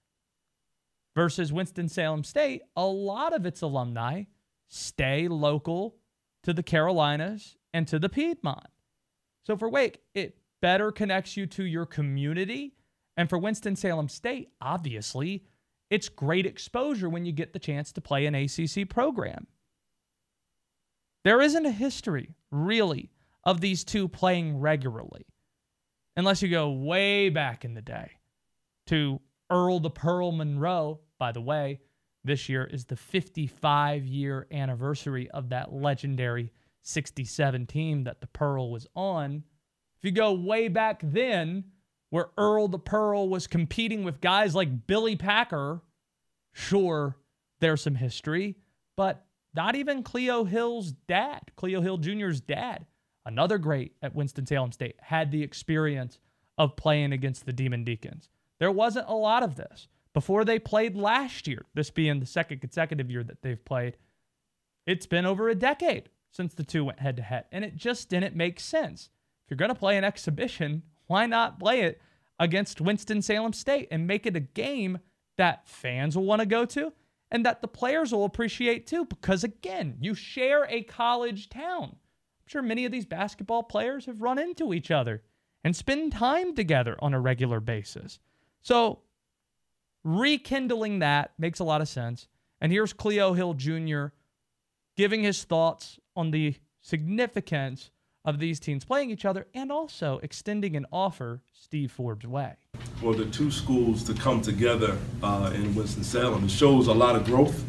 Versus 1.15 1.53
Winston-Salem 1.53 2.25
State, 2.25 2.63
a 2.77 2.87
lot 2.87 3.35
of 3.35 3.47
its 3.47 3.63
alumni 3.63 4.25
stay 4.69 5.29
local 5.29 5.97
to 6.43 6.53
the 6.53 6.63
Carolinas 6.63 7.57
and 7.73 7.89
to 7.89 7.99
the 7.99 8.09
Piedmont. 8.09 8.67
So 9.45 9.57
for 9.57 9.69
Wake, 9.69 10.01
it 10.15 10.39
better 10.61 10.93
connects 10.93 11.37
you 11.37 11.47
to 11.47 11.65
your 11.65 11.87
community. 11.87 12.75
And 13.17 13.29
for 13.29 13.39
Winston-Salem 13.39 14.09
State, 14.09 14.51
obviously, 14.61 15.45
it's 15.91 16.09
great 16.09 16.47
exposure 16.47 17.09
when 17.09 17.25
you 17.25 17.33
get 17.33 17.53
the 17.53 17.59
chance 17.59 17.93
to 17.93 18.01
play 18.01 18.27
an 18.27 18.35
ACC 18.35 18.89
program. 18.89 19.47
There 21.25 21.41
isn't 21.41 21.67
a 21.67 21.73
history, 21.73 22.35
really, 22.51 23.11
of 23.45 23.61
these 23.61 23.85
two 23.85 24.09
playing 24.09 24.59
regularly, 24.59 25.27
unless 26.17 26.43
you 26.43 26.49
go 26.49 26.71
way 26.71 27.29
back 27.29 27.65
in 27.65 27.75
the 27.75 27.83
day 27.83 28.13
to 28.87 29.21
Earl 29.51 29.81
the 29.81 29.91
Pearl 29.91 30.33
Monroe. 30.33 31.01
By 31.19 31.33
the 31.33 31.41
way, 31.41 31.81
this 32.25 32.49
year 32.49 32.65
is 32.65 32.85
the 32.85 32.97
55 32.97 34.07
year 34.07 34.47
anniversary 34.53 35.31
of 35.31 35.49
that 35.49 35.73
legendary 35.73 36.53
67 36.89 37.67
team 37.67 38.05
that 38.05 38.21
the 38.21 38.27
Pearl 38.27 38.71
was 38.71 38.87
on. 38.95 39.45
If 39.99 40.05
you 40.05 40.11
go 40.11 40.33
way 40.33 40.69
back 40.69 41.01
then, 41.03 41.65
where 42.11 42.31
Earl 42.39 42.69
the 42.69 42.79
Pearl 42.79 43.29
was 43.29 43.47
competing 43.47 44.05
with 44.05 44.21
guys 44.21 44.55
like 44.55 44.87
Billy 44.87 45.17
Packer, 45.17 45.83
sure, 46.53 47.17
there's 47.61 47.83
some 47.83 47.97
history, 47.97 48.57
but 48.97 49.27
not 49.55 49.77
even 49.77 50.03
Cleo 50.03 50.45
Hill's 50.45 50.93
dad, 50.93 51.43
Cleo 51.57 51.81
Hill 51.81 51.99
Jr.'s 51.99 52.41
dad, 52.41 52.87
another 53.27 53.59
great 53.59 53.93
at 54.03 54.15
Winston-Salem 54.15 54.73
State, 54.73 54.97
had 55.01 55.31
the 55.31 55.43
experience 55.43 56.19
of 56.57 56.77
playing 56.77 57.13
against 57.13 57.45
the 57.45 57.53
Demon 57.53 57.85
Deacons. 57.85 58.31
There 58.59 58.73
wasn't 58.73 59.09
a 59.09 59.15
lot 59.15 59.43
of 59.43 59.57
this. 59.57 59.89
Before 60.15 60.45
they 60.45 60.59
played 60.59 60.97
last 60.97 61.47
year, 61.47 61.67
this 61.75 61.91
being 61.91 62.19
the 62.19 62.27
second 62.27 62.61
consecutive 62.61 63.11
year 63.11 63.23
that 63.23 63.43
they've 63.43 63.65
played, 63.65 63.97
it's 64.87 65.07
been 65.07 65.27
over 65.27 65.49
a 65.49 65.55
decade 65.55 66.09
since 66.31 66.55
the 66.55 66.65
two 66.65 66.85
went 66.85 67.01
head 67.01 67.17
to 67.17 67.23
head, 67.23 67.47
and 67.53 67.65
it 67.65 67.77
just 67.77 68.09
didn't 68.09 68.37
make 68.37 68.61
sense. 68.61 69.11
If 69.45 69.51
you're 69.51 69.57
going 69.57 69.71
to 69.71 69.75
play 69.75 69.97
an 69.97 70.05
exhibition, 70.05 70.83
why 71.07 71.27
not 71.27 71.59
play 71.59 71.83
it 71.83 72.01
against 72.39 72.81
Winston-Salem 72.81 73.53
State 73.53 73.89
and 73.91 74.07
make 74.07 74.27
it 74.27 74.37
a 74.37 74.41
game 74.41 74.99
that 75.37 75.69
fans 75.69 76.17
will 76.17 76.25
want 76.25 76.41
to 76.41 76.47
go 76.47 76.65
to 76.67 76.93
and 77.31 77.45
that 77.45 77.63
the 77.63 77.69
players 77.69 78.13
will 78.13 78.25
appreciate 78.25 78.87
too? 78.87 79.05
Because 79.05 79.45
again, 79.45 79.97
you 80.01 80.15
share 80.15 80.67
a 80.69 80.83
college 80.83 81.49
town. 81.49 81.91
I'm 81.93 82.47
sure 82.47 82.63
many 82.63 82.85
of 82.85 82.93
these 82.93 83.07
basketball 83.07 83.63
players 83.63 84.07
have 84.07 84.23
run 84.23 84.39
into 84.39 84.75
each 84.75 84.91
other 84.91 85.23
and 85.65 85.75
spend 85.75 86.13
time 86.13 86.55
together 86.55 86.97
on 87.01 87.15
a 87.15 87.21
regular 87.21 87.61
basis. 87.61 88.19
So, 88.63 89.01
rekindling 90.05 91.01
that 91.01 91.33
makes 91.39 91.59
a 91.59 91.65
lot 91.65 91.81
of 91.81 91.89
sense. 91.89 92.29
And 92.61 92.73
here's 92.73 92.93
Cleo 92.93 93.35
Hill 93.35 93.55
Jr. 93.55 94.07
giving 94.97 95.23
his 95.23 95.45
thoughts 95.45 95.99
on 96.19 96.33
the 96.33 96.57
significance 96.83 97.91
of 98.25 98.41
these 98.41 98.59
teams 98.59 98.85
playing 98.85 99.11
each 99.11 99.25
other 99.25 99.47
and 99.55 99.71
also 99.71 100.19
extending 100.23 100.77
an 100.77 100.85
offer 100.93 101.41
Steve 101.53 101.93
Forbes' 101.93 102.27
way. 102.27 102.55
For 103.01 103.15
the 103.15 103.27
two 103.27 103.51
schools 103.51 104.03
to 104.05 104.15
come 104.15 104.43
together 104.43 104.99
uh, 105.23 105.53
in 105.55 105.75
Winston-Salem, 105.77 106.45
it 106.45 106.51
shows 106.51 106.89
a 106.89 106.93
lot 106.93 107.15
of 107.15 107.25
growth 107.25 107.65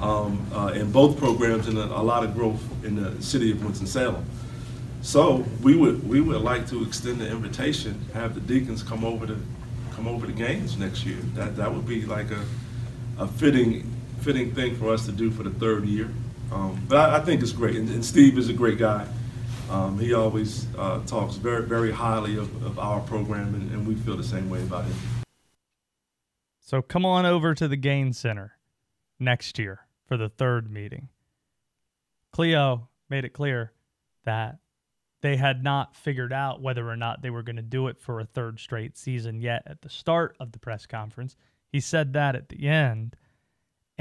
um, 0.00 0.46
uh, 0.54 0.68
in 0.68 0.92
both 0.92 1.18
programs 1.18 1.66
and 1.66 1.76
a, 1.76 1.84
a 1.84 2.04
lot 2.12 2.22
of 2.22 2.34
growth 2.34 2.62
in 2.84 2.94
the 2.94 3.20
city 3.20 3.50
of 3.50 3.62
Winston-Salem. 3.64 4.24
So 5.02 5.44
we 5.62 5.74
would 5.74 6.08
we 6.08 6.20
would 6.20 6.42
like 6.42 6.68
to 6.68 6.84
extend 6.84 7.20
the 7.20 7.28
invitation, 7.28 8.00
have 8.14 8.36
the 8.36 8.40
Deacons 8.40 8.84
come 8.84 9.04
over 9.04 9.26
to 9.26 9.36
come 9.96 10.06
over 10.06 10.26
to 10.26 10.32
games 10.32 10.78
next 10.78 11.04
year. 11.04 11.18
That 11.34 11.56
that 11.56 11.74
would 11.74 11.88
be 11.88 12.06
like 12.06 12.30
a 12.30 12.44
a 13.18 13.26
fitting 13.26 13.92
fitting 14.20 14.54
thing 14.54 14.76
for 14.76 14.90
us 14.94 15.04
to 15.06 15.12
do 15.12 15.32
for 15.32 15.42
the 15.42 15.50
third 15.50 15.86
year. 15.86 16.08
Um, 16.52 16.84
but 16.88 16.98
I, 16.98 17.16
I 17.16 17.20
think 17.20 17.42
it's 17.42 17.52
great, 17.52 17.76
and, 17.76 17.88
and 17.88 18.04
Steve 18.04 18.36
is 18.36 18.48
a 18.48 18.52
great 18.52 18.78
guy. 18.78 19.06
Um, 19.70 19.98
he 19.98 20.12
always 20.12 20.66
uh, 20.76 21.00
talks 21.06 21.36
very, 21.36 21.64
very 21.64 21.90
highly 21.90 22.36
of, 22.36 22.64
of 22.64 22.78
our 22.78 23.00
program, 23.00 23.54
and, 23.54 23.70
and, 23.70 23.86
we 23.86 23.94
feel 23.94 24.16
the 24.18 24.24
same 24.24 24.50
way 24.50 24.62
about 24.62 24.84
him. 24.84 24.94
So 26.60 26.82
come 26.82 27.06
on 27.06 27.24
over 27.24 27.54
to 27.54 27.66
the 27.68 27.76
Gaines 27.76 28.18
Center 28.18 28.58
next 29.18 29.58
year 29.58 29.86
for 30.06 30.18
the 30.18 30.28
third 30.28 30.70
meeting. 30.70 31.08
Cleo 32.32 32.88
made 33.08 33.24
it 33.24 33.32
clear 33.32 33.72
that 34.24 34.58
they 35.22 35.36
had 35.36 35.62
not 35.62 35.96
figured 35.96 36.32
out 36.32 36.60
whether 36.60 36.88
or 36.88 36.96
not 36.96 37.22
they 37.22 37.30
were 37.30 37.42
going 37.42 37.56
to 37.56 37.62
do 37.62 37.88
it 37.88 37.98
for 37.98 38.20
a 38.20 38.24
third 38.24 38.58
straight 38.58 38.98
season 38.98 39.40
yet 39.40 39.62
at 39.66 39.80
the 39.80 39.88
start 39.88 40.36
of 40.38 40.52
the 40.52 40.58
press 40.58 40.84
conference. 40.84 41.36
He 41.70 41.80
said 41.80 42.12
that 42.12 42.36
at 42.36 42.48
the 42.50 42.68
end. 42.68 43.16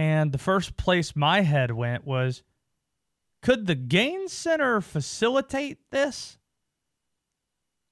And 0.01 0.31
the 0.31 0.39
first 0.39 0.77
place 0.77 1.15
my 1.15 1.41
head 1.41 1.69
went 1.69 2.07
was 2.07 2.41
could 3.43 3.67
the 3.67 3.75
Gaines 3.75 4.33
Center 4.33 4.81
facilitate 4.81 5.77
this? 5.91 6.39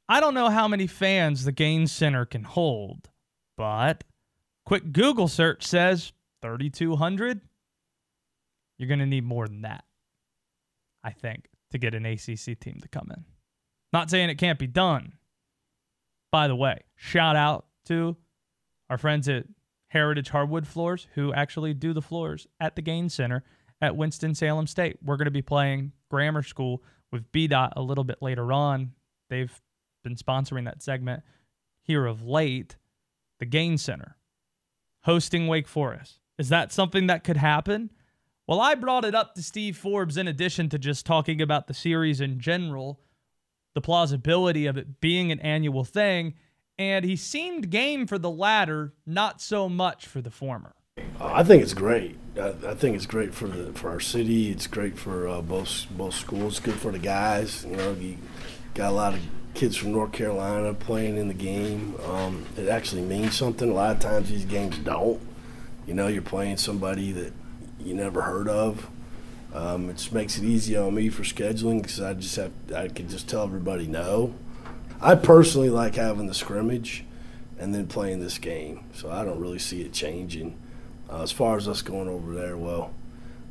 I 0.07 0.19
don't 0.19 0.33
know 0.33 0.49
how 0.49 0.67
many 0.67 0.87
fans 0.87 1.45
the 1.45 1.51
Gaines 1.51 1.91
Center 1.91 2.25
can 2.25 2.45
hold, 2.45 3.11
but 3.55 4.05
quick 4.65 4.91
Google 4.91 5.27
search 5.27 5.63
says 5.63 6.11
3,200. 6.41 7.41
You're 8.79 8.87
going 8.87 9.01
to 9.01 9.05
need 9.05 9.23
more 9.23 9.47
than 9.47 9.61
that, 9.61 9.83
I 11.03 11.11
think, 11.11 11.47
to 11.69 11.77
get 11.77 11.93
an 11.93 12.07
ACC 12.07 12.59
team 12.59 12.79
to 12.81 12.87
come 12.87 13.11
in. 13.15 13.23
Not 13.93 14.09
saying 14.09 14.31
it 14.31 14.39
can't 14.39 14.57
be 14.57 14.65
done. 14.65 15.13
By 16.31 16.47
the 16.47 16.55
way, 16.55 16.79
shout 16.95 17.35
out 17.35 17.67
to 17.85 18.17
our 18.89 18.97
friends 18.97 19.29
at 19.29 19.45
Heritage 19.89 20.29
Hardwood 20.29 20.67
Floors 20.67 21.07
who 21.15 21.33
actually 21.33 21.73
do 21.73 21.93
the 21.93 22.01
floors 22.01 22.47
at 22.59 22.75
the 22.75 22.81
Gaines 22.81 23.13
Center 23.13 23.43
at 23.81 23.95
Winston-Salem 23.95 24.67
State. 24.67 24.97
We're 25.03 25.17
going 25.17 25.25
to 25.25 25.31
be 25.31 25.41
playing 25.41 25.91
Grahammar 26.11 26.45
School 26.45 26.83
with 27.11 27.31
BDaht 27.31 27.73
a 27.75 27.81
little 27.81 28.03
bit 28.03 28.21
later 28.21 28.53
on. 28.53 28.91
They've 29.29 29.61
been 30.03 30.15
sponsoring 30.15 30.65
that 30.65 30.81
segment 30.81 31.23
here 31.83 32.05
of 32.05 32.25
late. 32.25 32.77
The 33.39 33.45
Gaines 33.45 33.81
Center 33.81 34.17
hosting 35.03 35.47
Wake 35.47 35.67
Forest. 35.67 36.19
Is 36.37 36.49
that 36.49 36.71
something 36.71 37.07
that 37.07 37.23
could 37.23 37.37
happen? 37.37 37.89
Well, 38.47 38.59
I 38.59 38.75
brought 38.75 39.05
it 39.05 39.15
up 39.15 39.33
to 39.35 39.43
Steve 39.43 39.77
Forbes 39.77 40.17
in 40.17 40.27
addition 40.27 40.69
to 40.69 40.79
just 40.79 41.05
talking 41.05 41.41
about 41.41 41.67
the 41.67 41.73
series 41.73 42.19
in 42.19 42.39
general, 42.39 42.99
the 43.75 43.81
plausibility 43.81 44.65
of 44.65 44.77
it 44.77 44.99
being 44.99 45.31
an 45.31 45.39
annual 45.39 45.83
thing, 45.83 46.33
and 46.79 47.03
he 47.03 47.17
seemed 47.17 47.69
game 47.69 48.07
for 48.07 48.17
the 48.17 48.31
latter, 48.31 48.93
not 49.05 49.41
so 49.41 49.67
much 49.67 50.07
for 50.07 50.21
the 50.21 50.31
former. 50.31 50.73
I 51.19 51.43
think 51.43 51.61
it's 51.61 51.73
great. 51.73 52.17
I, 52.39 52.53
I 52.65 52.73
think 52.73 52.95
it's 52.95 53.05
great 53.05 53.33
for 53.33 53.47
the 53.47 53.73
for 53.73 53.89
our 53.89 53.99
city. 53.99 54.49
It's 54.49 54.65
great 54.65 54.97
for 54.97 55.27
uh, 55.27 55.41
both 55.41 55.85
both 55.91 56.15
schools. 56.15 56.59
Good 56.59 56.75
for 56.75 56.91
the 56.91 56.99
guys. 56.99 57.65
You 57.65 57.75
know, 57.75 57.91
you 57.91 58.17
got 58.73 58.89
a 58.89 58.95
lot 58.95 59.13
of 59.13 59.19
kids 59.53 59.75
from 59.75 59.91
North 59.91 60.13
Carolina 60.13 60.73
playing 60.73 61.17
in 61.17 61.27
the 61.27 61.33
game. 61.33 61.95
Um, 62.05 62.45
it 62.57 62.69
actually 62.69 63.01
means 63.01 63.35
something. 63.35 63.69
A 63.69 63.73
lot 63.73 63.95
of 63.95 64.01
times 64.01 64.29
these 64.29 64.45
games 64.45 64.77
don't. 64.77 65.21
You 65.85 65.93
know, 65.93 66.07
you're 66.07 66.21
playing 66.21 66.57
somebody 66.57 67.11
that 67.11 67.33
you 67.79 67.93
never 67.93 68.21
heard 68.21 68.47
of. 68.47 68.89
Um, 69.53 69.89
it 69.89 69.97
just 69.97 70.13
makes 70.13 70.37
it 70.37 70.45
easy 70.45 70.77
on 70.77 70.93
me 70.93 71.09
for 71.09 71.23
scheduling 71.23 71.81
because 71.81 71.99
I 71.99 72.13
just 72.13 72.35
have 72.37 72.51
I 72.73 72.87
can 72.87 73.09
just 73.09 73.27
tell 73.27 73.43
everybody 73.43 73.87
no. 73.87 74.33
I 75.01 75.15
personally 75.15 75.69
like 75.69 75.95
having 75.95 76.27
the 76.27 76.33
scrimmage 76.33 77.05
and 77.57 77.73
then 77.73 77.87
playing 77.87 78.19
this 78.19 78.37
game, 78.37 78.83
so 78.93 79.09
I 79.09 79.23
don't 79.23 79.39
really 79.39 79.59
see 79.59 79.81
it 79.81 79.93
changing. 79.93 80.57
Uh, 81.09 81.23
as 81.23 81.31
far 81.31 81.55
as 81.55 81.67
us 81.67 81.81
going 81.81 82.09
over 82.09 82.33
there, 82.33 82.57
well, 82.57 82.93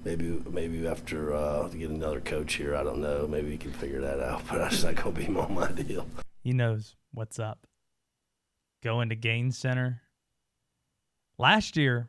maybe 0.04 0.42
maybe 0.50 0.86
after 0.86 1.34
uh, 1.34 1.68
get 1.68 1.88
another 1.90 2.20
coach 2.20 2.54
here, 2.54 2.76
I 2.76 2.82
don't 2.82 3.00
know. 3.00 3.26
Maybe 3.26 3.48
we 3.48 3.56
can 3.56 3.72
figure 3.72 4.00
that 4.02 4.20
out, 4.20 4.42
but 4.50 4.58
that's 4.58 4.84
not 4.84 4.96
gonna 4.96 5.12
be 5.12 5.26
on 5.26 5.54
my 5.54 5.70
deal. 5.72 6.06
He 6.42 6.52
knows 6.52 6.96
what's 7.12 7.38
up. 7.38 7.66
Going 8.82 9.08
to 9.08 9.16
Gaines 9.16 9.56
Center. 9.56 10.02
Last 11.38 11.76
year, 11.76 12.08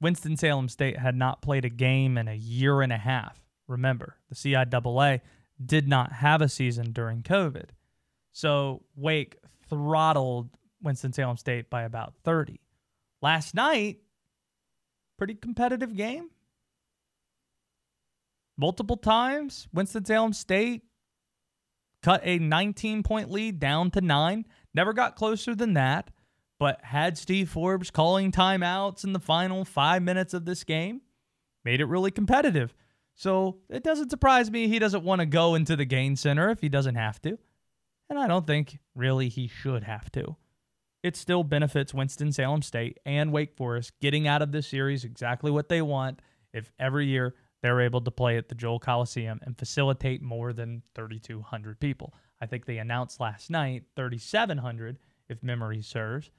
Winston-Salem 0.00 0.68
State 0.68 0.98
had 0.98 1.14
not 1.14 1.42
played 1.42 1.64
a 1.64 1.70
game 1.70 2.18
in 2.18 2.28
a 2.28 2.34
year 2.34 2.82
and 2.82 2.92
a 2.92 2.98
half. 2.98 3.44
Remember, 3.68 4.16
the 4.28 4.34
CIAA 4.34 5.20
did 5.64 5.86
not 5.86 6.12
have 6.12 6.42
a 6.42 6.48
season 6.48 6.92
during 6.92 7.22
COVID. 7.22 7.70
So 8.32 8.82
Wake 8.96 9.36
throttled 9.68 10.50
Winston-Salem 10.82 11.36
State 11.36 11.70
by 11.70 11.82
about 11.82 12.14
30. 12.24 12.60
Last 13.20 13.54
night, 13.54 13.98
pretty 15.18 15.34
competitive 15.34 15.94
game. 15.94 16.30
Multiple 18.58 18.96
times, 18.96 19.68
Winston-Salem 19.72 20.32
State 20.32 20.82
cut 22.02 22.20
a 22.24 22.38
19 22.38 23.02
point 23.02 23.30
lead 23.30 23.58
down 23.58 23.90
to 23.92 24.00
nine. 24.00 24.44
Never 24.74 24.92
got 24.92 25.16
closer 25.16 25.54
than 25.54 25.74
that, 25.74 26.10
but 26.58 26.80
had 26.82 27.16
Steve 27.16 27.48
Forbes 27.48 27.90
calling 27.90 28.32
timeouts 28.32 29.04
in 29.04 29.12
the 29.12 29.20
final 29.20 29.64
five 29.64 30.02
minutes 30.02 30.34
of 30.34 30.44
this 30.44 30.64
game. 30.64 31.02
Made 31.64 31.80
it 31.80 31.86
really 31.86 32.10
competitive. 32.10 32.74
So 33.14 33.58
it 33.68 33.84
doesn't 33.84 34.10
surprise 34.10 34.50
me 34.50 34.68
he 34.68 34.78
doesn't 34.78 35.04
want 35.04 35.20
to 35.20 35.26
go 35.26 35.54
into 35.54 35.76
the 35.76 35.84
Gaines 35.84 36.20
Center 36.20 36.50
if 36.50 36.60
he 36.60 36.68
doesn't 36.68 36.96
have 36.96 37.20
to. 37.22 37.38
And 38.10 38.18
I 38.18 38.26
don't 38.26 38.46
think 38.46 38.78
really 38.94 39.28
he 39.28 39.48
should 39.48 39.84
have 39.84 40.10
to. 40.12 40.36
It 41.02 41.16
still 41.16 41.42
benefits 41.42 41.92
Winston-Salem 41.92 42.62
State 42.62 42.98
and 43.04 43.32
Wake 43.32 43.56
Forest 43.56 43.92
getting 44.00 44.28
out 44.28 44.42
of 44.42 44.52
this 44.52 44.68
series 44.68 45.04
exactly 45.04 45.50
what 45.50 45.68
they 45.68 45.82
want 45.82 46.20
if 46.52 46.72
every 46.78 47.06
year 47.06 47.34
they're 47.62 47.80
able 47.80 48.00
to 48.00 48.10
play 48.10 48.36
at 48.36 48.48
the 48.48 48.54
Joel 48.54 48.78
Coliseum 48.78 49.40
and 49.42 49.58
facilitate 49.58 50.22
more 50.22 50.52
than 50.52 50.82
3,200 50.94 51.80
people. 51.80 52.14
I 52.40 52.46
think 52.46 52.66
they 52.66 52.78
announced 52.78 53.20
last 53.20 53.50
night 53.50 53.84
3,700, 53.96 54.98
if 55.28 55.42
memory 55.42 55.82
serves. 55.82 56.30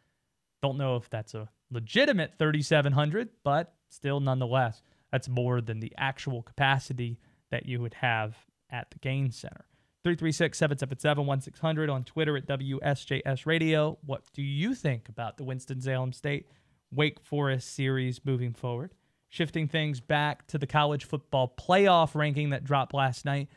Don't 0.61 0.77
know 0.77 0.95
if 0.95 1.09
that's 1.09 1.33
a 1.33 1.49
legitimate 1.71 2.33
3,700, 2.39 3.29
but 3.43 3.73
still, 3.89 4.19
nonetheless, 4.19 4.81
that's 5.11 5.29
more 5.29 5.61
than 5.61 5.79
the 5.79 5.93
actual 5.97 6.41
capacity 6.41 7.19
that 7.51 7.65
you 7.65 7.81
would 7.81 7.95
have 7.95 8.35
at 8.69 8.91
the 8.91 8.99
Gaines 8.99 9.35
Center. 9.37 9.65
336 10.03 10.57
777 10.57 11.25
1600 11.25 11.89
on 11.89 12.03
Twitter 12.03 12.35
at 12.35 12.45
WSJS 12.45 13.45
Radio. 13.45 13.97
What 14.05 14.23
do 14.33 14.41
you 14.41 14.75
think 14.75 15.07
about 15.07 15.37
the 15.37 15.45
Winston-Salem 15.45 16.11
State 16.11 16.47
Wake 16.91 17.21
Forest 17.21 17.73
series 17.73 18.25
moving 18.25 18.53
forward? 18.53 18.93
Shifting 19.29 19.67
things 19.67 20.01
back 20.01 20.45
to 20.47 20.57
the 20.57 20.67
college 20.67 21.05
football 21.05 21.53
playoff 21.57 22.15
ranking 22.15 22.49
that 22.49 22.65
dropped 22.65 22.93
last 22.93 23.23
night. 23.23 23.47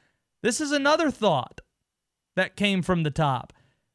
This 0.42 0.60
is 0.60 0.70
another 0.70 1.10
thought 1.10 1.60
that 2.36 2.54
came 2.54 2.80
from 2.80 3.02
the 3.02 3.10
top. 3.10 3.52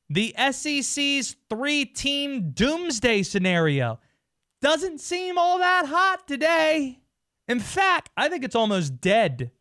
The 0.09 0.35
SEC's 0.51 1.37
three 1.49 1.85
team 1.85 2.51
doomsday 2.51 3.23
scenario 3.23 4.01
doesn't 4.61 4.99
seem 4.99 5.37
all 5.37 5.57
that 5.59 5.85
hot 5.85 6.27
today. 6.27 6.99
In 7.47 7.61
fact, 7.61 8.09
I 8.17 8.27
think 8.27 8.43
it's 8.43 8.55
almost 8.55 8.99
dead. 8.99 9.51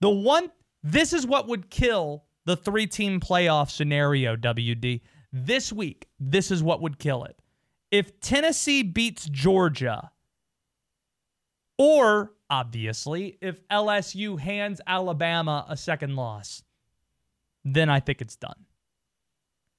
The 0.00 0.10
one, 0.10 0.50
this 0.86 1.12
is 1.12 1.26
what 1.26 1.48
would 1.48 1.68
kill 1.68 2.24
the 2.44 2.56
three 2.56 2.86
team 2.86 3.18
playoff 3.18 3.70
scenario, 3.70 4.36
WD. 4.36 5.00
This 5.32 5.72
week, 5.72 6.06
this 6.20 6.52
is 6.52 6.62
what 6.62 6.80
would 6.80 7.00
kill 7.00 7.24
it. 7.24 7.36
If 7.90 8.20
Tennessee 8.20 8.84
beats 8.84 9.26
Georgia, 9.26 10.12
or 11.76 12.32
obviously, 12.48 13.36
if 13.40 13.66
LSU 13.68 14.38
hands 14.38 14.80
Alabama 14.86 15.66
a 15.68 15.76
second 15.76 16.14
loss, 16.14 16.62
then 17.64 17.90
I 17.90 17.98
think 17.98 18.20
it's 18.20 18.36
done. 18.36 18.66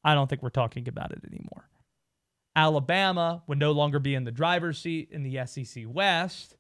I 0.03 0.13
don't 0.13 0.29
think 0.29 0.43
we're 0.43 0.49
talking 0.49 0.89
about 0.89 1.11
it 1.11 1.23
anymore. 1.25 1.69
Alabama 2.53 3.43
would 3.47 3.59
no 3.59 3.71
longer 3.71 3.99
be 3.99 4.13
in 4.13 4.25
the 4.25 4.31
driver's 4.31 4.77
seat 4.77 5.07
in 5.11 5.23
the 5.23 5.45
SEC 5.45 5.85
West. 5.87 6.56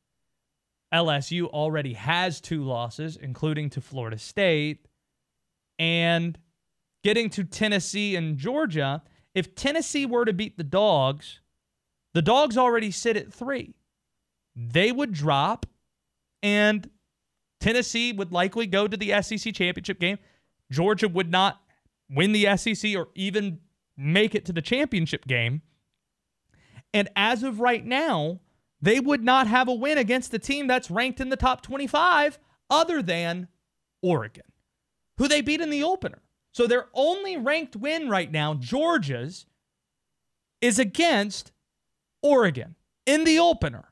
LSU 0.93 1.45
already 1.47 1.93
has 1.93 2.39
two 2.39 2.63
losses, 2.63 3.17
including 3.17 3.69
to 3.71 3.81
Florida 3.81 4.17
State. 4.17 4.87
And 5.79 6.37
getting 7.03 7.29
to 7.31 7.43
Tennessee 7.43 8.15
and 8.15 8.37
Georgia, 8.37 9.03
if 9.35 9.53
Tennessee 9.55 10.05
were 10.05 10.25
to 10.25 10.33
beat 10.33 10.57
the 10.57 10.63
Dogs, 10.63 11.41
the 12.13 12.21
Dogs 12.21 12.57
already 12.57 12.91
sit 12.91 13.17
at 13.17 13.31
three. 13.31 13.75
They 14.55 14.91
would 14.91 15.11
drop, 15.11 15.67
and 16.41 16.89
Tennessee 17.59 18.11
would 18.11 18.31
likely 18.31 18.65
go 18.65 18.87
to 18.87 18.97
the 18.97 19.21
SEC 19.21 19.53
championship 19.53 19.99
game. 19.99 20.17
Georgia 20.71 21.07
would 21.07 21.29
not 21.29 21.61
win 22.09 22.31
the 22.31 22.57
SEC 22.57 22.95
or 22.95 23.09
even 23.13 23.59
make 23.95 24.33
it 24.33 24.45
to 24.45 24.53
the 24.53 24.61
championship 24.61 25.27
game. 25.27 25.61
And 26.93 27.09
as 27.15 27.43
of 27.43 27.59
right 27.59 27.85
now, 27.85 28.39
they 28.81 28.99
would 28.99 29.23
not 29.23 29.47
have 29.47 29.67
a 29.67 29.73
win 29.73 29.97
against 29.97 30.33
a 30.33 30.39
team 30.39 30.67
that's 30.67 30.91
ranked 30.91 31.19
in 31.19 31.29
the 31.29 31.35
top 31.35 31.61
25 31.61 32.39
other 32.69 33.01
than 33.01 33.47
Oregon, 34.01 34.43
who 35.17 35.27
they 35.27 35.41
beat 35.41 35.61
in 35.61 35.69
the 35.69 35.83
opener. 35.83 36.21
So 36.51 36.67
their 36.67 36.87
only 36.93 37.37
ranked 37.37 37.75
win 37.75 38.09
right 38.09 38.31
now, 38.31 38.53
Georgia's, 38.53 39.45
is 40.61 40.79
against 40.79 41.51
Oregon 42.21 42.75
in 43.05 43.23
the 43.23 43.39
opener. 43.39 43.85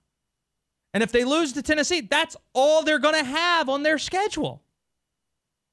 And 0.94 1.04
if 1.04 1.12
they 1.12 1.26
lose 1.26 1.54
to 1.54 1.62
Tennessee, 1.62 2.02
that's 2.02 2.38
all 2.54 2.84
they're 2.84 3.00
going 3.00 3.16
to 3.16 3.24
have 3.24 3.70
on 3.70 3.84
their 3.84 3.98
schedule. 3.98 4.64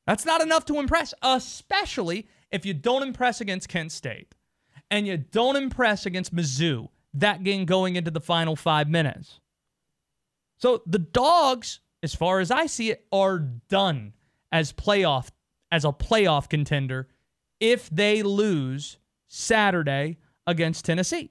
That's 0.07 0.27
not 0.27 0.43
enough 0.43 0.65
to 0.67 0.79
impress, 0.79 1.15
especially 1.23 2.27
if 2.51 2.67
you 2.67 2.75
don't 2.75 3.03
impress 3.03 3.41
against 3.41 3.69
Kent 3.69 3.93
State 3.93 4.35
and 4.91 5.07
you 5.07 5.17
don't 5.17 5.57
impress 5.57 6.07
against 6.07 6.35
Mizzou, 6.35 6.89
that 7.15 7.45
game 7.45 7.65
going 7.65 7.97
into 7.97 8.11
the 8.11 8.21
final 8.21 8.57
five 8.57 8.89
minutes. 8.89 9.41
So 10.59 10.83
the 10.87 10.99
dogs, 10.99 11.81
as 12.03 12.15
far 12.15 12.41
as 12.41 12.51
I 12.51 12.67
see 12.67 12.91
it, 12.91 13.05
are 13.13 13.39
done 13.39 14.13
as 14.51 14.73
playoff 14.73 15.31
as 15.71 15.85
a 15.85 15.93
playoff 15.93 16.49
contender 16.49 17.09
if 17.59 17.89
they 17.91 18.23
lose 18.23 18.99
Saturday 19.27 20.19
against 20.47 20.85
Tennessee. 20.85 21.31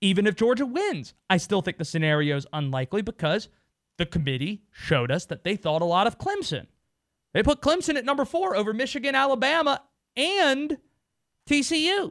Even 0.00 0.26
if 0.26 0.34
Georgia 0.34 0.66
wins, 0.66 1.14
I 1.30 1.36
still 1.36 1.62
think 1.62 1.78
the 1.78 1.84
scenario 1.84 2.36
is 2.36 2.46
unlikely 2.52 3.02
because 3.02 3.48
the 3.98 4.06
committee 4.06 4.62
showed 4.72 5.12
us 5.12 5.26
that 5.26 5.44
they 5.44 5.54
thought 5.54 5.82
a 5.82 5.86
lot 5.86 6.06
of 6.06 6.18
Clemson. 6.18 6.66
They 7.32 7.42
put 7.42 7.60
Clemson 7.60 7.96
at 7.96 8.04
number 8.04 8.24
four 8.24 8.56
over 8.56 8.72
Michigan, 8.72 9.14
Alabama, 9.14 9.82
and 10.16 10.78
TCU. 11.48 12.10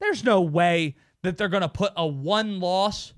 There's 0.00 0.22
no 0.22 0.40
way 0.40 0.96
that 1.22 1.36
they're 1.36 1.48
going 1.48 1.62
to 1.62 1.68
put 1.68 1.92
a 1.96 2.06
one 2.06 2.60
loss 2.60 3.12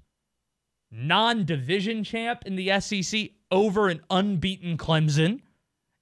non 0.91 1.45
division 1.45 2.05
champ 2.05 2.43
in 2.47 2.57
the 2.57 2.81
SEC 2.81 3.31
over 3.51 3.89
an 3.89 4.01
unbeaten 4.11 4.77
Clemson. 4.77 5.41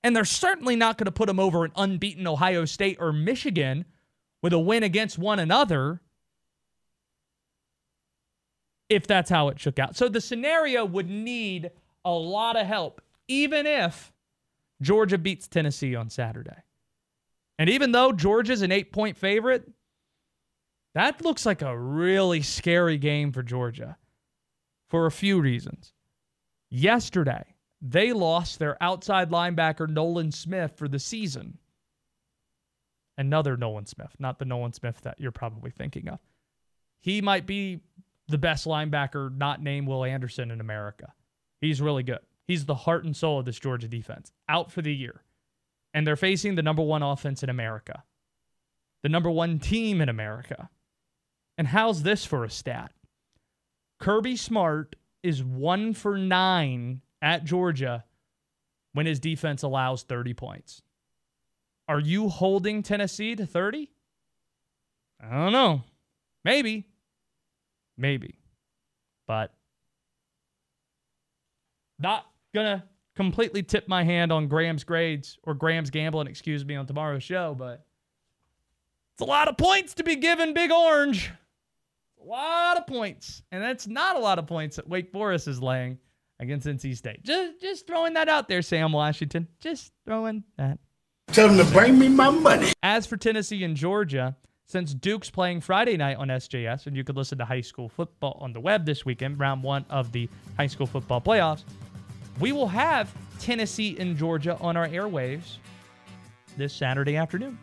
And 0.05 0.15
they're 0.15 0.25
certainly 0.25 0.77
not 0.77 0.97
going 0.97 1.07
to 1.07 1.13
put 1.13 1.27
them 1.27 1.41
over 1.41 1.65
an 1.65 1.73
unbeaten 1.77 2.27
Ohio 2.27 2.65
State 2.65 2.99
or 3.01 3.13
Michigan 3.13 3.85
with 4.43 4.53
a 4.53 4.59
win 4.59 4.83
against 4.83 5.19
one 5.19 5.39
another 5.39 6.01
if 8.89 9.07
that's 9.07 9.29
how 9.29 9.49
it 9.49 9.61
shook 9.61 9.79
out. 9.79 9.97
So 9.97 10.09
the 10.09 10.21
scenario 10.21 10.85
would 10.85 11.11
need 11.11 11.71
a 12.05 12.13
lot 12.13 12.57
of 12.57 12.67
help, 12.67 13.03
even 13.27 13.67
if 13.67 14.13
Georgia 14.81 15.19
beats 15.19 15.49
Tennessee 15.49 15.95
on 15.95 16.09
Saturday. 16.09 16.63
And 17.59 17.69
even 17.69 17.93
though 17.93 18.13
Georgia's 18.13 18.63
an 18.63 18.73
eight 18.73 18.93
point 18.93 19.17
favorite, 19.17 19.69
that 20.99 21.25
looks 21.25 21.47
like 21.47 21.63
a 21.63 21.79
really 21.79 22.43
scary 22.43 22.99
game 22.99 23.31
for 23.31 23.45
Georgia 23.45 23.97
for 24.89 25.07
a 25.07 25.13
few 25.13 25.41
reasons. 25.41 25.93
Yesterday, 26.71 27.55
they 27.81 28.13
lost 28.13 28.59
their 28.59 28.77
outside 28.83 29.31
linebacker, 29.31 29.89
Nolan 29.89 30.33
Smith, 30.33 30.73
for 30.77 30.89
the 30.89 30.99
season. 30.99 31.59
Another 33.17 33.57
Nolan 33.57 33.87
Smith, 33.87 34.11
not 34.19 34.41
the 34.41 34.45
Nolan 34.45 34.73
Smith 34.73 35.01
that 35.03 35.21
you're 35.21 35.31
probably 35.31 35.71
thinking 35.71 36.09
of. 36.09 36.19
He 36.99 37.23
might 37.23 37.47
be 37.47 37.79
the 38.27 38.37
best 38.37 38.67
linebacker 38.67 39.33
not 39.33 39.63
named 39.63 39.87
Will 39.87 40.05
Anderson 40.05 40.51
in 40.51 40.61
America. 40.61 41.13
He's 41.61 41.81
really 41.81 42.03
good. 42.03 42.19
He's 42.45 42.65
the 42.65 42.75
heart 42.75 43.05
and 43.05 43.17
soul 43.17 43.39
of 43.39 43.45
this 43.45 43.61
Georgia 43.61 43.87
defense. 43.87 44.33
Out 44.49 44.73
for 44.73 44.83
the 44.83 44.93
year. 44.93 45.23
And 45.95 46.05
they're 46.05 46.17
facing 46.17 46.57
the 46.57 46.63
number 46.65 46.83
one 46.83 47.05
offense 47.05 47.45
in 47.45 47.51
America, 47.51 48.03
the 49.05 49.09
number 49.09 49.31
one 49.31 49.61
team 49.61 50.01
in 50.01 50.09
America. 50.09 50.69
And 51.59 51.67
how's 51.67 52.05
this 52.05 52.25
for 52.25 52.45
a 52.45 52.51
stat? 52.51 52.93
Kirby 53.99 54.37
Smart 54.37 54.95
is 55.25 55.43
one 55.43 55.93
for 55.93 56.17
nine 56.17 57.03
at 57.21 57.45
Georgia 57.45 58.05
when 58.93 59.07
his 59.07 59.19
defense 59.19 59.65
allows 59.65 60.05
30 60.05 60.35
points. 60.35 60.83
Are 61.89 61.99
you 61.99 62.29
holding 62.29 62.83
Tennessee 62.83 63.35
to 63.35 63.45
30? 63.45 63.91
I 65.21 65.31
don't 65.31 65.53
know. 65.53 65.83
Maybe. 66.45 66.87
Maybe. 67.97 68.39
But 69.27 69.53
not 71.99 72.25
going 72.55 72.79
to 72.79 72.85
completely 73.17 73.65
tip 73.65 73.89
my 73.89 74.05
hand 74.05 74.31
on 74.31 74.47
Graham's 74.47 74.85
grades 74.85 75.39
or 75.43 75.55
Graham's 75.55 75.91
gambling, 75.91 76.29
excuse 76.29 76.65
me, 76.65 76.77
on 76.77 76.87
tomorrow's 76.87 77.25
show, 77.25 77.57
but 77.59 77.85
it's 79.15 79.23
a 79.23 79.25
lot 79.25 79.49
of 79.49 79.57
points 79.57 79.95
to 79.95 80.05
be 80.05 80.15
given 80.15 80.55
Big 80.55 80.71
Orange. 80.71 81.33
A 82.29 82.31
lot 82.31 82.77
of 82.77 82.87
points. 82.87 83.43
And 83.51 83.63
that's 83.63 83.87
not 83.87 84.17
a 84.17 84.19
lot 84.19 84.39
of 84.39 84.47
points 84.47 84.77
that 84.77 84.87
Wake 84.87 85.11
Forest 85.11 85.49
is 85.49 85.63
laying 85.63 85.97
against 86.39 86.67
NC 86.67 86.95
State. 86.97 87.23
Just 87.25 87.59
just 87.61 87.87
throwing 87.87 88.15
that 88.15 88.29
out 88.29 88.49
there, 88.49 88.61
Sam 88.61 88.93
Washington. 88.93 89.49
Just 89.61 89.93
throwing 90.05 90.45
that. 90.59 90.79
Tell 91.29 91.49
them 91.49 91.65
to 91.65 91.73
bring 91.73 91.99
me 91.99 92.09
my 92.09 92.29
money. 92.29 92.73
As 92.83 93.07
for 93.07 93.17
Tennessee 93.17 93.65
and 93.65 93.75
Georgia, 93.75 94.37
since 94.67 94.93
Duke's 94.93 95.31
playing 95.31 95.63
Friday 95.63 95.97
night 95.97 96.19
on 96.19 96.29
SJS, 96.29 96.87
and 96.87 96.95
you 96.95 97.03
could 97.03 97.17
listen 97.17 97.39
to 97.39 97.47
high 97.47 97.63
school 97.63 97.89
football 97.89 98.37
on 98.43 98.53
the 98.53 98.61
web 98.61 98.85
this 98.85 99.07
weekend, 99.07 99.41
round 99.41 99.63
one 99.63 99.87
of 99.89 100.13
the 100.13 100.29
high 100.59 100.67
school 100.67 100.87
football 100.87 101.23
playoffs, 101.23 101.65
we 102.41 102.53
will 102.53 102.69
have 102.69 103.11
Tennessee 103.39 103.97
and 103.99 104.19
Georgia 104.19 104.59
on 104.61 104.77
our 104.77 104.89
airwaves 104.89 105.57
this 106.59 106.75
Saturday 106.75 107.17
afternoon. 107.17 107.59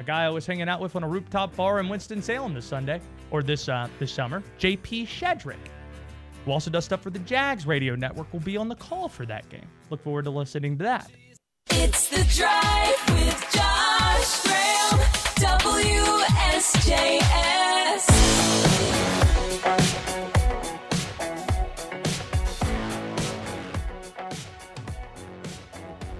A 0.00 0.02
guy 0.04 0.24
I 0.24 0.28
was 0.28 0.44
hanging 0.44 0.68
out 0.68 0.80
with 0.80 0.96
on 0.96 1.04
a 1.04 1.08
rooftop 1.08 1.54
bar 1.54 1.78
in 1.78 1.88
Winston-Salem 1.88 2.52
this 2.52 2.66
Sunday, 2.66 3.00
or 3.30 3.42
this 3.42 3.68
uh, 3.68 3.88
this 3.98 4.12
summer, 4.12 4.42
JP 4.58 5.06
Shedrick, 5.06 5.56
who 6.44 6.52
also 6.52 6.70
does 6.70 6.84
stuff 6.84 7.02
for 7.02 7.10
the 7.10 7.18
Jags 7.20 7.66
radio 7.66 7.94
network, 7.94 8.32
will 8.32 8.40
be 8.40 8.56
on 8.56 8.68
the 8.68 8.76
call 8.76 9.08
for 9.08 9.26
that 9.26 9.48
game. 9.48 9.68
Look 9.90 10.02
forward 10.02 10.24
to 10.24 10.30
listening 10.30 10.78
to 10.78 10.84
that. 10.84 11.10
It's 11.70 12.08
the 12.08 12.24
drive 12.34 12.94
with 13.10 13.52
Josh 13.52 14.42
Graham, 14.42 15.00
WSJS. 15.60 17.26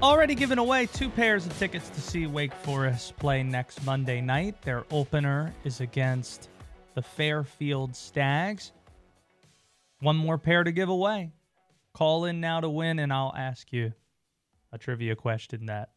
Already 0.03 0.35
given 0.35 0.59
away 0.59 0.87
two 0.87 1.09
pairs 1.09 1.47
of 1.47 1.59
tickets 1.59 1.89
to 1.89 2.01
see 2.01 2.27
Wake 2.27 2.53
Forest 2.53 3.17
play 3.17 3.43
next 3.43 3.85
Monday 3.85 4.21
night. 4.21 4.61
Their 4.63 4.85
opener 4.91 5.55
is 5.65 5.81
against 5.81 6.49
the 6.97 7.03
Fairfield 7.03 7.95
Stags. 7.95 8.73
One 10.01 10.17
more 10.17 10.39
pair 10.39 10.65
to 10.65 10.73
give 10.73 10.89
away. 10.89 11.31
Call 11.93 12.25
in 12.25 12.41
now 12.41 12.61
to 12.61 12.71
win, 12.71 12.99
and 12.99 13.13
I'll 13.13 13.35
ask 13.37 13.71
you 13.71 13.93
a 14.73 14.79
trivia 14.79 15.15
question 15.15 15.67
that 15.67 15.91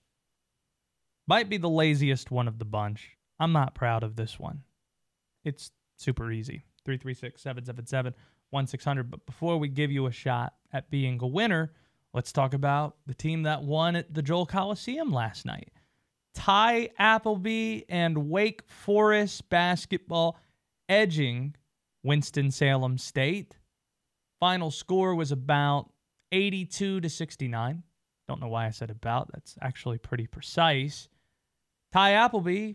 might 1.25 1.49
be 1.49 1.57
the 1.57 1.69
laziest 1.69 2.31
one 2.31 2.49
of 2.49 2.59
the 2.59 2.65
bunch. 2.65 3.17
I'm 3.39 3.53
not 3.53 3.75
proud 3.75 4.03
of 4.03 4.17
this 4.17 4.37
one. 4.37 4.63
It's 5.45 5.71
super 5.95 6.31
easy 6.31 6.65
336 6.83 7.41
777 7.41 8.13
1600. 8.49 9.09
But 9.09 9.25
before 9.25 9.57
we 9.57 9.69
give 9.69 9.91
you 9.91 10.07
a 10.07 10.11
shot 10.11 10.53
at 10.73 10.89
being 10.89 11.17
a 11.21 11.27
winner, 11.27 11.71
let's 12.13 12.33
talk 12.33 12.53
about 12.53 12.97
the 13.07 13.13
team 13.13 13.43
that 13.43 13.63
won 13.63 13.95
at 13.95 14.13
the 14.13 14.21
Joel 14.21 14.45
Coliseum 14.45 15.13
last 15.13 15.45
night. 15.45 15.71
Ty 16.33 16.89
Appleby 16.97 17.83
and 17.87 18.29
Wake 18.29 18.63
Forest 18.67 19.49
basketball 19.49 20.37
edging 20.89 21.55
Winston-Salem 22.03 22.97
State. 22.97 23.55
Final 24.39 24.71
score 24.71 25.15
was 25.15 25.31
about 25.31 25.91
82 26.31 27.01
to 27.01 27.09
69. 27.09 27.83
Don't 28.27 28.41
know 28.41 28.47
why 28.47 28.65
I 28.65 28.71
said 28.71 28.89
about. 28.89 29.31
That's 29.31 29.55
actually 29.61 29.97
pretty 29.97 30.27
precise. 30.27 31.07
Ty 31.91 32.13
Appleby 32.13 32.73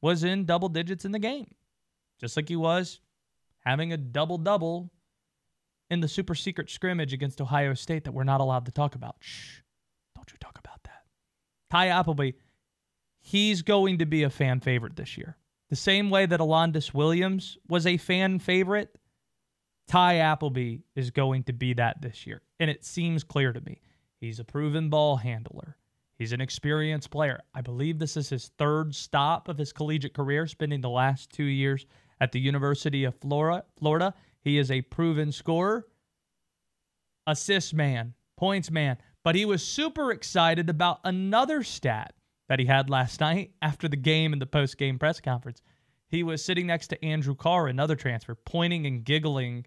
was 0.00 0.24
in 0.24 0.44
double 0.44 0.68
digits 0.68 1.04
in 1.04 1.12
the 1.12 1.18
game, 1.18 1.54
just 2.20 2.36
like 2.36 2.48
he 2.48 2.56
was 2.56 3.00
having 3.64 3.92
a 3.92 3.96
double 3.96 4.38
double 4.38 4.90
in 5.90 6.00
the 6.00 6.08
super 6.08 6.34
secret 6.34 6.70
scrimmage 6.70 7.12
against 7.12 7.40
Ohio 7.40 7.74
State 7.74 8.04
that 8.04 8.12
we're 8.12 8.24
not 8.24 8.40
allowed 8.40 8.66
to 8.66 8.72
talk 8.72 8.94
about. 8.94 9.16
Shh, 9.20 9.60
don't 10.14 10.30
you 10.30 10.38
talk 10.38 10.58
about 10.58 10.82
that. 10.84 11.02
Ty 11.70 11.88
Appleby, 11.88 12.32
he's 13.20 13.62
going 13.62 13.98
to 13.98 14.06
be 14.06 14.22
a 14.22 14.30
fan 14.30 14.60
favorite 14.60 14.96
this 14.96 15.18
year. 15.18 15.36
The 15.70 15.76
same 15.76 16.10
way 16.10 16.26
that 16.26 16.40
Alondes 16.40 16.94
Williams 16.94 17.58
was 17.68 17.86
a 17.86 17.98
fan 17.98 18.38
favorite, 18.38 18.96
Ty 19.86 20.16
Appleby 20.16 20.78
is 20.94 21.10
going 21.10 21.44
to 21.44 21.52
be 21.52 21.74
that 21.74 22.00
this 22.00 22.26
year. 22.26 22.42
And 22.58 22.70
it 22.70 22.84
seems 22.84 23.24
clear 23.24 23.52
to 23.52 23.60
me. 23.60 23.80
He's 24.20 24.40
a 24.40 24.44
proven 24.44 24.88
ball 24.88 25.16
handler. 25.16 25.76
He's 26.18 26.32
an 26.32 26.40
experienced 26.40 27.10
player. 27.10 27.40
I 27.54 27.60
believe 27.60 27.98
this 27.98 28.16
is 28.16 28.28
his 28.28 28.50
third 28.58 28.94
stop 28.94 29.48
of 29.48 29.58
his 29.58 29.72
collegiate 29.72 30.14
career, 30.14 30.46
spending 30.46 30.80
the 30.80 30.90
last 30.90 31.30
two 31.30 31.44
years 31.44 31.86
at 32.20 32.32
the 32.32 32.40
University 32.40 33.04
of 33.04 33.14
Florida. 33.16 34.14
He 34.40 34.58
is 34.58 34.70
a 34.70 34.82
proven 34.82 35.30
scorer, 35.30 35.86
assist 37.26 37.72
man, 37.74 38.14
points 38.36 38.70
man. 38.70 38.98
But 39.22 39.34
he 39.34 39.44
was 39.44 39.62
super 39.62 40.10
excited 40.10 40.68
about 40.70 41.00
another 41.04 41.62
stat 41.62 42.14
that 42.48 42.58
he 42.58 42.66
had 42.66 42.90
last 42.90 43.20
night 43.20 43.52
after 43.62 43.88
the 43.88 43.96
game 43.96 44.32
and 44.32 44.42
the 44.42 44.46
post 44.46 44.78
game 44.78 44.98
press 44.98 45.20
conference. 45.20 45.62
He 46.08 46.22
was 46.22 46.44
sitting 46.44 46.66
next 46.66 46.88
to 46.88 47.04
Andrew 47.04 47.34
Carr, 47.34 47.68
another 47.68 47.94
transfer, 47.94 48.34
pointing 48.34 48.86
and 48.86 49.04
giggling 49.04 49.66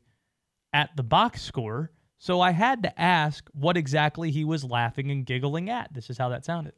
at 0.74 0.96
the 0.96 1.04
box 1.04 1.41
score. 1.44 1.91
So 2.17 2.41
I 2.41 2.52
had 2.52 2.84
to 2.84 3.02
ask 3.02 3.48
what 3.54 3.78
exactly 3.78 4.32
he 4.32 4.44
was 4.44 4.63
laughing 4.63 5.12
and 5.12 5.26
giggling 5.26 5.70
at. 5.70 5.94
This 5.94 6.10
is 6.10 6.17
how 6.17 6.30
that 6.30 6.46
sounded. 6.46 6.74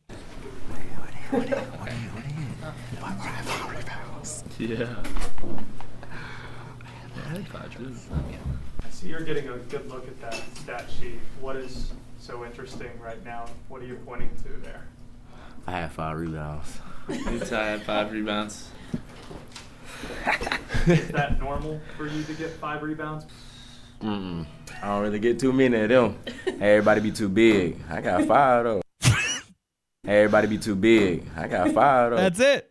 Yeah. 4.60 4.94
So 8.90 9.08
you're 9.08 9.22
getting 9.22 9.50
a 9.50 9.58
good 9.58 9.90
look 9.90 10.08
at 10.08 10.22
that 10.22 10.42
stat 10.56 10.86
sheet. 11.00 11.20
What 11.42 11.56
is 11.56 11.92
so 12.20 12.46
interesting 12.46 12.92
right 13.02 13.24
now? 13.26 13.46
What 13.68 13.82
are 13.82 13.86
you 13.86 13.96
pointing 14.06 14.30
to 14.44 14.50
there? 14.62 14.86
I 15.66 15.72
had 15.72 15.92
five 15.92 16.18
rebounds. 16.18 16.80
Ty 17.08 17.68
had 17.68 17.84
five 17.84 18.12
rebounds. 18.12 18.70
Is 20.88 21.08
that 21.10 21.40
normal 21.40 21.80
for 21.98 22.08
you 22.08 22.24
to 22.24 22.34
get 22.34 22.52
five 22.52 22.84
rebounds? 22.84 23.26
Mm-mm. 24.02 24.46
I 24.82 24.88
don't 24.88 25.02
really 25.02 25.20
get 25.20 25.40
too 25.40 25.54
many 25.54 25.78
of 25.78 25.90
them. 25.90 26.18
Everybody 26.46 27.02
be 27.02 27.12
too 27.12 27.30
big. 27.30 27.80
I 27.90 28.02
got 28.02 28.26
five 28.26 28.64
though. 28.66 28.82
Everybody 30.06 30.48
be 30.48 30.58
too 30.58 30.76
big. 30.76 31.26
I 31.38 31.48
got 31.48 31.72
five 31.72 32.12
though. 32.12 32.18
That's 32.18 32.40
it. 32.40 32.70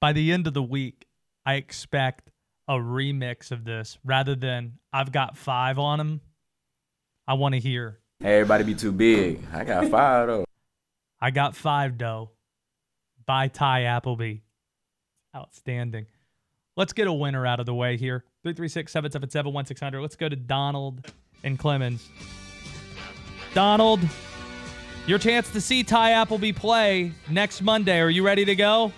By 0.00 0.12
the 0.12 0.32
end 0.32 0.48
of 0.48 0.54
the 0.54 0.62
week, 0.62 1.06
I 1.46 1.54
expect 1.54 2.30
a 2.66 2.74
remix 2.74 3.52
of 3.52 3.64
this 3.64 3.98
rather 4.04 4.34
than 4.34 4.78
I've 4.92 5.12
got 5.12 5.36
five 5.36 5.78
on 5.78 5.98
them. 5.98 6.20
I 7.26 7.34
want 7.34 7.54
to 7.54 7.60
hear 7.60 8.00
Hey 8.20 8.40
everybody 8.40 8.64
be 8.64 8.74
too 8.74 8.90
big. 8.90 9.40
I 9.52 9.62
got 9.62 9.88
five 9.88 10.26
though. 10.26 10.44
I 11.20 11.30
got 11.30 11.54
five, 11.54 11.98
though. 11.98 12.30
By 13.26 13.48
Ty 13.48 13.82
Appleby. 13.84 14.38
Outstanding. 15.36 16.06
Let's 16.76 16.92
get 16.92 17.06
a 17.06 17.12
winner 17.12 17.46
out 17.46 17.60
of 17.60 17.66
the 17.66 17.74
way 17.74 17.96
here. 17.96 18.24
336 18.42 18.90
777 18.90 19.52
1600. 19.52 20.00
Let's 20.00 20.16
go 20.16 20.28
to 20.28 20.36
Donald 20.36 21.12
and 21.44 21.58
Clemmons. 21.58 22.06
Donald, 23.54 24.00
your 25.06 25.18
chance 25.18 25.50
to 25.52 25.60
see 25.60 25.84
Ty 25.84 26.12
Appleby 26.12 26.52
play 26.52 27.12
next 27.30 27.62
Monday. 27.62 28.00
Are 28.00 28.10
you 28.10 28.24
ready 28.24 28.44
to 28.44 28.56
go? 28.56 28.92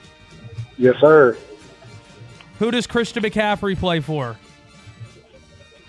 Yes, 0.79 0.97
sir. 1.01 1.37
Who 2.59 2.71
does 2.71 2.87
Christian 2.87 3.23
McCaffrey 3.23 3.79
play 3.79 4.01
for? 4.01 4.37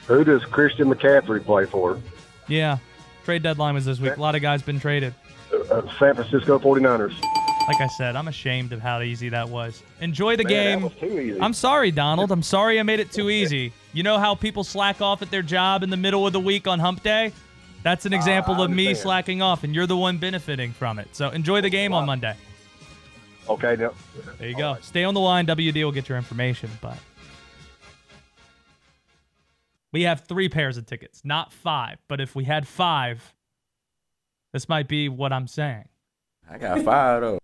Who 0.07 0.23
does 0.25 0.43
Christian 0.45 0.89
McCaffrey 0.89 1.43
play 1.43 1.65
for? 1.65 2.01
Yeah, 2.47 2.77
trade 3.23 3.43
deadline 3.43 3.73
was 3.75 3.85
this 3.85 3.99
week. 3.99 4.17
A 4.17 4.21
lot 4.21 4.35
of 4.35 4.41
guys 4.41 4.61
been 4.61 4.79
traded. 4.79 5.13
Uh, 5.69 5.81
San 5.99 6.15
Francisco 6.15 6.59
49ers. 6.59 7.13
Like 7.67 7.79
I 7.79 7.87
said, 7.87 8.15
I'm 8.15 8.27
ashamed 8.27 8.73
of 8.73 8.81
how 8.81 9.01
easy 9.01 9.29
that 9.29 9.47
was. 9.47 9.83
Enjoy 9.99 10.35
the 10.35 10.43
Man, 10.43 10.51
game. 10.51 10.81
was 10.81 10.93
too 10.95 11.19
easy. 11.19 11.39
I'm 11.39 11.53
sorry, 11.53 11.91
Donald. 11.91 12.31
I'm 12.31 12.41
sorry 12.43 12.79
I 12.79 12.83
made 12.83 12.99
it 12.99 13.11
too 13.11 13.29
easy. 13.29 13.71
You 13.93 14.03
know 14.03 14.17
how 14.17 14.33
people 14.35 14.63
slack 14.63 15.01
off 15.01 15.21
at 15.21 15.29
their 15.29 15.43
job 15.43 15.83
in 15.83 15.89
the 15.89 15.97
middle 15.97 16.25
of 16.25 16.33
the 16.33 16.39
week 16.39 16.67
on 16.67 16.79
hump 16.79 17.03
day? 17.03 17.31
That's 17.83 18.05
an 18.05 18.13
example 18.13 18.55
I 18.55 18.65
of 18.65 18.71
me 18.71 18.93
slacking 18.93 19.41
off, 19.41 19.63
and 19.63 19.73
you're 19.75 19.87
the 19.87 19.97
one 19.97 20.17
benefiting 20.17 20.71
from 20.71 20.99
it. 20.99 21.15
So 21.15 21.29
enjoy 21.29 21.61
the 21.61 21.69
game 21.69 21.93
on 21.93 22.05
Monday. 22.05 22.35
Okay. 23.49 23.75
There 23.75 23.91
you 24.41 24.55
go. 24.55 24.77
Stay 24.81 25.03
on 25.03 25.13
the 25.13 25.19
line. 25.19 25.45
WD 25.45 25.83
will 25.83 25.91
get 25.91 26.07
your 26.09 26.17
information. 26.17 26.69
But 26.81 26.97
we 29.93 30.03
have 30.03 30.21
three 30.21 30.49
pairs 30.49 30.77
of 30.77 30.85
tickets, 30.85 31.21
not 31.23 31.51
five. 31.51 31.97
But 32.07 32.21
if 32.21 32.35
we 32.35 32.45
had 32.45 32.67
five, 32.67 33.33
this 34.53 34.69
might 34.69 34.87
be 34.87 35.09
what 35.09 35.33
I'm 35.33 35.47
saying. 35.47 35.89
I 36.49 36.57
got 36.57 36.81
five 36.81 37.21
though. 37.21 37.39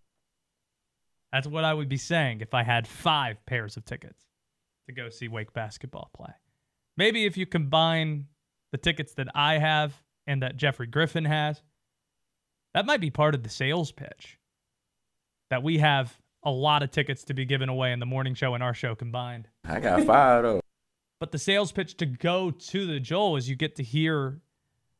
That's 1.31 1.47
what 1.47 1.63
I 1.63 1.73
would 1.73 1.89
be 1.89 1.97
saying 1.97 2.41
if 2.41 2.53
I 2.53 2.63
had 2.63 2.87
five 2.87 3.45
pairs 3.45 3.77
of 3.77 3.85
tickets 3.85 4.23
to 4.87 4.93
go 4.93 5.09
see 5.09 5.27
Wake 5.27 5.53
basketball 5.53 6.09
play. 6.15 6.33
Maybe 6.95 7.25
if 7.25 7.37
you 7.37 7.45
combine 7.45 8.27
the 8.71 8.77
tickets 8.77 9.13
that 9.15 9.27
I 9.35 9.57
have 9.57 10.01
and 10.25 10.41
that 10.41 10.57
Jeffrey 10.57 10.87
Griffin 10.87 11.25
has, 11.25 11.61
that 12.73 12.85
might 12.85 13.01
be 13.01 13.11
part 13.11 13.35
of 13.35 13.43
the 13.43 13.49
sales 13.49 13.91
pitch. 13.91 14.39
That 15.49 15.63
we 15.63 15.77
have 15.77 16.17
a 16.43 16.51
lot 16.51 16.83
of 16.83 16.91
tickets 16.91 17.23
to 17.25 17.33
be 17.33 17.45
given 17.45 17.69
away 17.69 17.91
in 17.91 17.99
the 17.99 18.05
morning 18.05 18.33
show 18.33 18.53
and 18.53 18.63
our 18.63 18.73
show 18.73 18.95
combined. 18.95 19.47
I 19.65 19.79
got 19.79 20.03
five 20.03 20.43
though. 20.43 20.61
But 21.19 21.31
the 21.31 21.39
sales 21.39 21.71
pitch 21.71 21.97
to 21.97 22.05
go 22.05 22.51
to 22.51 22.85
the 22.85 22.99
Joel 22.99 23.37
is 23.37 23.49
you 23.49 23.55
get 23.55 23.75
to 23.77 23.83
hear 23.83 24.39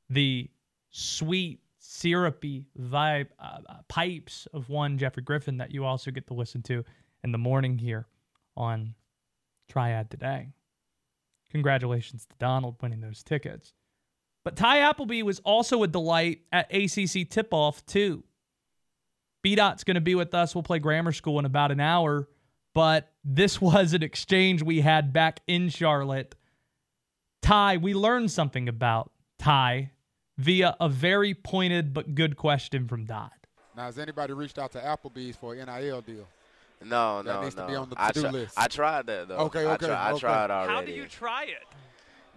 the 0.10 0.50
sweet, 0.90 1.60
syrupy 1.80 2.66
vibe 2.80 3.28
uh, 3.40 3.60
uh, 3.68 3.76
pipes 3.88 4.48
of 4.54 4.70
one 4.70 4.98
Jeffrey 4.98 5.24
Griffin 5.24 5.58
that 5.58 5.72
you 5.72 5.86
also 5.86 6.12
get 6.12 6.28
to 6.28 6.34
listen 6.34 6.62
to 6.64 6.84
in 7.24 7.32
the 7.32 7.38
morning 7.38 7.78
here 7.78 8.08
on 8.56 8.96
Triad 9.70 10.10
today. 10.10 10.50
Congratulations 11.52 12.26
to 12.26 12.36
Donald 12.40 12.76
winning 12.82 13.02
those 13.02 13.24
tickets. 13.24 13.74
But 14.44 14.56
Ty 14.56 14.80
Appleby 14.80 15.24
was 15.24 15.40
also 15.40 15.84
a 15.84 15.88
delight 15.88 16.42
at 16.52 16.74
ACC 16.74 17.30
tip 17.30 17.54
off, 17.54 17.86
too. 17.86 18.24
BDaht's 19.46 19.84
going 19.84 19.96
to 19.96 20.02
be 20.02 20.16
with 20.16 20.34
us. 20.34 20.56
We'll 20.56 20.64
play 20.64 20.80
Grahammar 20.80 21.16
School 21.16 21.40
in 21.40 21.46
about 21.46 21.72
an 21.72 21.80
hour. 21.80 22.28
But 22.78 23.12
this 23.24 23.60
was 23.62 23.94
an 23.94 24.04
exchange 24.04 24.62
we 24.62 24.82
had 24.82 25.12
back 25.12 25.40
in 25.48 25.70
Charlotte. 25.70 26.36
Ty, 27.42 27.78
we 27.78 27.96
learned 27.96 28.30
something 28.30 28.70
about 28.70 29.12
Ty 29.40 29.94
via 30.38 30.76
a 30.80 30.88
very 30.88 31.34
pointed 31.34 31.92
but 31.92 32.14
good 32.14 32.38
question 32.38 32.88
from 32.88 33.06
Dodd. 33.06 33.32
Now, 33.76 33.86
has 33.86 33.98
anybody 33.98 34.34
reached 34.34 34.60
out 34.60 34.74
to 34.74 34.80
Applebee's 34.80 35.36
for 35.36 35.56
an 35.56 35.66
NIL 35.66 36.02
deal? 36.02 36.28
No, 36.86 37.24
That 37.24 37.34
no, 37.34 37.42
needs 37.42 37.56
to 37.56 37.62
no. 37.62 37.68
be 37.68 37.76
on 37.76 37.90
the 37.90 37.96
I 37.98 38.08
to-do 38.10 38.22
tri- 38.22 38.30
list. 38.30 38.54
I 38.56 38.68
tried 38.68 39.08
that 39.08 39.28
though. 39.28 39.38
Okay, 39.38 39.66
I, 39.66 39.74
okay, 39.74 39.88
tri- 39.88 39.96
I 39.96 40.12
okay. 40.12 40.20
tried 40.20 40.52
already. 40.52 40.74
How 40.74 40.82
do 40.84 40.92
you 40.92 41.06
try 41.08 41.46
it? 41.46 41.66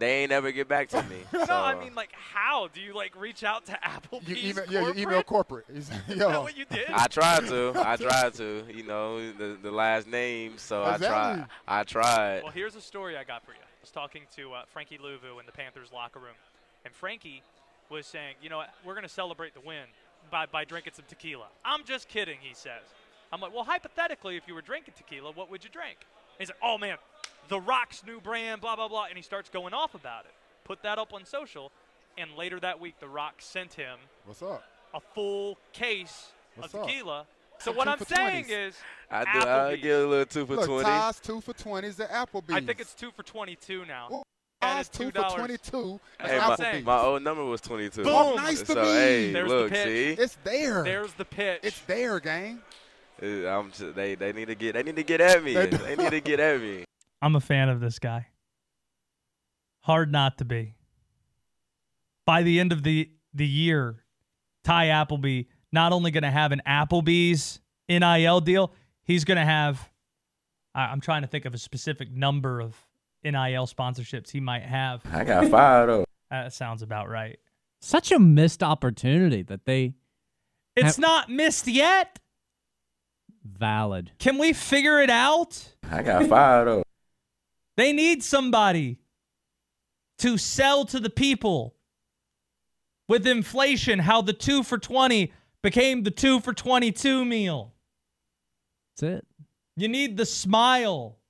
They 0.00 0.22
ain't 0.22 0.30
never 0.30 0.50
get 0.50 0.66
back 0.66 0.88
to 0.88 1.02
me. 1.02 1.18
no, 1.32 1.44
so, 1.44 1.54
I 1.54 1.78
mean, 1.78 1.94
like, 1.94 2.10
how 2.12 2.68
do 2.72 2.80
you 2.80 2.94
like 2.94 3.14
reach 3.14 3.44
out 3.44 3.66
to 3.66 3.72
Applebee's? 3.84 4.28
You 4.28 4.50
email, 4.50 4.64
yeah, 4.70 4.80
corporate? 4.80 4.96
you 4.96 5.02
email 5.02 5.22
corporate. 5.22 5.64
Is 5.68 5.90
Is 6.08 6.18
that 6.18 6.42
what 6.42 6.56
you 6.56 6.64
did? 6.64 6.88
I 6.88 7.06
tried 7.06 7.46
to. 7.48 7.74
I 7.76 7.96
tried 7.96 8.32
to. 8.34 8.64
You 8.72 8.84
know, 8.84 9.30
the 9.32 9.58
the 9.62 9.70
last 9.70 10.08
name. 10.08 10.54
So 10.56 10.84
I 10.84 10.96
tried. 10.96 11.46
I 11.68 11.84
tried. 11.84 12.42
Well, 12.42 12.52
here's 12.52 12.76
a 12.76 12.80
story 12.80 13.18
I 13.18 13.24
got 13.24 13.44
for 13.44 13.52
you. 13.52 13.58
I 13.60 13.82
was 13.82 13.90
talking 13.90 14.22
to 14.36 14.54
uh, 14.54 14.62
Frankie 14.72 14.96
Luvu 14.96 15.38
in 15.38 15.44
the 15.44 15.52
Panthers 15.52 15.90
locker 15.92 16.18
room, 16.18 16.34
and 16.86 16.94
Frankie 16.94 17.42
was 17.90 18.06
saying, 18.06 18.36
you 18.42 18.48
know, 18.48 18.58
what, 18.58 18.70
we're 18.86 18.94
going 18.94 19.02
to 19.02 19.08
celebrate 19.08 19.52
the 19.52 19.60
win 19.60 19.84
by, 20.30 20.46
by 20.46 20.64
drinking 20.64 20.92
some 20.94 21.04
tequila. 21.08 21.46
I'm 21.64 21.84
just 21.84 22.08
kidding, 22.08 22.38
he 22.40 22.54
says. 22.54 22.82
I'm 23.32 23.40
like, 23.40 23.52
well, 23.52 23.64
hypothetically, 23.64 24.36
if 24.36 24.46
you 24.46 24.54
were 24.54 24.62
drinking 24.62 24.94
tequila, 24.96 25.32
what 25.32 25.50
would 25.50 25.64
you 25.64 25.70
drink? 25.70 25.98
He's 26.38 26.48
like, 26.48 26.58
oh 26.62 26.78
man, 26.78 26.96
The 27.50 27.60
Rock's 27.60 28.02
new 28.06 28.20
brand, 28.20 28.60
blah 28.62 28.76
blah 28.76 28.88
blah, 28.88 29.04
and 29.06 29.16
he 29.16 29.22
starts 29.22 29.50
going 29.50 29.74
off 29.74 29.94
about 29.94 30.24
it. 30.24 30.32
Put 30.64 30.82
that 30.84 30.98
up 30.98 31.12
on 31.12 31.24
social, 31.26 31.70
and 32.16 32.34
later 32.36 32.58
that 32.60 32.80
week, 32.80 32.94
The 33.00 33.08
Rock 33.08 33.34
sent 33.38 33.74
him 33.74 33.98
What's 34.24 34.40
up? 34.42 34.62
a 34.94 35.00
full 35.00 35.58
case 35.72 36.32
What's 36.56 36.72
of 36.74 36.80
up? 36.80 36.86
tequila. 36.86 37.26
So 37.58 37.72
what 37.72 37.88
I'm 37.88 37.98
saying 37.98 38.46
20s. 38.46 38.68
is, 38.68 38.76
I 39.10 39.24
do. 39.24 39.46
I 39.48 39.76
get 39.76 40.00
a 40.00 40.06
little 40.06 40.24
two 40.24 40.46
for 40.46 40.56
Look, 40.56 40.64
twenty. 40.66 40.84
Ty's 40.84 41.20
two 41.20 41.42
for 41.42 41.52
20s 41.52 42.00
at 42.00 42.10
Applebee's. 42.10 42.54
I 42.54 42.60
think 42.62 42.80
it's 42.80 42.94
two 42.94 43.10
for 43.10 43.22
22 43.22 43.84
now. 43.84 44.06
Well, 44.10 44.22
And 44.62 44.70
Ty's 44.78 44.86
it's 44.88 44.96
two 44.96 45.10
$2. 45.10 45.30
for 45.30 45.36
22 45.36 46.00
Hey, 46.22 46.38
my, 46.38 46.56
saying. 46.56 46.84
my 46.84 46.98
old 47.00 47.22
number 47.22 47.44
was 47.44 47.60
22. 47.60 48.02
Boom. 48.04 48.36
Nice 48.36 48.60
to 48.60 48.66
so, 48.66 48.74
me. 48.82 48.88
hey, 48.88 49.32
There's 49.32 49.50
the 49.50 49.56
look, 49.56 49.70
pitch. 49.72 49.84
see? 50.16 50.22
It's 50.22 50.38
there. 50.42 50.84
There's 50.84 51.12
the 51.12 51.24
pitch. 51.26 51.60
It's 51.62 51.80
there, 51.82 52.18
gang. 52.20 52.62
I'm 53.22 53.70
just, 53.72 53.94
they 53.94 54.14
they 54.14 54.32
need 54.32 54.46
to 54.46 54.54
get 54.54 54.72
they 54.72 54.82
need 54.82 54.96
to 54.96 55.02
get 55.02 55.20
at 55.20 55.44
me. 55.44 55.52
They 55.52 55.66
They, 55.66 55.96
need 55.96 56.10
to 56.12 56.20
get 56.20 56.40
at 56.40 56.60
me. 56.60 56.84
I'm 57.22 57.36
a 57.36 57.40
fan 57.40 57.68
of 57.68 57.80
this 57.80 57.98
guy. 57.98 58.28
Hard 59.80 60.10
not 60.12 60.38
to 60.38 60.44
be. 60.44 60.74
By 62.26 62.42
the 62.42 62.60
end 62.60 62.72
of 62.72 62.82
the 62.82 63.10
the 63.34 63.46
year, 63.46 64.02
Ty 64.64 64.88
Appleby 64.88 65.44
not 65.72 65.92
only 65.92 66.10
going 66.10 66.22
to 66.24 66.30
have 66.30 66.52
an 66.52 66.60
Applebee's 66.66 67.60
NIL 67.88 68.40
deal, 68.40 68.72
he's 69.04 69.24
going 69.24 69.38
to 69.38 69.44
have. 69.44 69.88
I- 70.74 70.86
I'm 70.86 71.00
trying 71.00 71.22
to 71.22 71.28
think 71.28 71.44
of 71.44 71.54
a 71.54 71.58
specific 71.58 72.10
number 72.10 72.60
of 72.60 72.76
NIL 73.24 73.66
sponsorships 73.66 74.30
he 74.30 74.40
might 74.40 74.62
have. 74.62 75.02
I 75.12 75.24
got 75.24 75.46
five 75.48 75.86
though. 75.88 76.04
That 76.30 76.52
sounds 76.52 76.82
about 76.82 77.08
right. 77.08 77.40
Such 77.80 78.12
a 78.12 78.18
missed 78.20 78.62
opportunity 78.62 79.42
that 79.42 79.64
they 79.64 79.94
It's 80.76 80.94
have- 80.96 80.98
not 81.00 81.28
missed 81.28 81.66
yet. 81.66 82.20
valid. 83.44 84.12
Can 84.18 84.38
we 84.38 84.52
figure 84.52 85.00
it 85.00 85.10
out? 85.10 85.74
I 85.90 86.02
got 86.02 86.26
five 86.26 86.66
though. 86.66 86.82
They 87.80 87.94
need 87.94 88.22
somebody 88.22 88.98
to 90.18 90.36
sell 90.36 90.84
to 90.84 91.00
the 91.00 91.08
people 91.08 91.76
with 93.08 93.26
inflation 93.26 94.00
how 94.00 94.20
the 94.20 94.34
2 94.34 94.64
for 94.64 94.76
20 94.76 95.32
became 95.62 96.02
the 96.02 96.10
2 96.10 96.40
for 96.40 96.52
22 96.52 97.24
meal. 97.24 97.72
That's 98.98 99.14
it. 99.14 99.26
You 99.78 99.88
need 99.88 100.18
the 100.18 100.26
smile 100.26 101.20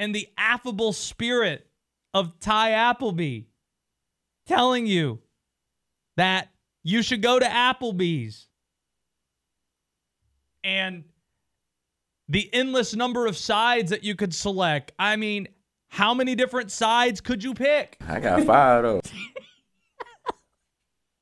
and 0.00 0.12
the 0.12 0.26
affable 0.36 0.92
spirit 0.92 1.68
of 2.12 2.40
Ty 2.40 2.72
Appleby 2.72 3.42
telling 4.48 4.86
you 4.86 5.20
that 6.16 6.48
you 6.82 7.02
should 7.02 7.22
go 7.22 7.38
to 7.38 7.46
Applebee's. 7.46 8.48
And 10.64 11.04
the 12.28 12.52
endless 12.52 12.96
number 12.96 13.28
of 13.28 13.36
sides 13.36 13.90
that 13.90 14.02
you 14.02 14.16
could 14.16 14.34
select. 14.34 14.90
I 14.98 15.14
mean, 15.14 15.46
how 15.90 16.14
many 16.14 16.34
different 16.34 16.70
sides 16.72 17.20
could 17.20 17.44
you 17.44 17.52
pick? 17.54 17.96
I 18.08 18.18
got 18.20 18.42
five 18.44 18.82
though. 18.82 19.00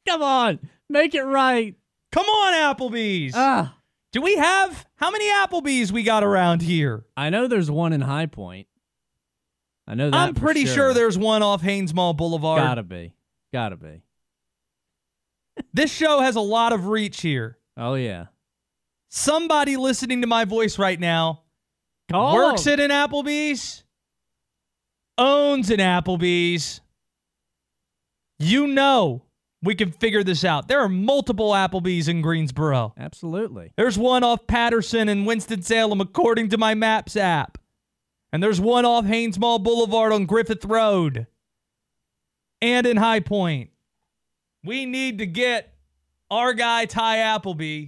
Come 0.07 0.23
on, 0.23 0.59
make 0.89 1.14
it 1.14 1.23
right. 1.25 1.75
Come 2.12 2.25
on, 2.27 2.55
Applebee's. 2.55 3.35
Ah, 3.37 3.77
Do 4.12 4.23
we 4.23 4.37
have 4.37 4.87
how 4.97 5.11
many 5.11 5.31
Applebee's 5.31 5.93
we 5.93 6.03
got 6.03 6.25
around 6.25 6.62
here? 6.62 7.05
I 7.16 7.29
know 7.31 7.47
there's 7.47 7.71
one 7.71 7.93
in 7.93 8.01
High 8.01 8.27
Point. 8.27 8.66
I 9.87 9.95
know 9.95 10.11
that. 10.11 10.16
I'm 10.16 10.35
pretty 10.35 10.64
sure. 10.66 10.95
there's 10.95 11.19
one 11.19 11.43
off 11.43 11.61
Hanes 11.62 11.93
Mall 11.95 12.14
Boulevard. 12.14 12.61
gotta 12.62 12.83
be, 12.83 13.14
gotta 13.53 13.77
be. 13.77 14.03
This 15.75 15.93
show 15.93 16.21
has 16.21 16.37
a 16.37 16.41
lot 16.41 16.73
of 16.73 16.87
reach 16.87 17.21
here. 17.21 17.59
Oh 17.77 17.95
yeah. 17.95 18.27
Somebody 19.09 19.77
listening 19.77 20.21
to 20.21 20.27
my 20.29 20.45
voice 20.45 20.79
right 20.79 20.99
now 21.01 21.43
Call 22.11 22.35
works 22.37 22.64
'em. 22.66 22.75
at 22.75 22.81
an 22.81 22.91
Applebee's, 22.93 23.83
owns 25.19 25.71
an 25.71 25.79
Applebee's. 25.79 26.81
You 28.39 28.69
know 28.69 29.25
we 29.62 29.75
can 29.75 29.91
figure 29.91 30.23
this 30.23 30.45
out. 30.45 30.69
There 30.69 30.81
are 30.81 30.89
multiple 30.89 31.51
Applebee's 31.51 32.09
in 32.09 32.23
Greensboro. 32.23 32.95
Absolutely. 32.97 33.73
There's 33.77 33.99
one 33.99 34.23
off 34.23 34.47
Patterson 34.47 35.09
and 35.09 35.27
Winston-Salem, 35.27 36.01
according 36.01 36.51
to 36.51 36.59
my 36.59 36.75
Maps 36.75 37.16
app. 37.16 37.59
And 38.33 38.43
there's 38.43 38.61
one 38.61 38.85
off 38.85 39.05
Hanes 39.07 39.39
Mall 39.39 39.59
Boulevard 39.59 40.12
on 40.12 40.27
Griffith 40.27 40.64
Road 40.64 41.27
and 42.61 42.87
in 42.87 42.97
High 42.97 43.21
Point. 43.21 43.71
We 44.64 44.87
need 44.87 45.19
to 45.19 45.27
get 45.27 45.75
our 46.31 46.53
guy 46.53 46.85
Ty 46.85 47.19
Appleby 47.19 47.87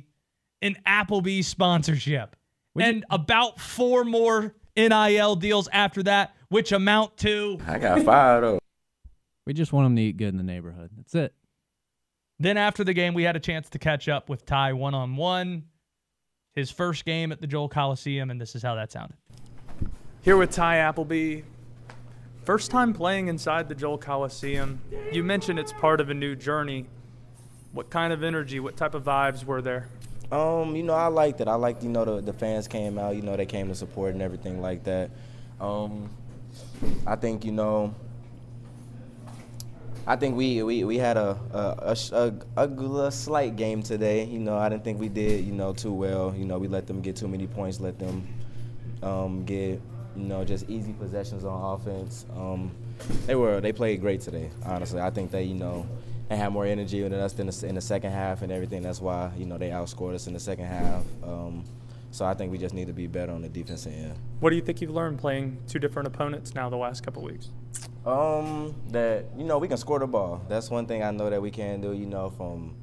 an 0.62 0.76
Applebee's 0.86 1.46
sponsorship 1.46 2.36
and 2.78 3.04
about 3.10 3.60
four 3.60 4.04
more 4.04 4.54
NIL 4.76 5.36
deals 5.36 5.68
after 5.72 6.02
that, 6.04 6.34
which 6.50 6.72
amount 6.72 7.16
to. 7.18 7.58
I 7.66 7.78
got 7.78 8.02
five 8.02 8.42
though. 8.42 8.58
We 9.46 9.54
just 9.54 9.72
want 9.72 9.86
them 9.86 9.96
to 9.96 10.02
eat 10.02 10.18
good 10.18 10.28
in 10.28 10.36
the 10.36 10.44
neighborhood. 10.44 10.90
That's 10.96 11.14
it. 11.14 11.34
Then 12.38 12.56
after 12.56 12.84
the 12.84 12.92
game, 12.92 13.14
we 13.14 13.22
had 13.22 13.36
a 13.36 13.40
chance 13.40 13.68
to 13.70 13.78
catch 13.78 14.08
up 14.08 14.28
with 14.28 14.44
Ty 14.44 14.74
one 14.74 14.94
on 14.94 15.16
one. 15.16 15.64
His 16.52 16.70
first 16.70 17.04
game 17.04 17.32
at 17.32 17.40
the 17.40 17.46
Joel 17.46 17.68
Coliseum, 17.68 18.30
and 18.30 18.40
this 18.40 18.54
is 18.54 18.62
how 18.62 18.74
that 18.74 18.92
sounded. 18.92 19.16
Here 20.22 20.36
with 20.36 20.50
Ty 20.50 20.78
Appleby. 20.78 21.42
First 22.44 22.70
time 22.70 22.92
playing 22.92 23.28
inside 23.28 23.68
the 23.68 23.74
Joel 23.74 23.98
Coliseum. 23.98 24.80
You 25.12 25.22
mentioned 25.22 25.58
it's 25.58 25.72
part 25.72 26.00
of 26.00 26.10
a 26.10 26.14
new 26.14 26.34
journey. 26.34 26.86
What 27.72 27.88
kind 27.90 28.12
of 28.12 28.24
energy, 28.24 28.58
what 28.58 28.76
type 28.76 28.94
of 28.94 29.04
vibes 29.04 29.44
were 29.44 29.62
there? 29.62 29.88
Um, 30.32 30.74
you 30.74 30.82
know, 30.82 30.94
I 30.94 31.06
liked 31.06 31.40
it. 31.40 31.48
I 31.48 31.54
liked, 31.54 31.82
you 31.82 31.88
know, 31.88 32.04
the, 32.04 32.20
the 32.20 32.32
fans 32.32 32.66
came 32.66 32.98
out, 32.98 33.14
you 33.16 33.22
know, 33.22 33.36
they 33.36 33.46
came 33.46 33.68
to 33.68 33.74
support 33.74 34.12
and 34.12 34.22
everything 34.22 34.60
like 34.60 34.84
that. 34.84 35.10
Um, 35.60 36.10
I 37.06 37.16
think, 37.16 37.44
you 37.44 37.52
know, 37.52 37.94
I 40.06 40.16
think 40.16 40.36
we 40.36 40.62
we, 40.62 40.84
we 40.84 40.96
had 40.96 41.16
a 41.16 41.38
a, 41.52 41.96
a, 42.12 42.34
a, 42.56 42.68
a 43.06 43.12
slight 43.12 43.56
game 43.56 43.82
today. 43.82 44.24
You 44.24 44.38
know, 44.38 44.56
I 44.56 44.68
didn't 44.68 44.84
think 44.84 44.98
we 44.98 45.08
did, 45.08 45.44
you 45.44 45.52
know, 45.52 45.72
too 45.72 45.92
well. 45.92 46.34
You 46.36 46.44
know, 46.44 46.58
we 46.58 46.68
let 46.68 46.86
them 46.86 47.00
get 47.00 47.16
too 47.16 47.28
many 47.28 47.46
points, 47.46 47.80
let 47.80 47.98
them 47.98 48.26
um, 49.02 49.44
get, 49.44 49.80
you 50.16 50.22
know, 50.24 50.44
just 50.44 50.68
easy 50.68 50.92
possessions 50.92 51.44
on 51.44 51.74
offense. 51.74 52.26
Um, 52.36 52.70
they 53.26 53.34
were 53.34 53.60
they 53.60 53.72
played 53.72 54.00
great 54.00 54.20
today. 54.20 54.50
Honestly, 54.64 55.00
I 55.00 55.10
think 55.10 55.30
they, 55.30 55.44
you 55.44 55.54
know, 55.54 55.86
they 56.28 56.36
had 56.36 56.52
more 56.52 56.66
energy 56.66 57.02
than 57.02 57.14
us 57.14 57.38
in 57.38 57.46
the, 57.46 57.66
in 57.66 57.74
the 57.74 57.80
second 57.80 58.12
half 58.12 58.42
and 58.42 58.50
everything. 58.50 58.82
That's 58.82 59.00
why 59.00 59.30
you 59.36 59.46
know 59.46 59.58
they 59.58 59.68
outscored 59.70 60.14
us 60.14 60.26
in 60.26 60.32
the 60.32 60.40
second 60.40 60.66
half. 60.66 61.04
Um, 61.22 61.64
so 62.10 62.24
I 62.24 62.34
think 62.34 62.50
we 62.50 62.58
just 62.58 62.74
need 62.74 62.88
to 62.88 62.92
be 62.92 63.06
better 63.06 63.32
on 63.32 63.42
the 63.42 63.48
defensive 63.48 63.92
end. 63.92 64.14
What 64.40 64.50
do 64.50 64.56
you 64.56 64.62
think 64.62 64.80
you've 64.80 64.90
learned 64.90 65.18
playing 65.18 65.58
two 65.68 65.78
different 65.78 66.08
opponents 66.08 66.54
now 66.54 66.68
the 66.68 66.76
last 66.76 67.02
couple 67.02 67.22
weeks? 67.22 67.50
Um, 68.04 68.74
that 68.88 69.26
you 69.36 69.44
know 69.44 69.58
we 69.58 69.68
can 69.68 69.76
score 69.76 69.98
the 69.98 70.06
ball. 70.06 70.42
That's 70.48 70.70
one 70.70 70.86
thing 70.86 71.02
I 71.02 71.10
know 71.10 71.30
that 71.30 71.40
we 71.40 71.50
can 71.50 71.80
do. 71.80 71.92
You 71.92 72.06
know, 72.06 72.30
from 72.30 72.74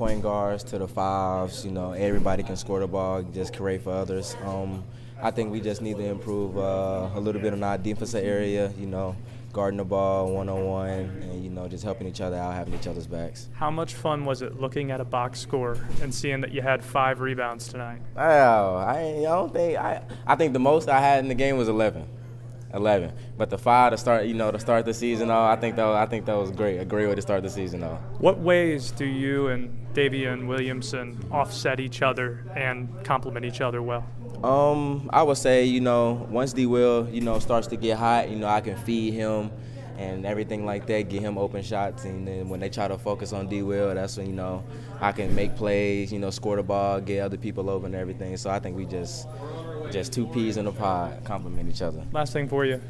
point 0.00 0.22
guards 0.22 0.64
to 0.64 0.78
the 0.78 0.88
fives. 0.88 1.62
You 1.62 1.72
know, 1.72 1.92
everybody 1.92 2.42
can 2.42 2.56
score 2.56 2.80
the 2.80 2.88
ball. 2.88 3.22
Just 3.22 3.54
create 3.54 3.82
for 3.82 3.92
others. 3.92 4.34
Um, 4.44 4.82
I 5.22 5.30
think 5.30 5.52
we 5.52 5.60
just 5.60 5.82
need 5.82 5.98
to 5.98 6.04
improve 6.04 6.56
uh, 6.56 7.10
a 7.14 7.20
little 7.20 7.42
bit 7.42 7.52
on 7.52 7.62
our 7.62 7.76
defensive 7.76 8.24
area. 8.24 8.72
You 8.78 8.86
know, 8.86 9.14
guarding 9.52 9.78
the 9.78 9.84
ball 9.84 10.32
one 10.32 10.48
on 10.48 10.64
one, 10.64 10.88
and 10.90 11.44
you 11.44 11.50
know 11.50 11.68
just 11.68 11.84
helping 11.84 12.06
each 12.06 12.20
other 12.20 12.36
out, 12.36 12.54
having 12.54 12.74
each 12.74 12.86
other's 12.86 13.06
backs. 13.06 13.48
How 13.52 13.70
much 13.70 13.94
fun 13.94 14.24
was 14.24 14.42
it 14.42 14.60
looking 14.60 14.90
at 14.90 15.00
a 15.00 15.04
box 15.04 15.40
score 15.40 15.76
and 16.02 16.14
seeing 16.14 16.40
that 16.40 16.52
you 16.52 16.62
had 16.62 16.84
five 16.84 17.20
rebounds 17.20 17.68
tonight? 17.68 18.00
Oh, 18.16 18.76
I, 18.76 19.16
I 19.18 19.22
don't 19.22 19.52
think 19.52 19.78
I. 19.78 20.02
I 20.26 20.36
think 20.36 20.52
the 20.52 20.60
most 20.60 20.88
I 20.88 21.00
had 21.00 21.20
in 21.20 21.28
the 21.28 21.34
game 21.34 21.56
was 21.56 21.68
11. 21.68 22.06
11. 22.72 23.12
But 23.36 23.50
the 23.50 23.58
five 23.58 23.92
to 23.92 23.98
start, 23.98 24.26
you 24.26 24.34
know, 24.34 24.50
to 24.50 24.58
start 24.58 24.84
the 24.84 24.94
season 24.94 25.30
off, 25.30 25.56
I 25.56 25.60
think 25.60 25.76
that 25.76 25.86
I 25.86 26.06
think 26.06 26.26
that 26.26 26.36
was 26.36 26.50
great. 26.50 26.78
A 26.78 26.84
great 26.84 27.08
way 27.08 27.14
to 27.14 27.22
start 27.22 27.42
the 27.42 27.50
season 27.50 27.82
off. 27.82 28.00
What 28.18 28.38
ways 28.38 28.90
do 28.92 29.04
you 29.04 29.48
and 29.48 29.86
Daivien 29.94 30.46
Williamson 30.46 31.18
offset 31.30 31.80
each 31.80 32.02
other 32.02 32.44
and 32.54 32.88
complement 33.04 33.44
each 33.44 33.60
other 33.60 33.82
well? 33.82 34.06
Um, 34.42 35.10
I 35.12 35.22
would 35.22 35.36
say, 35.36 35.64
you 35.64 35.80
know, 35.80 36.26
once 36.30 36.52
D 36.52 36.66
Will, 36.66 37.08
you 37.10 37.20
know, 37.20 37.38
starts 37.38 37.66
to 37.68 37.76
get 37.76 37.98
hot, 37.98 38.30
you 38.30 38.36
know, 38.36 38.46
I 38.48 38.60
can 38.60 38.76
feed 38.78 39.12
him 39.12 39.50
and 39.98 40.24
everything 40.24 40.64
like 40.64 40.86
that, 40.86 41.10
get 41.10 41.20
him 41.20 41.36
open 41.36 41.62
shots. 41.62 42.04
And 42.04 42.26
then 42.26 42.48
when 42.48 42.58
they 42.58 42.70
try 42.70 42.88
to 42.88 42.96
focus 42.96 43.34
on 43.34 43.48
D 43.48 43.62
Will, 43.62 43.94
that's 43.94 44.16
when, 44.16 44.26
you 44.26 44.32
know, 44.32 44.64
I 44.98 45.12
can 45.12 45.34
make 45.34 45.56
plays, 45.56 46.10
you 46.10 46.18
know, 46.18 46.30
score 46.30 46.56
the 46.56 46.62
ball, 46.62 47.00
get 47.00 47.20
other 47.20 47.36
people 47.36 47.68
open 47.68 47.86
and 47.86 48.00
everything. 48.00 48.34
So 48.38 48.48
I 48.48 48.60
think 48.60 48.76
we 48.76 48.86
just 48.86 49.28
just 49.90 50.12
two 50.12 50.26
peas 50.28 50.56
in 50.56 50.66
a 50.66 50.72
pod 50.72 51.22
complement 51.24 51.68
each 51.68 51.82
other. 51.82 52.02
Last 52.12 52.32
thing 52.32 52.48
for 52.48 52.64
you. 52.64 52.80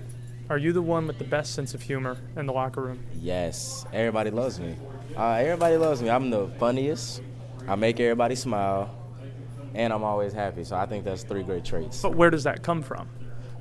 Are 0.51 0.59
you 0.59 0.73
the 0.73 0.83
one 0.83 1.07
with 1.07 1.19
the 1.19 1.25
best 1.25 1.55
sense 1.55 1.75
of 1.75 1.83
humor 1.83 2.19
in 2.37 2.47
the 2.47 2.53
locker 2.53 2.81
room? 2.81 3.05
Yes. 3.15 3.87
Everybody 3.93 4.31
loves 4.31 4.59
me. 4.59 4.77
Uh, 5.17 5.33
everybody 5.33 5.77
loves 5.77 6.03
me. 6.03 6.11
I'm 6.11 6.31
the 6.31 6.49
funniest. 6.59 7.23
I 7.69 7.77
make 7.77 7.99
everybody 8.01 8.35
smile. 8.35 8.95
And 9.75 9.93
I'm 9.93 10.05
always 10.05 10.33
happy. 10.33 10.65
So 10.65 10.77
I 10.77 10.87
think 10.87 11.05
that's 11.05 11.23
three 11.23 11.43
great 11.43 11.65
traits. 11.65 12.03
But 12.03 12.15
where 12.15 12.31
does 12.31 12.45
that 12.45 12.63
come 12.63 12.83
from? 12.83 13.09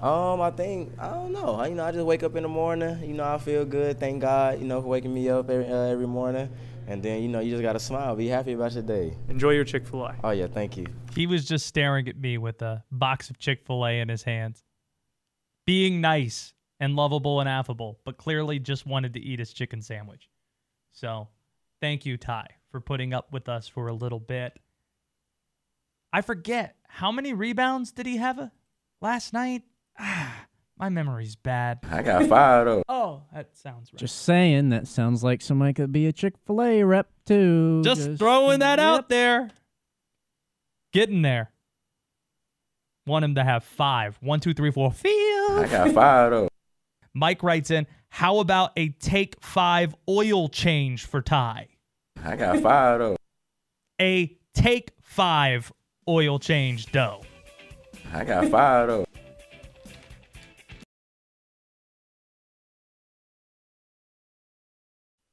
Um, 0.02 0.40
I 0.40 0.52
think 0.52 0.94
I 0.98 1.10
don't 1.10 1.34
know. 1.34 1.64
You 1.66 1.76
know, 1.76 1.84
I 1.84 1.92
just 1.92 2.06
wake 2.06 2.24
up 2.24 2.36
in 2.36 2.44
the 2.44 2.50
morning. 2.50 3.04
You 3.04 3.14
know, 3.14 3.26
I 3.26 3.38
feel 3.38 3.66
good. 3.66 4.00
Thank 4.00 4.22
God. 4.22 4.60
You 4.60 4.66
know, 4.66 4.82
for 4.82 4.88
waking 4.88 5.14
me 5.14 5.30
up 5.30 5.50
every 5.50 5.68
uh, 5.68 5.88
every 5.88 6.08
morning. 6.08 6.50
And 6.88 7.04
then 7.04 7.22
you 7.22 7.28
know, 7.28 7.40
you 7.40 7.52
just 7.52 7.62
gotta 7.62 7.80
smile. 7.80 8.16
Be 8.16 8.28
happy 8.28 8.54
about 8.54 8.74
your 8.74 8.84
day. 8.84 9.14
Enjoy 9.28 9.52
your 9.52 9.66
Chick 9.66 9.86
Fil 9.86 10.06
A. 10.06 10.16
Oh 10.24 10.32
yeah, 10.32 10.48
thank 10.48 10.78
you. 10.78 10.86
He 11.14 11.28
was 11.28 11.46
just 11.46 11.66
staring 11.66 12.08
at 12.08 12.18
me 12.18 12.38
with 12.38 12.62
a 12.62 12.84
box 12.92 13.30
of 13.30 13.38
Chick 13.40 13.66
fil 13.68 13.86
A 13.86 14.00
in 14.00 14.08
his 14.08 14.24
hands, 14.24 14.64
being 15.66 16.00
nice 16.00 16.54
and 16.80 16.96
lovable 16.96 17.42
and 17.42 17.50
affable, 17.50 18.00
but 18.06 18.18
clearly 18.18 18.58
just 18.58 18.86
wanted 18.86 19.14
to 19.14 19.20
eat 19.20 19.40
his 19.40 19.54
chicken 19.54 19.82
sandwich. 19.82 20.30
So 20.94 21.28
thank 21.82 22.06
you, 22.06 22.18
Ty, 22.18 22.48
for 22.72 22.80
putting 22.80 23.14
up 23.14 23.34
with 23.34 23.50
us 23.50 23.68
for 23.68 23.88
a 23.88 23.94
little 23.94 24.20
bit. 24.20 24.58
I 26.12 26.22
forget 26.22 26.76
how 26.88 27.12
many 27.12 27.34
rebounds 27.34 27.92
did 27.92 28.06
he 28.06 28.18
have 28.18 28.52
last 29.02 29.34
night? 29.34 29.64
Ah, 29.98 30.46
my 30.78 30.90
memory's 30.90 31.36
bad. 31.36 31.80
I 31.90 32.02
got 32.02 32.26
five 32.28 32.66
though. 32.66 32.84
Oh, 32.90 33.24
that 33.34 33.56
sounds 33.56 33.92
right. 33.94 34.00
Just 34.00 34.24
saying, 34.24 34.70
that 34.70 34.88
sounds 34.88 35.24
like 35.24 35.42
somebody 35.42 35.74
could 35.74 35.92
be 35.92 36.08
a 36.08 36.12
Chick 36.14 36.34
fil 36.46 36.62
A 36.62 36.84
rep 36.84 37.08
too. 37.26 37.82
Just, 37.84 38.18
throwing 38.18 38.60
that 38.60 38.80
out 38.80 39.10
there. 39.10 39.50
Getting 40.92 41.22
there. 41.22 41.52
Want 43.06 43.26
him 43.26 43.36
to 43.36 43.44
have 43.44 43.64
five. 43.64 44.18
One, 44.22 44.40
two, 44.40 44.54
three, 44.54 44.72
four. 44.72 44.92
Feel. 44.92 45.12
I 45.12 45.68
got 45.70 45.92
five 45.92 46.32
though. 46.32 46.50
Mike 47.14 47.42
writes 47.42 47.72
in, 47.72 47.88
how 48.10 48.40
about 48.40 48.72
a 48.78 48.90
take 48.90 49.36
five 49.42 49.96
oil 50.08 50.50
change 50.50 51.06
for 51.06 51.22
Ty? 51.22 51.68
I 52.24 52.36
got 52.36 52.60
five 52.60 53.00
though. 53.00 53.16
A 54.02 54.38
take 54.54 54.92
five 55.02 55.72
oil 56.10 56.40
change 56.40 56.92
dough. 56.92 57.22
I 58.12 58.24
got 58.24 58.48
five 58.50 58.88
though. 58.88 59.06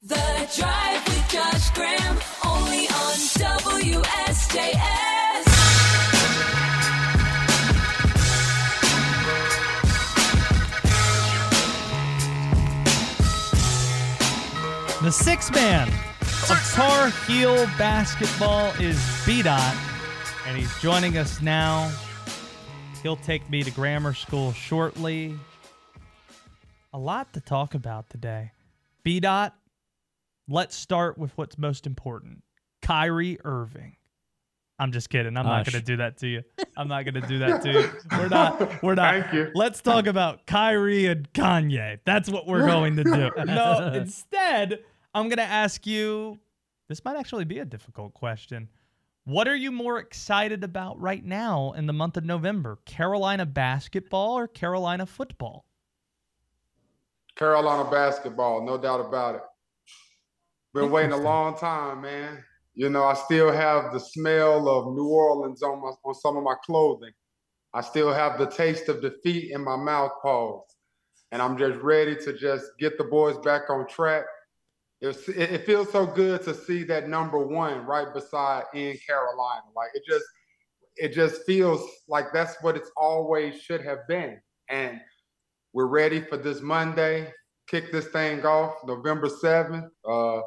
The 0.03 0.15
Drive 0.57 1.09
with 1.09 1.29
Josh 1.29 1.71
Graham, 1.71 2.19
only 2.45 2.87
on 2.87 3.17
WSJS. 3.41 4.77
The 15.03 15.11
six 15.11 15.51
man 15.51 15.89
of 15.89 16.73
Tar 16.75 17.11
Heel 17.27 17.67
basketball 17.79 18.71
is 18.81 18.97
BDaht, 19.25 19.75
and 20.47 20.57
he's 20.57 20.81
joining 20.81 21.19
us 21.19 21.43
now. 21.43 21.93
He'll 23.03 23.17
take 23.17 23.49
me 23.51 23.63
to 23.63 23.71
Grahammar 23.71 24.17
School 24.17 24.53
shortly. 24.53 25.35
A 26.93 26.99
lot 26.99 27.33
to 27.35 27.41
talk 27.41 27.75
about 27.75 28.09
today. 28.09 28.53
BDaht, 29.05 29.53
let's 30.49 30.77
start 30.77 31.19
with 31.19 31.37
what's 31.37 31.59
most 31.59 31.87
important 31.87 32.43
Kyrie 32.81 33.39
Irving. 33.45 33.97
I'm 34.79 34.93
just 34.93 35.09
kidding. 35.09 35.37
I'm 35.37 35.47
not 35.47 35.65
going 35.65 35.81
to 35.81 35.85
do 35.85 35.97
that 35.97 36.19
to 36.19 36.27
you. 36.27 36.43
I'm 36.77 36.89
not 36.89 37.05
going 37.05 37.15
to 37.15 37.27
do 37.27 37.39
that 37.39 37.63
to 37.63 37.73
you. 37.73 37.91
We're 38.13 38.29
not. 38.29 38.83
We're 38.83 38.95
not. 38.95 39.15
Thank 39.15 39.33
you. 39.33 39.51
Let's 39.55 39.81
talk 39.81 40.07
about 40.07 40.47
Kyrie 40.47 41.07
and 41.07 41.33
Kanye. 41.33 41.99
That's 42.05 42.29
what 42.29 42.47
we're 42.47 42.67
going 42.67 42.97
to 42.97 43.05
do. 43.05 43.31
No, 43.47 43.91
instead, 43.95 44.81
I'm 45.15 45.29
going 45.29 45.39
to 45.39 45.45
ask 45.45 45.87
you 45.87 46.39
this 46.89 47.05
might 47.05 47.17
actually 47.17 47.47
be 47.47 47.59
a 47.59 47.65
difficult 47.65 48.13
question. 48.13 48.69
What 49.27 49.49
are 49.49 49.57
you 49.57 49.73
more 49.73 49.99
excited 49.99 50.63
about 50.63 51.01
right 51.01 51.25
now 51.25 51.73
in 51.73 51.89
the 51.89 51.93
month 51.93 52.17
of 52.17 52.25
November? 52.25 52.79
Carolina 52.85 53.45
basketball 53.45 54.39
or 54.39 54.47
Carolina 54.47 55.05
football? 55.05 55.67
Carolina 57.35 57.91
basketball, 57.91 58.65
no 58.65 58.79
doubt 58.79 59.01
about 59.01 59.35
it. 59.35 59.41
Been 60.75 60.93
waiting 60.93 61.11
a 61.11 61.17
long 61.17 61.59
time, 61.59 62.03
man. 62.03 62.45
You 62.75 62.89
know, 62.89 63.03
I 63.03 63.15
still 63.15 63.51
have 63.51 63.93
the 63.93 63.99
smell 63.99 64.69
of 64.69 64.95
New 64.95 65.09
Orleans 65.09 65.61
on 65.61 65.83
my 65.83 65.91
on 66.05 66.15
some 66.15 66.37
of 66.37 66.45
my 66.45 66.55
clothing. 66.65 67.13
I 67.75 67.81
still 67.81 68.13
have 68.13 68.39
the 68.39 68.47
taste 68.47 68.89
of 68.89 69.03
defeat 69.03 69.51
in 69.51 69.65
my 69.65 69.75
mouth 69.75 70.13
paws. 70.23 70.63
And 71.33 71.43
I'm 71.43 71.59
just 71.59 71.81
ready 71.81 72.15
to 72.15 72.33
just 72.33 72.67
get 72.79 72.97
the 72.97 73.03
boys 73.03 73.39
back 73.39 73.71
on 73.71 73.89
track. 73.89 74.27
It, 75.01 75.67
feels 75.67 75.93
so 75.93 76.07
good 76.07 76.43
to 76.45 76.55
see 76.55 76.83
that 76.85 77.09
number 77.09 77.39
one 77.39 77.85
right 77.85 78.13
beside 78.15 78.65
in 78.75 78.97
Carolina. 79.07 79.63
Like 79.75 79.91
it 79.95 80.03
just 80.09 80.25
it 80.97 81.13
just 81.13 81.45
feels 81.45 81.83
like 82.09 82.33
that's 82.33 82.57
what 82.63 82.77
it's 82.77 82.91
always 82.97 83.61
should 83.61 83.83
have 83.83 83.99
been. 84.09 84.41
And 84.71 84.99
we're 85.75 85.87
ready 85.87 86.21
for 86.23 86.39
this 86.39 86.63
Monday. 86.63 87.31
Kick 87.69 87.93
this 87.93 88.07
thing 88.07 88.45
off 88.47 88.77
November 88.87 89.29
7th. 89.29 89.89
Uh, 90.09 90.41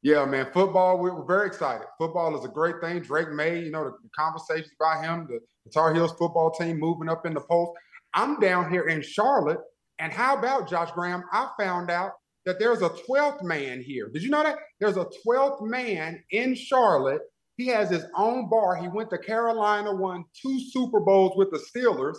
Yeah, 0.00 0.24
man. 0.24 0.46
Football, 0.52 0.98
we- 0.98 1.10
we're 1.10 1.24
very 1.26 1.46
excited. 1.46 1.86
Football 1.98 2.36
is 2.38 2.44
a 2.44 2.48
great 2.48 2.80
thing. 2.80 3.00
Drake 3.02 3.30
Maye, 3.30 3.60
you 3.60 3.70
know, 3.70 3.84
the, 3.84 3.90
the 4.02 4.08
conversations 4.18 4.72
about 4.80 5.04
him, 5.04 5.26
the, 5.28 5.38
the 5.64 5.70
Tar 5.70 5.92
Heels 5.94 6.12
football 6.18 6.50
team 6.50 6.78
moving 6.78 7.08
up 7.08 7.26
in 7.26 7.34
the 7.34 7.40
post. 7.40 7.72
I'm 8.14 8.40
down 8.40 8.70
here 8.70 8.88
in 8.88 9.00
Charlotte, 9.02 9.60
and 10.00 10.12
how 10.12 10.36
about 10.36 10.68
Josh 10.68 10.90
Graham? 10.92 11.22
I 11.32 11.50
found 11.58 11.90
out 11.90 12.12
that 12.44 12.58
there's 12.58 12.82
a 12.82 12.88
12th 12.88 13.42
man 13.42 13.80
here. 13.80 14.08
Did 14.08 14.22
you 14.22 14.30
know 14.30 14.42
that? 14.42 14.56
There's 14.80 14.96
a 14.96 15.06
12th 15.26 15.62
man 15.62 16.22
in 16.30 16.54
Charlotte. 16.54 17.22
He 17.56 17.66
has 17.68 17.90
his 17.90 18.04
own 18.16 18.48
bar. 18.48 18.76
He 18.76 18.88
went 18.88 19.10
to 19.10 19.18
Carolina, 19.18 19.94
won 19.94 20.24
two 20.40 20.60
Super 20.70 21.00
Bowls 21.00 21.36
with 21.36 21.50
the 21.50 21.58
Steelers, 21.58 22.16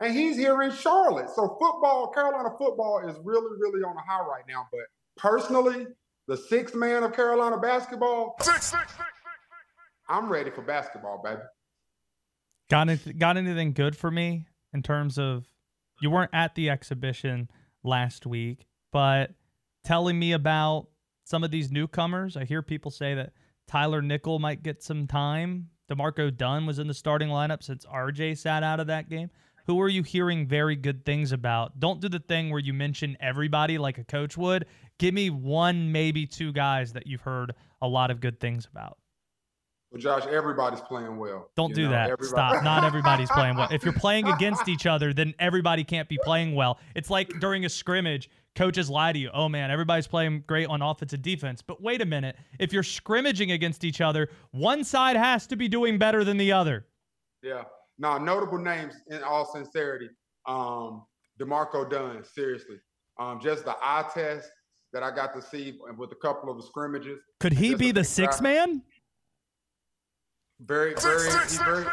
and 0.00 0.12
he's 0.12 0.36
here 0.36 0.62
in 0.62 0.72
Charlotte. 0.72 1.30
So 1.30 1.56
football, 1.60 2.10
Carolina 2.12 2.50
football 2.58 3.08
is 3.08 3.16
really, 3.24 3.56
really 3.58 3.82
on 3.82 3.96
a 3.96 4.02
high 4.02 4.26
right 4.26 4.44
now. 4.48 4.66
But 4.70 4.82
personally, 5.16 5.86
the 6.28 6.36
sixth 6.36 6.74
man 6.74 7.04
of 7.04 7.14
Carolina 7.14 7.58
basketball, 7.58 8.36
I'm 10.08 10.30
ready 10.30 10.50
for 10.50 10.62
basketball, 10.62 11.22
baby. 11.24 11.40
Got 12.68 12.88
anyth- 12.88 13.18
got 13.18 13.36
anything 13.36 13.72
good 13.72 13.96
for 13.96 14.10
me 14.10 14.46
in 14.72 14.82
terms 14.82 15.18
of 15.18 15.46
you 16.00 16.10
weren't 16.10 16.30
at 16.34 16.54
the 16.54 16.68
exhibition 16.68 17.48
last 17.84 18.26
week, 18.26 18.66
but 18.92 19.30
telling 19.84 20.18
me 20.18 20.32
about 20.32 20.88
some 21.24 21.44
of 21.44 21.50
these 21.50 21.70
newcomers. 21.70 22.36
I 22.36 22.44
hear 22.44 22.62
people 22.62 22.90
say 22.90 23.14
that 23.14 23.32
Tyler 23.66 24.02
Nickel 24.02 24.38
might 24.38 24.62
get 24.62 24.82
some 24.82 25.06
time. 25.06 25.68
D'Marco 25.88 26.30
Dunn 26.30 26.66
was 26.66 26.78
in 26.78 26.86
the 26.86 26.94
starting 26.94 27.28
lineup 27.28 27.62
since 27.62 27.84
RJ 27.86 28.38
sat 28.38 28.62
out 28.62 28.80
of 28.80 28.86
that 28.88 29.08
game. 29.08 29.30
Who 29.66 29.80
are 29.80 29.88
you 29.88 30.02
hearing 30.02 30.46
very 30.46 30.74
good 30.74 31.04
things 31.04 31.30
about? 31.32 31.78
Don't 31.78 32.00
do 32.00 32.08
the 32.08 32.18
thing 32.18 32.50
where 32.50 32.60
you 32.60 32.72
mention 32.72 33.16
everybody 33.20 33.78
like 33.78 33.98
a 33.98 34.04
coach 34.04 34.36
would. 34.36 34.66
Give 34.98 35.14
me 35.14 35.30
one, 35.30 35.92
maybe 35.92 36.26
two 36.26 36.52
guys 36.52 36.92
that 36.94 37.06
you've 37.06 37.20
heard 37.20 37.54
a 37.80 37.86
lot 37.86 38.10
of 38.10 38.20
good 38.20 38.40
things 38.40 38.66
about. 38.70 38.98
Well, 39.92 40.00
Josh, 40.00 40.26
everybody's 40.26 40.80
playing 40.80 41.18
well. 41.18 41.50
Don't 41.54 41.74
do 41.74 41.84
know, 41.84 41.90
that. 41.90 42.10
everybody- 42.10 42.28
Stop. 42.56 42.64
Not 42.64 42.82
everybody's 42.82 43.30
playing 43.30 43.56
well. 43.56 43.68
If 43.70 43.84
you're 43.84 43.92
playing 43.92 44.26
against 44.26 44.66
each 44.68 44.86
other, 44.86 45.12
then 45.12 45.34
everybody 45.38 45.84
can't 45.84 46.08
be 46.08 46.18
playing 46.24 46.54
well. 46.54 46.78
It's 46.96 47.10
like 47.10 47.28
during 47.40 47.66
a 47.66 47.68
scrimmage, 47.68 48.30
coaches 48.54 48.88
lie 48.88 49.12
to 49.12 49.18
you. 49.18 49.30
Oh 49.34 49.50
man, 49.50 49.70
everybody's 49.70 50.06
playing 50.06 50.44
great 50.46 50.66
on 50.68 50.80
offense 50.80 51.12
and 51.12 51.22
defense. 51.22 51.60
But 51.60 51.82
wait 51.82 52.00
a 52.00 52.06
minute. 52.06 52.36
If 52.58 52.72
you're 52.72 52.82
scrimmaging 52.82 53.52
against 53.52 53.84
each 53.84 54.00
other, 54.00 54.30
one 54.52 54.82
side 54.82 55.16
has 55.16 55.46
to 55.48 55.56
be 55.56 55.68
doing 55.68 55.98
better 55.98 56.24
than 56.24 56.38
the 56.38 56.52
other. 56.52 56.86
Yeah. 57.42 57.64
Now, 57.98 58.16
notable 58.16 58.58
names 58.58 58.94
in 59.10 59.22
all 59.22 59.44
sincerity. 59.44 60.08
Um, 60.46 61.04
D'Marco 61.38 61.84
Dunn, 61.84 62.24
seriously. 62.24 62.76
Um, 63.20 63.40
just 63.42 63.66
the 63.66 63.76
eye 63.82 64.08
test 64.14 64.50
that 64.94 65.02
I 65.02 65.14
got 65.14 65.34
to 65.34 65.42
see 65.42 65.78
with 65.98 66.12
a 66.12 66.16
couple 66.16 66.50
of 66.50 66.56
the 66.56 66.62
scrimmages. 66.62 67.20
Could 67.40 67.52
he 67.52 67.74
be 67.74 67.92
the 67.92 68.04
six 68.04 68.40
man? 68.40 68.82
Very, 70.64 70.94
very, 70.94 71.30
he 71.30 71.56
very, 71.56 71.86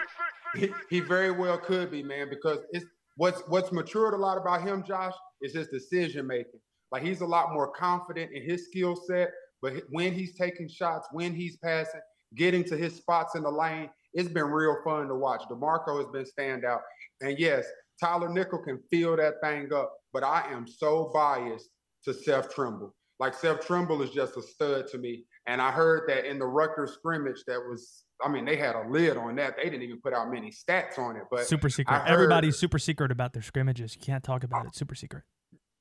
he, 0.55 0.69
he 0.89 0.99
very 0.99 1.31
well 1.31 1.57
could 1.57 1.91
be, 1.91 2.03
man, 2.03 2.29
because 2.29 2.59
it's 2.71 2.85
what's 3.17 3.41
what's 3.47 3.71
matured 3.71 4.13
a 4.13 4.17
lot 4.17 4.37
about 4.37 4.61
him, 4.61 4.83
Josh, 4.83 5.13
is 5.41 5.53
his 5.53 5.67
decision 5.67 6.27
making. 6.27 6.59
Like 6.91 7.03
he's 7.03 7.21
a 7.21 7.25
lot 7.25 7.53
more 7.53 7.71
confident 7.71 8.31
in 8.33 8.43
his 8.43 8.65
skill 8.65 8.95
set, 8.95 9.29
but 9.61 9.73
when 9.89 10.13
he's 10.13 10.35
taking 10.35 10.67
shots, 10.67 11.07
when 11.11 11.33
he's 11.33 11.57
passing, 11.57 12.01
getting 12.35 12.63
to 12.65 12.77
his 12.77 12.95
spots 12.95 13.35
in 13.35 13.43
the 13.43 13.49
lane, 13.49 13.89
it's 14.13 14.29
been 14.29 14.45
real 14.45 14.77
fun 14.83 15.07
to 15.07 15.15
watch. 15.15 15.43
D'Marco 15.49 15.97
has 15.97 16.07
been 16.07 16.25
standout. 16.25 16.79
And 17.21 17.37
yes, 17.37 17.65
Tyler 17.99 18.29
Nickel 18.29 18.59
can 18.59 18.79
fill 18.91 19.17
that 19.17 19.35
thing 19.43 19.71
up, 19.73 19.93
but 20.13 20.23
I 20.23 20.45
am 20.51 20.67
so 20.67 21.11
biased 21.13 21.69
to 22.05 22.13
Seth 22.13 22.53
Trimble. 22.53 22.95
Like 23.19 23.33
Seth 23.33 23.65
Trimble 23.65 24.01
is 24.01 24.11
just 24.11 24.37
a 24.37 24.41
stud 24.41 24.87
to 24.91 24.97
me. 24.97 25.25
And 25.47 25.61
I 25.61 25.71
heard 25.71 26.07
that 26.07 26.25
in 26.25 26.39
the 26.39 26.45
Rutgers 26.45 26.93
scrimmage, 26.93 27.43
that 27.47 27.59
was, 27.59 28.05
I 28.23 28.27
mean, 28.29 28.45
they 28.45 28.55
had 28.57 28.75
a 28.75 28.87
lid 28.89 29.17
on 29.17 29.35
that. 29.37 29.55
They 29.57 29.63
didn't 29.63 29.83
even 29.83 29.99
put 30.01 30.13
out 30.13 30.29
many 30.29 30.51
stats 30.51 30.97
on 30.97 31.15
it. 31.15 31.23
But 31.31 31.45
Super 31.47 31.69
secret. 31.69 31.95
heard- 31.95 32.07
Everybody's 32.11 32.57
super 32.57 32.79
secret 32.79 33.11
about 33.11 33.33
their 33.33 33.41
scrimmages. 33.41 33.95
You 33.95 34.01
can't 34.01 34.23
talk 34.23 34.43
about 34.43 34.65
it. 34.65 34.75
Super 34.75 34.95
secret. 34.95 35.23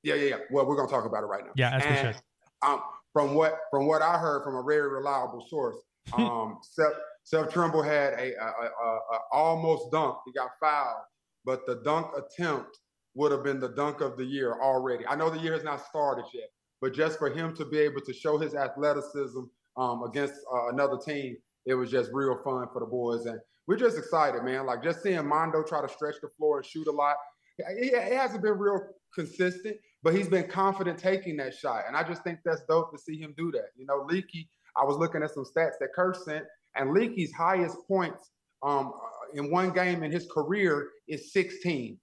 Yeah, 0.02 0.14
yeah, 0.14 0.28
yeah. 0.28 0.36
Well, 0.50 0.66
we're 0.66 0.76
gonna 0.76 0.88
talk 0.88 1.04
about 1.04 1.24
it 1.24 1.26
right 1.26 1.44
now. 1.44 1.52
Yeah, 1.56 1.70
as 1.76 1.84
we 1.84 1.96
should. 2.12 2.22
Um, 2.62 2.80
from 3.12 3.34
what 3.34 3.58
from 3.70 3.86
what 3.86 4.02
I 4.02 4.16
heard 4.18 4.44
from 4.44 4.54
a 4.56 4.62
very 4.62 4.88
reliable 4.88 5.44
source, 5.48 5.76
um, 6.12 6.58
Seth, 6.62 6.92
Seth 7.24 7.52
Trimble 7.52 7.82
had 7.82 8.12
a, 8.14 8.32
a, 8.34 8.46
a, 8.46 8.66
a, 8.84 8.88
a 9.14 9.18
almost 9.32 9.90
dunk. 9.90 10.18
He 10.24 10.32
got 10.32 10.50
fouled, 10.60 11.02
but 11.44 11.66
the 11.66 11.80
dunk 11.84 12.12
attempt 12.16 12.78
would 13.14 13.32
have 13.32 13.42
been 13.42 13.58
the 13.58 13.70
dunk 13.70 14.00
of 14.00 14.16
the 14.16 14.24
year 14.24 14.52
already. 14.62 15.04
I 15.06 15.16
know 15.16 15.28
the 15.30 15.40
year 15.40 15.54
has 15.54 15.64
not 15.64 15.84
started 15.84 16.24
yet, 16.32 16.48
but 16.80 16.94
just 16.94 17.18
for 17.18 17.28
him 17.30 17.54
to 17.56 17.64
be 17.64 17.78
able 17.78 18.00
to 18.02 18.12
show 18.12 18.38
his 18.38 18.54
athleticism 18.54 19.40
um, 19.76 20.04
against 20.04 20.34
uh, 20.52 20.68
another 20.68 20.96
team, 21.04 21.36
it 21.68 21.74
was 21.74 21.90
just 21.90 22.10
real 22.12 22.38
fun 22.42 22.66
for 22.72 22.80
the 22.80 22.86
boys, 22.86 23.26
and 23.26 23.38
we're 23.66 23.76
just 23.76 23.98
excited, 23.98 24.42
man. 24.42 24.64
Like 24.64 24.82
just 24.82 25.02
seeing 25.02 25.26
Mondo 25.26 25.62
try 25.62 25.82
to 25.82 25.88
stretch 25.88 26.16
the 26.22 26.28
floor 26.36 26.58
and 26.58 26.66
shoot 26.66 26.86
a 26.86 26.90
lot. 26.90 27.16
It, 27.58 28.12
hasn't 28.14 28.42
been 28.42 28.58
real 28.58 28.80
consistent, 29.14 29.76
but 30.02 30.14
he's 30.14 30.28
been 30.28 30.48
confident 30.48 30.98
taking 30.98 31.36
that 31.36 31.54
shot, 31.54 31.82
and 31.86 31.96
I 31.96 32.02
just 32.02 32.24
think 32.24 32.38
that's 32.44 32.62
dope 32.68 32.90
to 32.92 32.98
see 32.98 33.18
him 33.18 33.34
do 33.36 33.52
that. 33.52 33.68
You 33.76 33.86
know, 33.86 34.06
Leaky. 34.08 34.48
I 34.76 34.84
was 34.84 34.96
looking 34.96 35.22
at 35.22 35.34
some 35.34 35.44
stats 35.44 35.72
that 35.80 35.88
Kirk 35.94 36.16
sent, 36.16 36.44
and 36.76 36.92
Leaky's 36.92 37.32
highest 37.32 37.76
points 37.86 38.30
um, 38.62 38.92
in 39.34 39.50
one 39.50 39.70
game 39.70 40.02
in 40.02 40.10
his 40.10 40.26
career 40.32 40.88
is 41.06 41.32
16. 41.32 41.98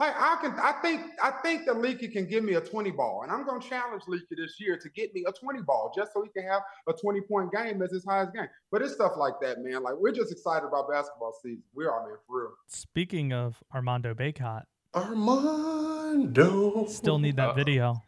Like 0.00 0.14
I 0.16 0.36
can, 0.40 0.52
I 0.58 0.72
think, 0.80 1.02
I 1.22 1.30
think 1.42 1.66
that 1.66 1.78
Leaky 1.78 2.08
can 2.08 2.24
give 2.24 2.42
me 2.42 2.54
a 2.54 2.60
20 2.60 2.90
ball, 2.92 3.20
and 3.22 3.30
I'm 3.30 3.44
going 3.44 3.60
to 3.60 3.68
challenge 3.68 4.04
Leaky 4.08 4.34
this 4.34 4.58
year 4.58 4.78
to 4.78 4.88
get 4.88 5.14
me 5.14 5.26
a 5.28 5.32
20 5.32 5.60
ball, 5.60 5.92
just 5.94 6.14
so 6.14 6.22
he 6.22 6.30
can 6.30 6.50
have 6.50 6.62
a 6.88 6.94
20 6.94 7.20
point 7.20 7.52
game 7.52 7.82
as 7.82 7.92
his 7.92 8.02
highest 8.06 8.32
game. 8.32 8.46
But 8.72 8.80
it's 8.80 8.94
stuff 8.94 9.12
like 9.18 9.34
that, 9.42 9.58
man. 9.62 9.82
Like 9.82 9.96
we're 9.98 10.12
just 10.12 10.32
excited 10.32 10.66
about 10.66 10.88
basketball 10.88 11.34
season. 11.42 11.62
We 11.74 11.84
are, 11.84 12.02
man, 12.08 12.16
for 12.26 12.40
real. 12.40 12.52
Speaking 12.68 13.34
of 13.34 13.62
Armando 13.74 14.14
Bacot, 14.14 14.62
Armando. 14.94 16.86
still 16.86 17.18
need 17.18 17.36
that 17.36 17.50
Uh-oh. 17.50 17.54
video. 17.54 18.02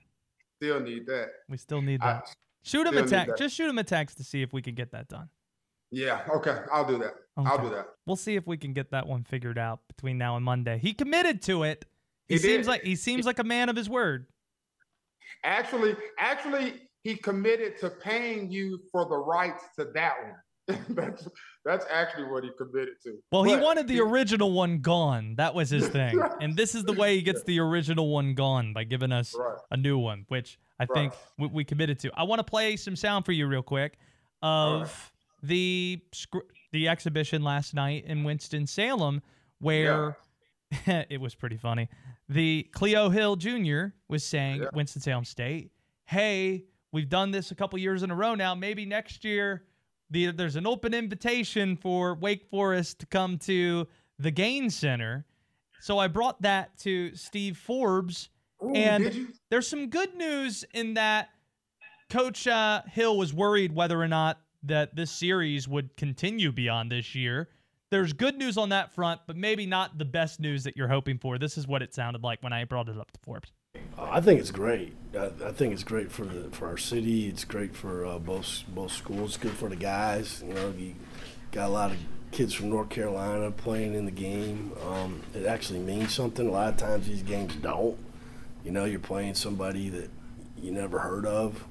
Still 0.62 0.80
need 0.80 1.06
that. 1.08 1.28
We 1.50 1.58
still 1.58 1.82
need 1.82 2.00
I 2.00 2.14
that. 2.14 2.34
Shoot 2.62 2.86
him 2.86 2.94
still 2.94 3.04
a 3.04 3.08
text. 3.08 3.36
Just 3.36 3.54
shoot 3.54 3.68
him 3.68 3.76
a 3.76 3.84
text 3.84 4.16
to 4.16 4.24
see 4.24 4.40
if 4.40 4.54
we 4.54 4.62
can 4.62 4.74
get 4.74 4.92
that 4.92 5.08
done. 5.08 5.28
Yeah. 5.90 6.22
Okay. 6.36 6.56
I'll 6.72 6.86
do 6.86 6.96
that. 7.00 7.12
I'll 7.36 7.58
do 7.62 7.70
that. 7.70 7.86
We'll 8.06 8.16
see 8.16 8.36
if 8.36 8.46
we 8.46 8.56
can 8.56 8.72
get 8.72 8.90
that 8.90 9.06
one 9.06 9.24
figured 9.24 9.58
out 9.58 9.80
between 9.88 10.18
now 10.18 10.36
and 10.36 10.44
Monday. 10.44 10.78
He 10.78 10.92
committed 10.92 11.40
to 11.42 11.62
it. 11.62 11.84
He, 12.28 12.34
He 12.34 12.38
seems 12.38 12.66
like 12.68 12.82
he 12.82 12.96
seems 12.96 13.24
like 13.26 13.38
a 13.38 13.44
man 13.44 13.68
of 13.68 13.76
his 13.76 13.88
word. 13.88 14.26
Actually, 15.44 15.96
actually, 16.18 16.74
he 17.04 17.16
committed 17.16 17.78
to 17.80 17.90
paying 17.90 18.50
you 18.50 18.78
for 18.90 19.06
the 19.06 19.16
rights 19.16 19.64
to 19.78 19.86
that 19.94 20.14
one. 20.22 20.36
that's 20.90 21.26
that's 21.64 21.84
actually 21.90 22.24
what 22.24 22.44
he 22.44 22.50
committed 22.56 22.94
to. 23.02 23.18
Well, 23.32 23.42
he 23.42 23.56
wanted 23.56 23.88
the 23.88 24.00
original 24.00 24.52
one 24.52 24.78
gone. 24.80 25.34
That 25.36 25.54
was 25.54 25.70
his 25.70 25.88
thing. 25.98 26.20
and 26.40 26.56
this 26.56 26.74
is 26.74 26.84
the 26.84 26.92
way 26.92 27.16
he 27.16 27.22
gets 27.22 27.42
the 27.42 27.58
original 27.58 28.08
one 28.10 28.34
gone 28.34 28.72
by 28.72 28.84
giving 28.84 29.10
us 29.10 29.34
Right. 29.36 29.56
a 29.72 29.76
new 29.76 29.98
one, 29.98 30.24
which 30.28 30.58
I 30.78 30.86
think 30.86 31.14
we, 31.38 31.48
we 31.48 31.64
committed 31.64 31.98
to. 32.00 32.12
I 32.14 32.22
want 32.24 32.38
to 32.38 32.44
play 32.44 32.76
some 32.76 32.94
sound 32.94 33.24
for 33.24 33.32
you 33.32 33.46
real 33.48 33.62
quick 33.62 33.98
of 34.40 35.12
the 35.42 36.00
scr- 36.12 36.38
the 36.72 36.88
exhibition 36.88 37.42
last 37.42 37.74
night 37.74 38.04
in 38.06 38.24
Winston 38.24 38.66
Salem, 38.66 39.22
where 39.60 40.16
it 40.86 41.20
was 41.20 41.34
pretty 41.34 41.56
funny. 41.56 41.88
The 42.28 42.68
Cleo 42.72 43.08
Hill 43.10 43.36
Jr. 43.36 43.86
was 44.08 44.24
saying 44.24 44.62
at 44.62 44.74
Winston 44.74 45.02
Salem 45.02 45.24
State, 45.24 45.70
"Hey, 46.04 46.64
we've 46.92 47.08
done 47.08 47.30
this 47.30 47.50
a 47.50 47.54
couple 47.54 47.78
years 47.78 48.02
in 48.02 48.10
a 48.10 48.14
row 48.14 48.34
now. 48.34 48.54
Maybe 48.54 48.84
next 48.84 49.24
year." 49.24 49.64
The, 50.10 50.30
there's 50.30 50.56
an 50.56 50.66
open 50.66 50.92
invitation 50.92 51.74
for 51.74 52.14
Wake 52.14 52.44
Forest 52.50 52.98
to 52.98 53.06
come 53.06 53.38
to 53.38 53.88
the 54.18 54.30
Gaines 54.30 54.76
Center. 54.76 55.24
So 55.80 55.98
I 55.98 56.08
brought 56.08 56.42
that 56.42 56.76
to 56.80 57.14
Steve 57.16 57.56
Forbes. 57.56 58.28
Ooh, 58.62 58.74
and 58.74 59.32
there's 59.50 59.66
some 59.66 59.88
good 59.88 60.14
news 60.14 60.66
in 60.74 60.94
that 60.94 61.30
Coach 62.10 62.46
uh, 62.46 62.82
Hill 62.90 63.16
was 63.16 63.32
worried 63.32 63.74
whether 63.74 64.00
or 64.00 64.06
not 64.06 64.38
that 64.62 64.94
this 64.94 65.10
series 65.10 65.66
would 65.68 65.96
continue 65.96 66.52
beyond 66.52 66.92
this 66.92 67.14
year. 67.14 67.48
There's 67.90 68.12
good 68.12 68.38
news 68.38 68.56
on 68.56 68.70
that 68.70 68.94
front, 68.94 69.20
but 69.26 69.36
maybe 69.36 69.66
not 69.66 69.98
the 69.98 70.04
best 70.04 70.40
news 70.40 70.64
that 70.64 70.76
you're 70.76 70.88
hoping 70.88 71.18
for. 71.18 71.38
This 71.38 71.58
is 71.58 71.66
what 71.66 71.82
it 71.82 71.92
sounded 71.92 72.22
like 72.22 72.42
when 72.42 72.52
I 72.52 72.64
brought 72.64 72.88
it 72.88 72.96
up 72.98 73.10
to 73.10 73.20
Forbes. 73.22 73.52
I 73.98 74.20
think 74.20 74.40
it's 74.40 74.50
great. 74.50 74.94
I, 75.14 75.30
I 75.44 75.52
think 75.52 75.72
it's 75.72 75.84
great 75.84 76.10
for 76.10 76.24
the 76.24 76.50
for 76.50 76.68
our 76.68 76.78
city. 76.78 77.28
It's 77.28 77.44
great 77.44 77.74
for 77.74 78.06
uh, 78.06 78.18
both 78.18 78.62
both 78.68 78.92
schools. 78.92 79.34
It's 79.34 79.36
good 79.36 79.52
for 79.52 79.68
the 79.68 79.76
guys. 79.76 80.42
You 80.46 80.54
know, 80.54 80.72
you 80.76 80.94
got 81.50 81.66
a 81.66 81.72
lot 81.72 81.90
of 81.90 81.98
kids 82.30 82.54
from 82.54 82.70
North 82.70 82.88
Carolina 82.88 83.50
playing 83.50 83.94
in 83.94 84.06
the 84.06 84.10
game. 84.10 84.72
Um, 84.86 85.20
it 85.34 85.46
actually 85.46 85.78
means 85.80 86.14
something. 86.14 86.48
A 86.48 86.50
lot 86.50 86.68
of 86.68 86.76
times 86.78 87.06
these 87.06 87.22
games 87.22 87.54
don't. 87.56 87.98
You 88.64 88.70
know, 88.70 88.84
you're 88.84 89.00
playing 89.00 89.34
somebody 89.34 89.88
that 89.90 90.10
you 90.56 90.70
never 90.70 91.00
heard 91.00 91.26
of. 91.26 91.64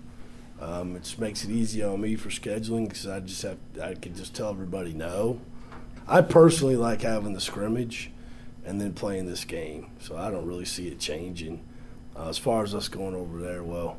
Um, 0.61 0.95
it 0.95 1.03
just 1.03 1.19
makes 1.19 1.43
it 1.43 1.49
easy 1.49 1.83
on 1.83 1.99
me 1.99 2.15
for 2.15 2.29
scheduling 2.29 2.87
because 2.87 3.07
I 3.07 3.19
just 3.19 3.41
have 3.41 3.57
I 3.81 3.95
can 3.95 4.15
just 4.15 4.35
tell 4.35 4.51
everybody 4.51 4.93
no. 4.93 5.41
I 6.07 6.21
personally 6.21 6.75
like 6.75 7.01
having 7.01 7.33
the 7.33 7.41
scrimmage 7.41 8.11
and 8.63 8.79
then 8.79 8.93
playing 8.93 9.25
this 9.25 9.43
game, 9.43 9.89
so 9.99 10.15
I 10.17 10.29
don't 10.29 10.45
really 10.45 10.65
see 10.65 10.87
it 10.87 10.99
changing. 10.99 11.65
Uh, 12.15 12.29
as 12.29 12.37
far 12.37 12.63
as 12.63 12.75
us 12.75 12.87
going 12.87 13.15
over 13.15 13.41
there, 13.41 13.63
well, 13.63 13.97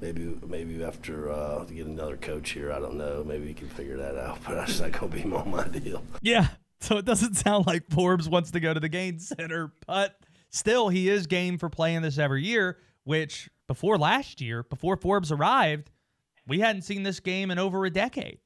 maybe 0.00 0.34
maybe 0.46 0.82
after 0.82 1.30
uh, 1.30 1.66
to 1.66 1.74
get 1.74 1.86
another 1.86 2.16
coach 2.16 2.50
here, 2.50 2.72
I 2.72 2.78
don't 2.78 2.96
know. 2.96 3.22
Maybe 3.22 3.46
we 3.46 3.54
can 3.54 3.68
figure 3.68 3.98
that 3.98 4.16
out. 4.16 4.38
But 4.46 4.54
that's 4.54 4.80
not 4.80 4.92
gonna 4.92 5.12
be 5.12 5.22
on 5.24 5.50
my 5.50 5.68
deal. 5.68 6.02
Yeah. 6.22 6.48
So 6.82 6.96
it 6.96 7.04
doesn't 7.04 7.34
sound 7.34 7.66
like 7.66 7.90
Forbes 7.90 8.26
wants 8.26 8.52
to 8.52 8.58
go 8.58 8.72
to 8.72 8.80
the 8.80 8.88
Gaines 8.88 9.28
Center, 9.28 9.70
but 9.86 10.18
still, 10.48 10.88
he 10.88 11.10
is 11.10 11.26
game 11.26 11.58
for 11.58 11.68
playing 11.68 12.00
this 12.00 12.16
every 12.16 12.42
year, 12.42 12.78
which 13.04 13.50
before 13.70 13.96
last 13.96 14.40
year, 14.40 14.64
before 14.64 14.96
Forbes 14.96 15.30
arrived, 15.30 15.92
we 16.48 16.58
hadn't 16.58 16.82
seen 16.82 17.04
this 17.04 17.20
game 17.20 17.52
in 17.52 17.58
over 17.60 17.84
a 17.84 17.90
decade. 17.90 18.40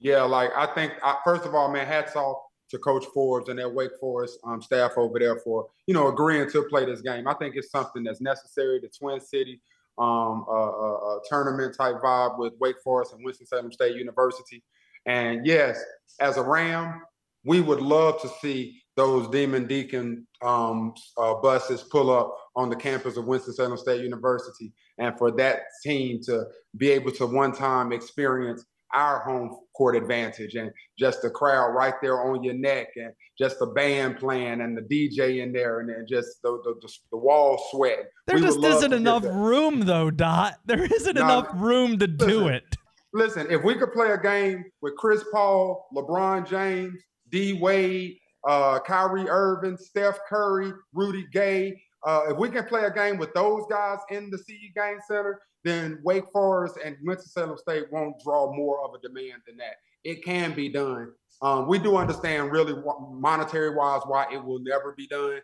Yeah, 0.00 0.22
like 0.22 0.50
I 0.56 0.66
think 0.74 0.94
I, 1.00 1.14
first 1.22 1.46
of 1.46 1.54
all, 1.54 1.70
man, 1.70 1.86
hats 1.86 2.16
off 2.16 2.38
to 2.70 2.78
Coach 2.78 3.04
Forbes 3.14 3.48
and 3.48 3.56
their 3.56 3.68
Wake 3.68 3.92
Forest 4.00 4.40
um, 4.42 4.60
staff 4.60 4.94
over 4.96 5.20
there 5.20 5.36
for 5.36 5.68
you 5.86 5.94
know 5.94 6.08
agreeing 6.08 6.50
to 6.50 6.64
play 6.64 6.86
this 6.86 7.02
game. 7.02 7.28
I 7.28 7.34
think 7.34 7.54
it's 7.54 7.70
something 7.70 8.02
that's 8.02 8.20
necessary. 8.20 8.80
The 8.80 8.88
Twin 8.88 9.20
City 9.20 9.60
um, 9.96 10.44
uh, 10.48 10.70
uh, 10.70 10.94
uh, 10.94 11.18
tournament 11.28 11.76
type 11.76 12.02
vibe 12.02 12.36
with 12.36 12.54
Wake 12.58 12.80
Forest 12.82 13.12
and 13.12 13.24
Winston 13.24 13.46
Salem 13.46 13.70
State 13.70 13.94
University. 13.94 14.64
And 15.06 15.46
yes, 15.46 15.80
as 16.18 16.36
a 16.36 16.42
Ram, 16.42 17.02
we 17.44 17.60
would 17.60 17.80
love 17.80 18.20
to 18.22 18.28
see 18.42 18.82
those 18.98 19.28
Demon 19.28 19.68
Deacon 19.68 20.26
um, 20.42 20.92
uh, 21.16 21.34
buses 21.34 21.84
pull 21.84 22.10
up 22.10 22.36
on 22.56 22.68
the 22.68 22.74
campus 22.74 23.16
of 23.16 23.26
Winston-Salem 23.26 23.78
State 23.78 24.02
University, 24.02 24.72
and 24.98 25.16
for 25.16 25.30
that 25.36 25.60
team 25.84 26.20
to 26.24 26.46
be 26.76 26.90
able 26.90 27.12
to 27.12 27.24
one 27.24 27.52
time 27.52 27.92
experience 27.92 28.64
our 28.92 29.20
home 29.20 29.56
court 29.76 29.94
advantage 29.94 30.54
and 30.56 30.72
just 30.98 31.22
the 31.22 31.30
crowd 31.30 31.68
right 31.68 31.94
there 32.02 32.22
on 32.22 32.42
your 32.42 32.54
neck 32.54 32.88
and 32.96 33.12
just 33.38 33.60
the 33.60 33.66
band 33.66 34.16
playing 34.16 34.62
and 34.62 34.76
the 34.76 34.82
DJ 34.82 35.42
in 35.42 35.52
there 35.52 35.78
and 35.78 35.90
then 35.90 36.04
just 36.08 36.42
the 36.42 36.50
the, 36.64 36.74
the, 36.80 36.92
the 37.12 37.16
wall 37.16 37.64
sweat. 37.70 38.10
There 38.26 38.36
We 38.36 38.42
just 38.42 38.58
isn't 38.58 38.92
enough 38.92 39.22
room, 39.24 39.80
though, 39.80 40.10
Dot. 40.10 40.54
There 40.66 40.82
isn't 40.82 41.16
enough 41.16 41.46
room 41.54 42.00
to 42.00 42.08
do 42.08 42.48
it. 42.48 42.64
Listen, 43.12 43.46
if 43.48 43.62
we 43.62 43.76
could 43.76 43.92
play 43.92 44.10
a 44.10 44.18
game 44.18 44.64
with 44.82 44.96
Chris 44.96 45.22
Paul, 45.32 45.86
LeBron 45.94 46.48
James, 46.48 47.00
D 47.30 47.52
Wade, 47.52 48.18
uh, 48.46 48.78
Kyrie 48.80 49.28
Irving, 49.28 49.76
Steph 49.76 50.18
Curry, 50.28 50.72
Rudy 50.92 51.26
Gay, 51.32 51.80
uh, 52.06 52.22
if 52.28 52.36
we 52.36 52.48
can 52.48 52.64
play 52.64 52.84
a 52.84 52.90
game 52.92 53.18
with 53.18 53.32
those 53.34 53.64
guys 53.68 53.98
in 54.10 54.30
the 54.30 54.38
CE 54.38 54.72
Gaines 54.76 55.02
Center, 55.08 55.40
then 55.64 55.98
Wake 56.04 56.24
Forest 56.32 56.78
and 56.84 56.96
Winston-Salem 57.02 57.58
State 57.58 57.86
won't 57.90 58.14
draw 58.22 58.52
more 58.54 58.80
of 58.84 58.94
a 58.94 58.98
demand 59.00 59.42
than 59.46 59.56
that. 59.56 59.74
It 60.04 60.24
can 60.24 60.54
be 60.54 60.68
done. 60.68 61.12
Um, 61.42 61.66
we 61.66 61.78
do 61.78 61.96
understand 61.96 62.52
really 62.52 62.74
monetary 63.10 63.74
wise 63.74 64.02
why 64.06 64.26
it 64.32 64.42
will 64.42 64.60
never 64.60 64.92
be 64.96 65.08
done. 65.08 65.40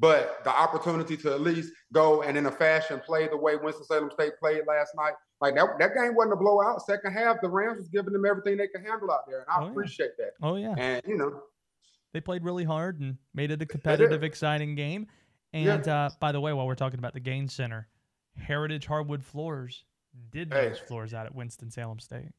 But 0.00 0.44
the 0.44 0.50
opportunity 0.50 1.16
to 1.18 1.32
at 1.34 1.40
least 1.40 1.72
go 1.92 2.22
and 2.22 2.38
in 2.38 2.46
a 2.46 2.52
fashion 2.52 3.00
play 3.04 3.26
the 3.26 3.36
way 3.36 3.56
Winston-Salem 3.56 4.12
State 4.12 4.34
played 4.40 4.62
last 4.68 4.92
night, 4.96 5.14
like 5.40 5.56
that, 5.56 5.66
that 5.80 5.94
game 5.94 6.14
wasn't 6.14 6.34
a 6.34 6.36
blowout. 6.36 6.80
Second 6.86 7.12
half, 7.12 7.38
the 7.42 7.48
Rams 7.48 7.78
was 7.78 7.88
giving 7.88 8.12
them 8.12 8.24
everything 8.24 8.56
they 8.56 8.68
could 8.68 8.86
handle 8.86 9.10
out 9.10 9.22
there, 9.28 9.40
and 9.40 9.46
I 9.50 9.58
Oh, 9.60 9.64
yeah. 9.64 9.70
appreciate 9.72 10.12
that. 10.18 10.30
Oh, 10.40 10.54
yeah. 10.54 10.74
And 10.78 11.02
you 11.04 11.16
know, 11.16 11.42
They 12.12 12.20
played 12.20 12.42
really 12.44 12.64
hard 12.64 13.00
and 13.00 13.16
made 13.34 13.50
it 13.50 13.60
a 13.62 13.66
competitive, 13.66 14.22
exciting 14.22 14.74
game. 14.74 15.06
And 15.52 15.86
uh, 15.88 16.10
by 16.20 16.32
the 16.32 16.40
way, 16.40 16.52
while 16.52 16.66
we're 16.66 16.74
talking 16.74 16.98
about 16.98 17.14
the 17.14 17.20
Gaines 17.20 17.54
Center, 17.54 17.88
Heritage 18.36 18.86
Hardwood 18.86 19.24
Floors 19.24 19.84
did 20.30 20.52
Hey. 20.52 20.68
those 20.68 20.78
floors 20.78 21.14
out 21.14 21.26
at 21.26 21.34
Winston 21.34 21.70
Salem 21.70 21.98
State. 22.00 22.30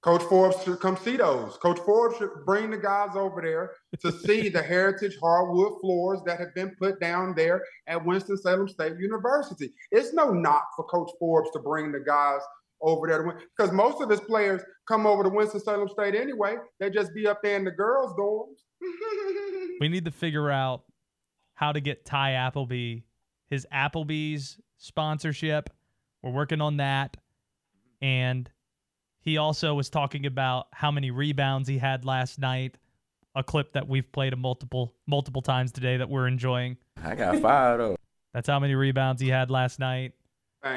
Coach 0.00 0.22
Forbes 0.22 0.62
should 0.62 0.78
come 0.78 0.96
see 0.96 1.16
those. 1.16 1.56
Coach 1.56 1.80
Forbes 1.80 2.16
should 2.18 2.30
bring 2.46 2.70
the 2.70 2.78
guys 2.78 3.16
over 3.16 3.42
there 3.42 3.72
to 4.00 4.12
see 4.26 4.48
the 4.48 4.62
heritage 4.62 5.16
hardwood 5.20 5.80
floors 5.80 6.20
that 6.24 6.38
have 6.38 6.54
been 6.54 6.74
put 6.78 7.00
down 7.00 7.34
there 7.34 7.64
at 7.88 8.04
Winston-Salem 8.04 8.68
State 8.68 8.92
University. 9.00 9.72
It's 9.90 10.12
no 10.12 10.30
knock 10.30 10.68
for 10.76 10.84
Coach 10.84 11.10
Forbes 11.18 11.50
to 11.52 11.58
bring 11.58 11.90
the 11.90 11.98
guys 11.98 12.40
over 12.80 13.08
there 13.08 13.40
because 13.56 13.72
most 13.72 14.00
of 14.00 14.08
his 14.08 14.20
players 14.20 14.62
come 14.86 15.04
over 15.04 15.24
to 15.24 15.28
Winston-Salem 15.30 15.88
State 15.88 16.14
anyway. 16.14 16.56
They 16.78 16.90
just 16.90 17.12
be 17.12 17.26
up 17.26 17.42
there 17.42 17.56
in 17.56 17.64
the 17.64 17.72
girls' 17.72 18.14
dorms. 18.16 18.54
We 19.80 19.88
need 19.88 20.06
to 20.06 20.10
figure 20.10 20.50
out 20.50 20.82
how 21.54 21.70
to 21.70 21.80
get 21.80 22.04
Ty 22.04 22.32
Appleby 22.32 23.02
his 23.48 23.66
Applebee's 23.72 24.58
sponsorship. 24.76 25.70
We're 26.22 26.30
working 26.30 26.60
on 26.60 26.78
that. 26.78 27.16
And 28.00 28.48
he 29.20 29.38
also 29.38 29.74
was 29.74 29.90
talking 29.90 30.26
about 30.26 30.68
how 30.72 30.90
many 30.90 31.10
rebounds 31.10 31.68
he 31.68 31.78
had 31.78 32.04
last 32.04 32.38
night, 32.38 32.76
a 33.34 33.42
clip 33.42 33.72
that 33.72 33.88
we've 33.88 34.10
played 34.12 34.32
a 34.32 34.36
multiple 34.36 34.94
multiple 35.06 35.42
times 35.42 35.72
today 35.72 35.96
that 35.96 36.08
we're 36.08 36.28
enjoying. 36.28 36.76
I 37.02 37.14
got 37.14 37.38
five 37.38 37.78
though. 37.78 37.96
That's 38.34 38.48
how 38.48 38.60
many 38.60 38.74
rebounds 38.74 39.20
he 39.20 39.28
had 39.28 39.50
last 39.50 39.78
night. 39.78 40.12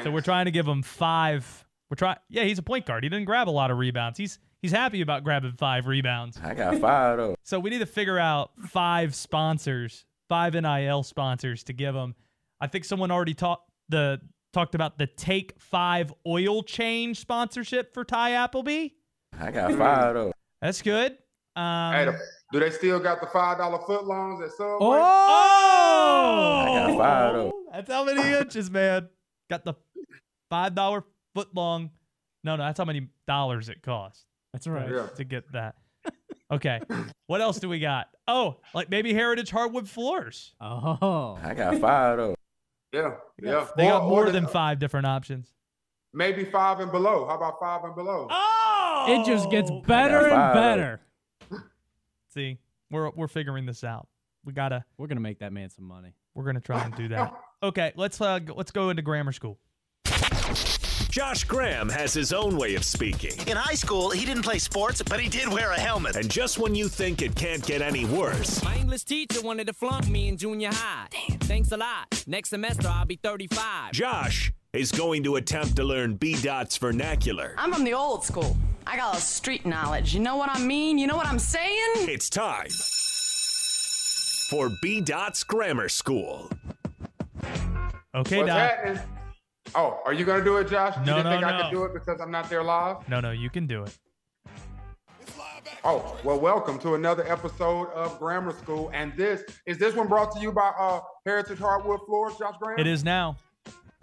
So 0.04 0.10
we're 0.10 0.20
trying 0.20 0.46
to 0.46 0.50
give 0.50 0.66
him 0.66 0.82
five. 0.82 1.66
We're 1.90 1.96
trying. 1.96 2.16
Yeah, 2.28 2.44
he's 2.44 2.58
a 2.58 2.62
point 2.62 2.86
guard. 2.86 3.04
He 3.04 3.10
didn't 3.10 3.26
grab 3.26 3.48
a 3.48 3.50
lot 3.50 3.70
of 3.70 3.78
rebounds. 3.78 4.18
He's 4.18 4.38
he's 4.62 4.72
happy 4.72 5.00
about 5.00 5.24
grabbing 5.24 5.52
five 5.52 5.86
rebounds. 5.86 6.38
I 6.42 6.54
got 6.54 6.78
five 6.78 7.18
though. 7.18 7.34
So 7.42 7.58
we 7.60 7.70
need 7.70 7.80
to 7.80 7.86
figure 7.86 8.18
out 8.18 8.52
five 8.68 9.14
sponsors, 9.14 10.04
five 10.28 10.54
NIL 10.54 11.02
sponsors 11.02 11.64
to 11.64 11.72
give 11.72 11.94
him. 11.94 12.14
I 12.60 12.68
think 12.68 12.84
someone 12.84 13.10
already 13.10 13.34
talked 13.34 13.68
the 13.88 14.20
talked 14.52 14.74
about 14.74 14.98
the 14.98 15.06
Take 15.06 15.54
Five 15.58 16.12
oil 16.26 16.62
change 16.62 17.18
sponsorship 17.18 17.92
for 17.92 18.04
Ty 18.04 18.32
Appleby. 18.32 18.88
I 19.38 19.50
got 19.50 19.72
five 19.74 20.14
though. 20.14 20.32
That's 20.60 20.80
good. 20.82 21.18
Um, 21.56 21.92
Hey, 21.94 22.08
do 22.52 22.60
they 22.60 22.70
still 22.70 22.98
got 23.00 23.20
the 23.20 23.26
five 23.26 23.58
dollar 23.58 23.78
foot 23.86 24.04
longs 24.04 24.40
at 24.42 24.50
Subway? 24.52 24.76
Oh! 24.80 26.64
I 26.66 26.66
got 26.66 26.98
five 26.98 27.34
though. 27.34 27.52
That's 27.72 27.90
how 27.90 28.04
many 28.04 28.32
inches, 28.38 28.70
man. 28.70 29.08
Got 29.50 29.64
the 29.64 29.74
five 30.50 30.74
dollar 30.74 31.04
foot 31.34 31.54
long. 31.54 31.90
No, 32.44 32.56
no, 32.56 32.64
that's 32.64 32.78
how 32.78 32.84
many 32.84 33.08
dollars 33.26 33.68
it 33.68 33.82
costs. 33.82 34.24
That's 34.52 34.66
right. 34.66 34.90
Yeah. 34.90 35.06
To 35.16 35.24
get 35.24 35.50
that. 35.52 35.74
Okay. 36.50 36.80
what 37.28 37.40
else 37.40 37.58
do 37.58 37.68
we 37.70 37.78
got? 37.80 38.08
Oh, 38.28 38.56
like 38.74 38.90
maybe 38.90 39.14
Heritage 39.14 39.50
Hardwood 39.50 39.88
Floors. 39.88 40.52
Oh. 40.60 41.38
I 41.42 41.54
got 41.54 41.78
five 41.78 42.18
though. 42.18 42.34
Yeah, 42.92 43.14
yeah. 43.42 43.66
They 43.74 43.84
got 43.86 44.02
or 44.02 44.08
more 44.10 44.26
the- 44.26 44.32
than 44.32 44.46
five 44.46 44.78
different 44.78 45.06
options. 45.06 45.50
Maybe 46.12 46.44
five 46.44 46.80
and 46.80 46.92
below. 46.92 47.26
How 47.26 47.36
about 47.36 47.58
five 47.58 47.84
and 47.84 47.94
below? 47.94 48.28
Oh, 48.30 49.06
It 49.08 49.24
just 49.24 49.50
gets 49.50 49.70
better 49.86 50.26
and 50.28 50.52
better. 50.52 51.00
See, 52.34 52.58
we're 52.90 53.08
we're 53.12 53.28
figuring 53.28 53.64
this 53.64 53.82
out. 53.82 54.06
We 54.44 54.52
gotta 54.52 54.84
We're 54.98 55.06
gonna 55.06 55.22
make 55.22 55.38
that 55.38 55.54
man 55.54 55.70
some 55.70 55.86
money. 55.86 56.12
we're 56.34 56.44
gonna 56.44 56.60
try 56.60 56.82
and 56.84 56.94
do 56.94 57.08
that. 57.08 57.32
Okay, 57.62 57.92
let's 57.96 58.20
uh 58.20 58.40
let's 58.56 58.72
go 58.72 58.90
into 58.90 59.02
Grahammar 59.02 59.32
School. 59.32 59.56
Josh 61.12 61.44
Graham 61.44 61.90
has 61.90 62.14
his 62.14 62.32
own 62.32 62.56
way 62.56 62.74
of 62.74 62.82
speaking. 62.84 63.32
In 63.46 63.54
high 63.54 63.74
school, 63.74 64.08
he 64.08 64.24
didn't 64.24 64.44
play 64.44 64.58
sports, 64.58 65.02
but 65.02 65.20
he 65.20 65.28
did 65.28 65.46
wear 65.46 65.70
a 65.72 65.78
helmet. 65.78 66.16
And 66.16 66.30
just 66.30 66.56
when 66.58 66.74
you 66.74 66.88
think 66.88 67.20
it 67.20 67.34
can't 67.36 67.62
get 67.66 67.82
any 67.82 68.06
worse, 68.06 68.64
My 68.64 68.76
English 68.78 69.04
teacher 69.04 69.42
wanted 69.42 69.66
to 69.66 69.74
flunk 69.74 70.08
me 70.08 70.28
in 70.28 70.38
junior 70.38 70.70
high. 70.72 71.08
Thanks 71.40 71.70
a 71.70 71.76
lot. 71.76 72.24
Next 72.26 72.48
semester 72.48 72.88
I'll 72.88 73.04
be 73.04 73.16
35. 73.16 73.92
Josh 73.92 74.54
is 74.72 74.90
going 74.90 75.22
to 75.24 75.36
attempt 75.36 75.76
to 75.76 75.84
learn 75.84 76.16
BDaht's 76.16 76.78
vernacular. 76.78 77.54
I'm 77.58 77.74
from 77.74 77.84
the 77.84 77.92
old 77.92 78.24
school. 78.24 78.56
I 78.86 78.96
got 78.96 79.14
a 79.14 79.20
street 79.20 79.66
knowledge. 79.66 80.14
You 80.14 80.20
know 80.20 80.36
what 80.36 80.48
I 80.50 80.60
mean? 80.64 80.96
You 80.96 81.08
know 81.08 81.16
what 81.18 81.26
I'm 81.26 81.38
saying? 81.38 82.08
It's 82.08 82.30
time 82.30 82.70
for 84.48 84.70
B 84.80 85.02
Dot's 85.02 85.44
Grahammar 85.44 85.90
School. 85.90 86.48
Okay, 88.14 88.38
What's 88.38 88.48
Doc. 88.48 88.48
happening? 88.48 89.02
Oh, 89.74 90.00
are 90.04 90.12
you 90.12 90.26
gonna 90.26 90.44
do 90.44 90.58
it, 90.58 90.68
Josh? 90.68 90.94
You 90.98 91.04
didn't 91.04 91.24
no, 91.24 91.30
think 91.30 91.44
I 91.44 91.56
no. 91.56 91.62
could 91.64 91.70
do 91.70 91.84
it 91.84 91.94
because 91.94 92.20
I'm 92.20 92.30
not 92.30 92.50
there 92.50 92.62
live? 92.62 93.08
No, 93.08 93.20
no, 93.20 93.30
you 93.30 93.48
can 93.48 93.66
do 93.66 93.84
it. 93.84 93.98
Oh, 95.82 96.18
well, 96.22 96.38
welcome 96.38 96.78
to 96.80 96.94
another 96.94 97.26
episode 97.26 97.88
of 97.90 98.20
Grahammar 98.20 98.56
School. 98.58 98.90
And 98.92 99.16
this 99.16 99.42
is 99.66 99.78
this 99.78 99.94
one 99.94 100.08
brought 100.08 100.30
to 100.32 100.40
you 100.40 100.52
by 100.52 100.72
uh, 100.78 101.00
Heritage 101.24 101.58
Hardwood 101.58 102.00
Floors, 102.06 102.34
Josh 102.38 102.54
Graham? 102.60 102.78
It 102.78 102.86
is 102.86 103.02
now. 103.02 103.36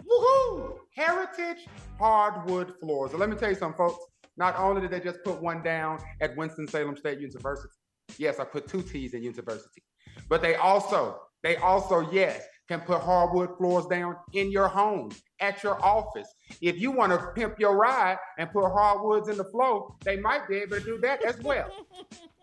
Woohoo! 0.04 0.78
Heritage 0.94 1.68
Hardwood 2.00 2.74
Floors. 2.80 3.12
And 3.12 3.20
let 3.20 3.30
me 3.30 3.36
tell 3.36 3.50
you 3.50 3.54
something, 3.54 3.78
folks. 3.78 4.04
Not 4.36 4.58
only 4.58 4.80
did 4.80 4.90
they 4.90 5.00
just 5.00 5.22
put 5.22 5.40
one 5.40 5.62
down 5.62 6.00
at 6.20 6.36
Winston-Salem 6.36 6.96
State 6.96 7.20
University. 7.20 7.72
Yes, 8.18 8.40
I 8.40 8.44
put 8.44 8.66
two 8.66 8.82
T's 8.82 9.14
in 9.14 9.22
university. 9.22 9.82
But 10.28 10.42
they 10.42 10.56
also, 10.56 11.20
they 11.44 11.56
also, 11.56 12.10
yes, 12.10 12.44
can 12.70 12.80
put 12.80 13.02
hardwood 13.02 13.58
floors 13.58 13.84
down 13.86 14.14
in 14.32 14.52
your 14.52 14.68
home, 14.68 15.10
at 15.40 15.60
your 15.64 15.84
office. 15.84 16.28
If 16.60 16.80
you 16.80 16.92
want 16.92 17.10
to 17.10 17.18
pimp 17.34 17.58
your 17.58 17.76
ride 17.76 18.16
and 18.38 18.48
put 18.48 18.70
hardwoods 18.70 19.28
in 19.28 19.36
the 19.36 19.44
floor, 19.44 19.96
they 20.04 20.16
might 20.16 20.46
be 20.48 20.58
able 20.58 20.78
to 20.78 20.84
do 20.84 20.98
that 20.98 21.24
as 21.24 21.36
well. 21.40 21.68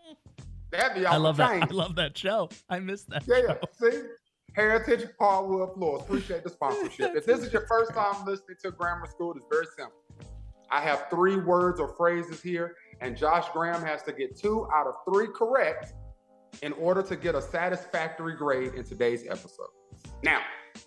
That'd 0.70 1.00
be 1.00 1.06
I 1.06 1.16
love 1.16 1.38
that. 1.38 1.62
I 1.62 1.66
love 1.70 1.94
that 1.94 2.16
show. 2.18 2.50
I 2.68 2.78
miss 2.78 3.04
that. 3.04 3.26
Yeah, 3.26 3.54
show. 3.80 3.90
see? 3.90 4.02
Heritage 4.52 5.08
Hardwood 5.18 5.72
Floors. 5.72 6.02
Appreciate 6.02 6.44
the 6.44 6.50
sponsorship. 6.50 7.16
if 7.16 7.24
this 7.24 7.42
is 7.42 7.50
your 7.50 7.66
first 7.66 7.94
time 7.94 8.26
listening 8.26 8.58
to 8.64 8.72
Grahammar 8.72 9.08
School, 9.08 9.32
it's 9.34 9.46
very 9.50 9.66
simple. 9.78 9.96
I 10.70 10.82
have 10.82 11.06
three 11.08 11.36
words 11.36 11.80
or 11.80 11.94
phrases 11.96 12.42
here, 12.42 12.76
and 13.00 13.16
Josh 13.16 13.46
Graham 13.54 13.82
has 13.82 14.02
to 14.02 14.12
get 14.12 14.36
two 14.36 14.68
out 14.74 14.86
of 14.86 14.94
three 15.10 15.28
correct 15.34 15.94
in 16.60 16.74
order 16.74 17.02
to 17.02 17.16
get 17.16 17.34
a 17.34 17.40
satisfactory 17.40 18.36
grade 18.36 18.74
in 18.74 18.84
today's 18.84 19.24
episode. 19.26 19.68
Now, 20.22 20.40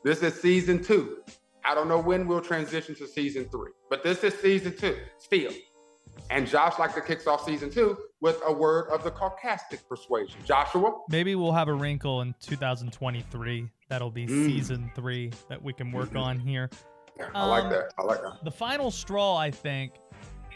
this 0.03 0.21
is 0.23 0.39
season 0.41 0.83
two. 0.83 1.17
I 1.63 1.75
don't 1.75 1.87
know 1.87 1.99
when 1.99 2.27
we'll 2.27 2.41
transition 2.41 2.95
to 2.95 3.07
season 3.07 3.45
three, 3.49 3.71
but 3.89 4.03
this 4.03 4.23
is 4.23 4.33
season 4.35 4.75
two 4.75 4.97
still. 5.17 5.51
And 6.29 6.47
Josh 6.47 6.77
like 6.79 6.93
to 6.95 7.01
kicks 7.01 7.27
off 7.27 7.45
season 7.45 7.69
two 7.69 7.97
with 8.19 8.39
a 8.45 8.51
word 8.53 8.89
of 8.89 9.03
the 9.03 9.11
Caucastic 9.11 9.87
persuasion. 9.87 10.39
Joshua, 10.45 10.93
Maybe 11.09 11.35
we'll 11.35 11.51
have 11.51 11.67
a 11.67 11.73
wrinkle 11.73 12.21
in 12.21 12.33
2023. 12.41 13.69
That'll 13.89 14.11
be 14.11 14.25
Mm. 14.25 14.45
season 14.45 14.91
three 14.95 15.31
that 15.49 15.61
we 15.61 15.73
can 15.73 15.91
work 15.91 16.15
on 16.15 16.39
here. 16.39 16.69
Yeah, 17.17 17.29
I 17.33 17.45
like 17.45 17.63
Um, 17.65 17.69
that. 17.71 17.93
I 17.97 18.03
like 18.03 18.21
that. 18.21 18.43
The 18.43 18.51
final 18.51 18.89
straw, 18.91 19.35
I 19.37 19.51
think, 19.51 19.93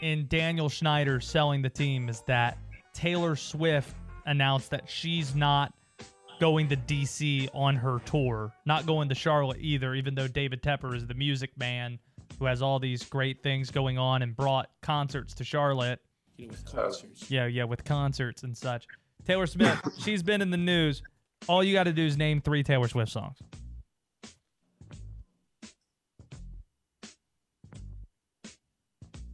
in 0.00 0.26
Daniel 0.28 0.68
Snyder 0.68 1.20
selling 1.20 1.62
the 1.62 1.70
team 1.70 2.08
is 2.08 2.22
that 2.26 2.58
Taylor 2.94 3.36
Swift 3.36 3.94
announced 4.26 4.70
that 4.70 4.88
she's 4.88 5.34
not 5.34 5.72
going 6.38 6.68
to 6.68 6.76
DC 6.76 7.48
on 7.54 7.76
her 7.76 8.00
tour, 8.04 8.52
not 8.64 8.86
going 8.86 9.08
to 9.08 9.14
Charlotte 9.14 9.58
either, 9.60 9.94
even 9.94 10.14
though 10.14 10.28
David 10.28 10.62
Tepper 10.62 10.94
is 10.94 11.06
the 11.06 11.14
music 11.14 11.50
man 11.56 11.98
who 12.38 12.44
has 12.46 12.62
all 12.62 12.78
these 12.78 13.04
great 13.04 13.42
things 13.42 13.70
going 13.70 13.98
on 13.98 14.22
and 14.22 14.36
brought 14.36 14.68
concerts 14.82 15.34
to 15.34 15.44
Charlotte. 15.44 16.00
Yeah, 17.28 17.46
yeah, 17.46 17.64
with 17.64 17.84
concerts 17.84 18.42
and 18.42 18.56
such. 18.56 18.86
Taylor 19.26 19.46
Smith, 19.46 19.80
she's 19.98 20.22
been 20.22 20.42
in 20.42 20.50
the 20.50 20.56
news. 20.56 21.02
All 21.48 21.64
you 21.64 21.72
got 21.72 21.84
to 21.84 21.92
do 21.92 22.04
is 22.04 22.16
name 22.16 22.40
three 22.40 22.62
Taylor 22.62 22.88
Swift 22.88 23.12
songs. 23.12 23.38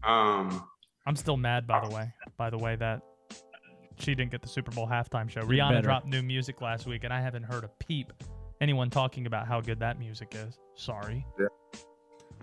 Um, 0.05 0.65
I'm 1.07 1.17
still 1.17 1.37
mad, 1.37 1.67
by 1.67 1.87
the 1.87 1.95
way. 1.95 2.13
By 2.37 2.51
the 2.51 2.59
way, 2.59 2.77
that 2.77 3.03
she 4.03 4.15
didn't 4.15 4.31
get 4.31 4.43
the 4.43 4.49
Super 4.49 4.71
Bowl 4.71 4.87
halftime 4.87 5.31
show. 5.31 5.41
Rihanna 5.41 5.71
better. 5.71 5.83
dropped 5.83 6.07
new 6.07 6.23
music 6.23 6.61
last 6.61 6.87
week, 6.87 7.05
and 7.05 7.13
I 7.13 7.21
haven't 7.21 7.45
heard 7.45 7.65
a 7.65 7.71
peep 7.79 8.13
anyone 8.61 8.91
talking 8.91 9.27
about 9.27 9.47
how 9.47 9.61
good 9.61 9.81
that 9.81 9.99
music 9.99 10.35
is. 10.37 10.59
Sorry. 10.75 11.27
Yeah. 11.39 11.47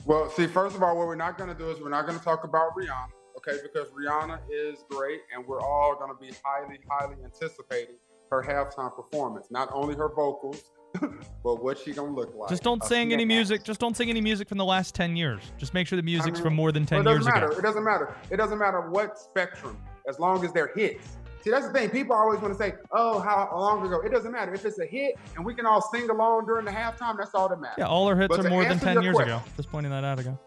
Well, 0.06 0.30
see, 0.30 0.48
first 0.48 0.76
of 0.76 0.84
all, 0.84 0.98
what 0.98 1.08
we're 1.08 1.16
not 1.16 1.38
going 1.38 1.50
to 1.50 1.56
do 1.56 1.70
is 1.70 1.80
we're 1.82 1.90
not 1.90 2.06
going 2.06 2.18
to 2.18 2.24
talk 2.24 2.44
about 2.44 2.76
Rihanna, 2.76 3.10
okay? 3.38 3.58
Because 3.62 3.90
Rihanna 3.90 4.40
is 4.50 4.86
great, 4.90 5.22
and 5.34 5.46
we're 5.46 5.62
all 5.62 5.96
going 5.96 6.12
to 6.12 6.18
be 6.20 6.34
highly, 6.44 6.80
highly 6.90 7.16
anticipating 7.24 7.96
her 8.32 8.44
halftime 8.44 8.96
performance. 8.96 9.48
Not 9.50 9.70
only 9.74 9.96
her 9.96 10.10
vocals, 10.10 10.72
but 11.44 11.64
what 11.64 11.78
she 11.78 11.94
gonna 11.94 12.14
look 12.14 12.34
like. 12.36 12.50
Just 12.50 12.64
don't 12.64 12.82
uh, 12.82 12.86
sing 12.88 13.14
any 13.14 13.24
snap. 13.24 13.28
music. 13.28 13.64
Just 13.64 13.80
don't 13.80 13.96
sing 13.96 14.10
any 14.10 14.22
music 14.22 14.50
from 14.50 14.58
the 14.58 14.66
last 14.66 14.96
ten 14.96 15.16
years. 15.16 15.42
Just 15.58 15.74
make 15.74 15.88
sure 15.88 15.98
the 15.98 16.02
music's 16.04 16.40
mean, 16.40 16.44
from 16.44 16.56
more 16.56 16.72
than 16.72 16.86
ten 16.86 17.04
Well, 17.04 17.08
it 17.08 17.18
years 17.18 17.26
doesn't 17.26 17.34
matter. 17.34 17.52
ago. 17.52 17.60
It 17.60 17.62
doesn't 17.62 17.84
matter. 17.84 18.16
It 18.32 18.38
doesn't 18.38 18.58
matter 18.58 18.90
what 18.90 19.20
spectrum, 19.20 19.78
as 20.08 20.20
long 20.20 20.44
as 20.44 20.52
they're 20.52 20.72
hits. 20.76 21.18
See, 21.42 21.50
that's 21.52 21.68
the 21.68 21.74
thing. 21.74 21.90
People 21.90 22.16
always 22.16 22.40
want 22.42 22.54
to 22.54 22.58
say, 22.58 22.74
"Oh, 22.92 23.20
how 23.20 23.50
long 23.54 23.86
ago?" 23.86 24.02
It 24.02 24.10
doesn't 24.10 24.32
matter 24.32 24.54
if 24.54 24.66
it's 24.66 24.80
a 24.80 24.86
hit 24.86 25.16
and 25.36 25.46
we 25.46 25.54
can 25.54 25.66
all 25.66 25.82
sing 25.82 26.10
along 26.10 26.46
during 26.48 26.66
the 26.66 26.72
halftime. 26.72 27.18
That's 27.18 27.34
all 27.34 27.48
that 27.50 27.60
matters. 27.62 27.76
Yeah, 27.78 27.88
all 27.88 28.08
our 28.08 28.16
hits 28.16 28.36
But 28.36 28.46
are 28.46 28.50
more 28.50 28.66
than 28.66 28.78
ten 28.80 29.02
years 29.02 29.16
question- 29.16 29.36
ago. 29.38 29.44
Just 29.56 29.70
pointing 29.72 29.92
that 29.92 30.04
out 30.04 30.20
again. 30.20 30.38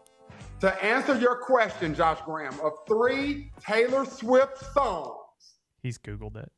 To 0.60 0.84
answer 0.84 1.16
your 1.18 1.36
question, 1.36 1.94
Josh 1.94 2.20
Graham, 2.24 2.54
of 2.60 2.72
three 2.86 3.50
Taylor 3.60 4.04
Swift 4.04 4.58
songs, 4.72 5.16
He's 5.82 5.98
googled 5.98 6.36
it. 6.36 6.52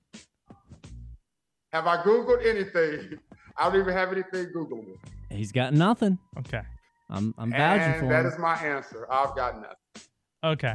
have 1.73 1.87
I 1.87 1.99
Googled 2.03 2.45
anything? 2.45 3.19
I 3.57 3.71
don't 3.71 3.81
even 3.81 3.95
have 3.95 4.11
anything 4.13 4.47
Googleable. 4.55 4.97
He's 5.31 5.53
got 5.53 5.73
nothing. 5.75 6.19
Okay. 6.39 6.63
I'm 7.09 7.35
I'm 7.39 7.51
vouching 7.53 7.83
And 7.83 8.01
for 8.01 8.09
that 8.09 8.27
him. 8.27 8.33
is 8.33 8.39
my 8.39 8.55
answer. 8.57 9.07
I've 9.11 9.35
got 9.37 9.57
nothing. 9.61 9.77
Okay. 10.43 10.75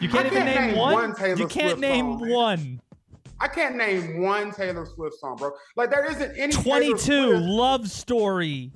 You 0.00 0.08
can't 0.08 0.30
can't 0.30 0.46
name, 0.46 0.66
name 0.68 0.76
one. 0.76 0.94
one 0.94 1.14
Taylor 1.14 1.38
you 1.38 1.46
can't 1.46 1.70
Swift 1.70 1.80
name 1.80 2.18
song, 2.18 2.28
one. 2.30 2.80
I 3.40 3.48
can't 3.48 3.76
name 3.76 4.20
one 4.22 4.52
Taylor 4.52 4.86
Swift 4.86 5.16
song, 5.18 5.36
bro. 5.36 5.52
Like 5.76 5.90
there 5.90 6.04
isn't 6.10 6.36
any. 6.36 6.52
Taylor 6.52 6.62
Twenty-two. 6.64 7.36
Love 7.38 7.88
story. 7.88 8.72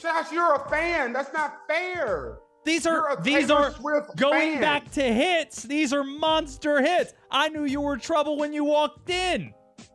Josh, 0.00 0.32
you're 0.32 0.54
a 0.54 0.68
fan. 0.68 1.12
That's 1.12 1.32
not 1.32 1.58
fair. 1.68 2.38
These 2.64 2.84
You're 2.84 3.16
these 3.22 3.50
are 3.50 3.72
Swift 3.72 4.16
going 4.16 4.52
fan. 4.52 4.60
back 4.60 4.90
to 4.92 5.02
hits. 5.02 5.64
These 5.64 5.92
are 5.92 6.04
monster 6.04 6.80
hits. 6.80 7.12
I 7.30 7.48
knew 7.48 7.64
you 7.64 7.80
were 7.80 7.96
trouble 7.96 8.36
when 8.36 8.52
you 8.52 8.64
walked 8.64 9.10
in. 9.10 9.52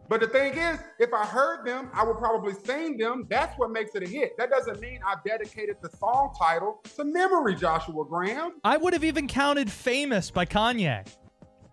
But 0.10 0.22
the 0.22 0.28
thing 0.28 0.53
is, 0.58 0.80
if 0.99 1.14
I 1.14 1.26
heard 1.26 1.66
them, 1.66 1.89
I 1.93 2.03
would 2.05 2.18
probably 2.18 2.53
sing 2.53 2.97
them. 2.97 3.26
That's 3.30 3.58
what 3.58 3.72
makes 3.72 3.93
it 3.93 4.03
a 4.03 4.08
hit. 4.08 4.38
That 4.38 4.49
doesn't 4.49 4.80
mean 4.80 4.99
I 5.05 5.16
dedicated 5.26 5.76
the 5.82 5.89
song 5.97 6.34
title 6.39 6.82
to 6.95 7.03
memory, 7.03 7.55
Joshua 7.55 8.05
Graham. 8.05 8.53
I 8.64 8.78
would 8.78 8.93
have 8.93 9.03
even 9.03 9.28
counted 9.28 9.70
"Famous" 9.70 10.32
by 10.32 10.45
Kanye. 10.45 11.05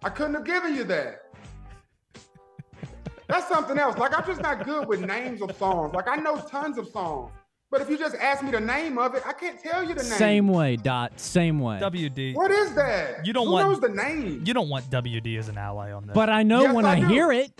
I 0.02 0.08
couldn't 0.10 0.34
have 0.34 0.44
given 0.44 0.74
you 0.74 0.84
that. 0.84 1.20
That's 3.28 3.48
something 3.48 3.78
else. 3.78 3.96
Like 3.98 4.16
I'm 4.16 4.26
just 4.26 4.40
not 4.42 4.64
good 4.64 4.88
with 4.88 5.00
names 5.00 5.40
of 5.40 5.56
songs. 5.56 5.94
Like 5.94 6.08
I 6.08 6.16
know 6.16 6.36
tons 6.36 6.76
of 6.76 6.88
songs, 6.88 7.30
but 7.70 7.80
if 7.80 7.88
you 7.88 7.96
just 7.96 8.16
ask 8.16 8.42
me 8.42 8.50
the 8.50 8.60
name 8.60 8.98
of 8.98 9.14
it, 9.14 9.22
I 9.24 9.32
can't 9.32 9.60
tell 9.62 9.82
you 9.82 9.94
the 9.94 10.02
name. 10.02 10.12
Same 10.12 10.48
way, 10.48 10.74
Dot. 10.76 11.18
Same 11.20 11.60
way. 11.60 11.78
WD. 11.80 12.34
What 12.34 12.50
is 12.50 12.74
that? 12.74 13.24
You 13.24 13.32
don't 13.32 13.46
Who 13.46 13.52
want 13.52 13.68
knows 13.68 13.80
the 13.80 13.88
name? 13.88 14.42
You 14.44 14.54
don't 14.54 14.68
want 14.68 14.90
WD 14.90 15.38
as 15.38 15.48
an 15.48 15.56
ally 15.56 15.92
on 15.92 16.06
this. 16.06 16.14
But 16.14 16.28
I 16.30 16.42
know 16.42 16.62
Yes, 16.62 16.74
when 16.74 16.84
I 16.84 16.94
I, 17.00 17.06
hear 17.06 17.30
it. 17.32 17.52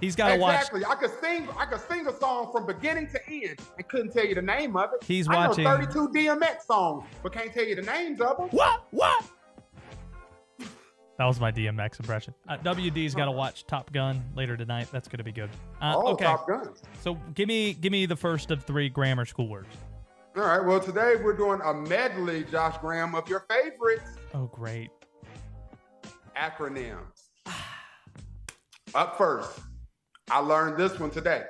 He's 0.00 0.14
got 0.14 0.28
to 0.34 0.36
watch. 0.38 0.56
exactly. 0.56 0.84
I 0.84 0.94
could 0.94 1.10
sing. 1.22 1.48
I 1.58 1.64
could 1.64 1.80
sing 1.88 2.06
a 2.06 2.12
song 2.18 2.50
from 2.52 2.66
beginning 2.66 3.08
to 3.08 3.28
end 3.30 3.58
and 3.76 3.88
couldn't 3.88 4.12
tell 4.12 4.26
you 4.26 4.34
the 4.34 4.42
name 4.42 4.76
of 4.76 4.90
it. 4.92 5.02
He's 5.04 5.26
I 5.28 5.48
watching- 5.48 5.64
know 5.64 5.76
32 5.78 6.08
DMX 6.10 6.62
songs, 6.66 7.04
but 7.22 7.32
can't 7.32 7.52
tell 7.52 7.64
you 7.64 7.74
the 7.76 7.82
names 7.82 8.20
of 8.20 8.36
them. 8.36 8.48
What? 8.50 8.84
What? 8.90 9.24
That 11.18 11.24
was 11.24 11.40
my 11.40 11.50
DMX 11.50 11.98
impression. 11.98 12.34
Uh, 12.46 12.58
WD's 12.58 13.14
got 13.14 13.24
to 13.24 13.30
watch 13.30 13.64
Top 13.66 13.90
Gun 13.90 14.22
later 14.34 14.54
tonight. 14.54 14.88
That's 14.92 15.08
going 15.08 15.16
to 15.16 15.24
be 15.24 15.32
good. 15.32 15.48
Uh, 15.80 15.94
oh, 15.96 16.08
okay. 16.08 16.26
Top 16.26 16.46
Gun. 16.46 16.68
So 17.00 17.14
give 17.34 17.48
me 17.48 17.72
give 17.72 17.90
me 17.90 18.04
the 18.04 18.16
first 18.16 18.50
of 18.50 18.64
three 18.64 18.90
Grahammar 18.90 19.26
School 19.26 19.48
words. 19.48 19.68
All 20.36 20.42
right. 20.42 20.62
Well, 20.62 20.78
today 20.78 21.14
we're 21.16 21.32
doing 21.36 21.62
a 21.64 21.72
medley, 21.72 22.44
Josh 22.44 22.76
Graham, 22.82 23.14
of 23.14 23.26
your 23.30 23.46
favorites 23.48 24.10
Oh, 24.34 24.44
great. 24.52 24.90
acronyms. 26.36 27.30
Up 28.94 29.16
first, 29.16 29.58
I 30.30 30.40
learned 30.40 30.76
this 30.76 30.98
one 30.98 31.10
today. 31.10 31.44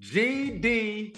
GDWM. 0.00 1.14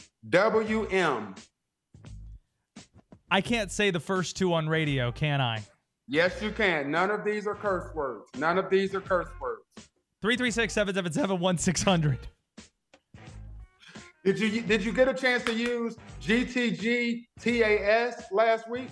I 3.30 3.40
can't 3.40 3.72
say 3.72 3.90
the 3.90 4.00
first 4.00 4.36
two 4.36 4.52
on 4.54 4.68
radio, 4.68 5.10
can 5.10 5.40
I? 5.40 5.64
Yes, 6.06 6.42
you 6.42 6.52
can. 6.52 6.90
None 6.90 7.10
of 7.10 7.24
these 7.24 7.46
are 7.46 7.54
curse 7.54 7.94
words. 7.94 8.28
None 8.36 8.58
of 8.58 8.68
these 8.70 8.94
are 8.94 9.00
curse 9.00 9.28
words. 9.40 9.62
336 10.20 10.72
777 10.72 11.40
1600. 11.40 12.28
Did 14.24 14.38
you 14.38 14.62
did 14.62 14.84
you 14.84 14.92
get 14.92 15.08
a 15.08 15.14
chance 15.14 15.42
to 15.44 15.52
use 15.52 15.96
GTGTAS 16.22 18.22
last 18.32 18.70
week? 18.70 18.88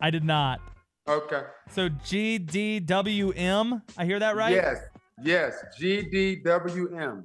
I 0.00 0.10
did 0.10 0.24
not. 0.24 0.60
Okay. 1.08 1.42
So 1.70 1.88
GDWM. 1.88 3.82
I 3.98 4.04
hear 4.06 4.20
that 4.20 4.36
right? 4.36 4.52
Yes. 4.52 4.78
Yes. 5.22 5.62
GDWM. 5.80 7.24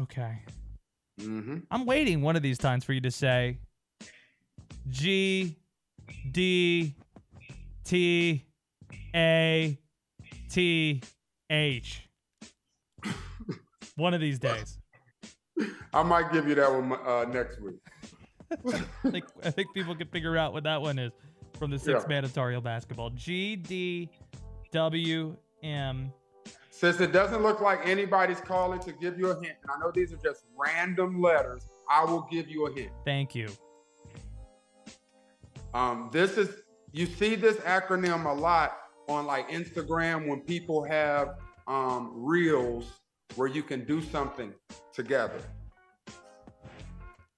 Okay. 0.00 0.38
Mm-hmm. 1.20 1.58
I'm 1.70 1.84
waiting 1.86 2.22
one 2.22 2.36
of 2.36 2.42
these 2.42 2.58
times 2.58 2.84
for 2.84 2.92
you 2.92 3.00
to 3.02 3.10
say 3.10 3.58
G 4.88 5.56
D 6.30 6.94
T 7.84 8.44
A 9.14 9.78
T 10.50 11.02
H. 11.50 12.08
One 13.96 14.14
of 14.14 14.20
these 14.20 14.38
days. 14.38 14.78
I 15.92 16.02
might 16.02 16.32
give 16.32 16.48
you 16.48 16.54
that 16.54 16.72
one 16.72 16.92
uh, 17.06 17.24
next 17.30 17.60
week. 17.60 17.74
I 19.04 19.10
think, 19.10 19.24
I 19.44 19.50
think 19.50 19.74
people 19.74 19.94
can 19.94 20.08
figure 20.08 20.36
out 20.38 20.54
what 20.54 20.64
that 20.64 20.80
one 20.80 20.98
is 20.98 21.12
from 21.58 21.70
the 21.70 21.78
six 21.78 22.00
Yeah. 22.02 22.08
mandatory 22.08 22.58
basketball. 22.60 23.10
G 23.10 23.56
D 23.56 24.08
W 24.72 25.36
M. 25.62 26.12
Since 26.70 27.00
it 27.00 27.12
doesn't 27.12 27.42
look 27.42 27.60
like 27.60 27.86
anybody's 27.86 28.40
calling 28.40 28.80
to 28.80 28.92
give 28.92 29.18
you 29.18 29.30
a 29.30 29.34
hint, 29.34 29.56
and 29.62 29.70
I 29.70 29.78
know 29.78 29.92
these 29.94 30.12
are 30.12 30.16
just 30.16 30.46
random 30.58 31.20
letters, 31.20 31.64
I 31.88 32.04
will 32.04 32.26
give 32.30 32.48
you 32.48 32.66
a 32.66 32.72
hint. 32.72 32.90
Thank 33.04 33.34
you. 33.34 33.48
Um, 35.74 36.08
this 36.12 36.36
is 36.36 36.62
you 36.90 37.06
see 37.06 37.36
this 37.36 37.56
acronym 37.58 38.24
a 38.24 38.32
lot 38.32 38.78
on 39.08 39.26
like 39.26 39.48
Instagram 39.50 40.26
when 40.26 40.40
people 40.40 40.82
have 40.82 41.36
um, 41.68 42.12
reels 42.14 42.90
where 43.36 43.48
you 43.48 43.62
can 43.62 43.84
do 43.84 44.02
something 44.02 44.52
together. 44.92 45.40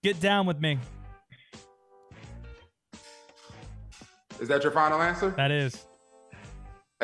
Get 0.03 0.21
down 0.21 0.47
with 0.47 0.61
me. 0.61 0.79
Is 4.41 4.49
that 4.49 4.63
your 4.63 4.73
final 4.73 5.01
answer? 5.01 5.31
That 5.37 5.51
is. 5.51 5.87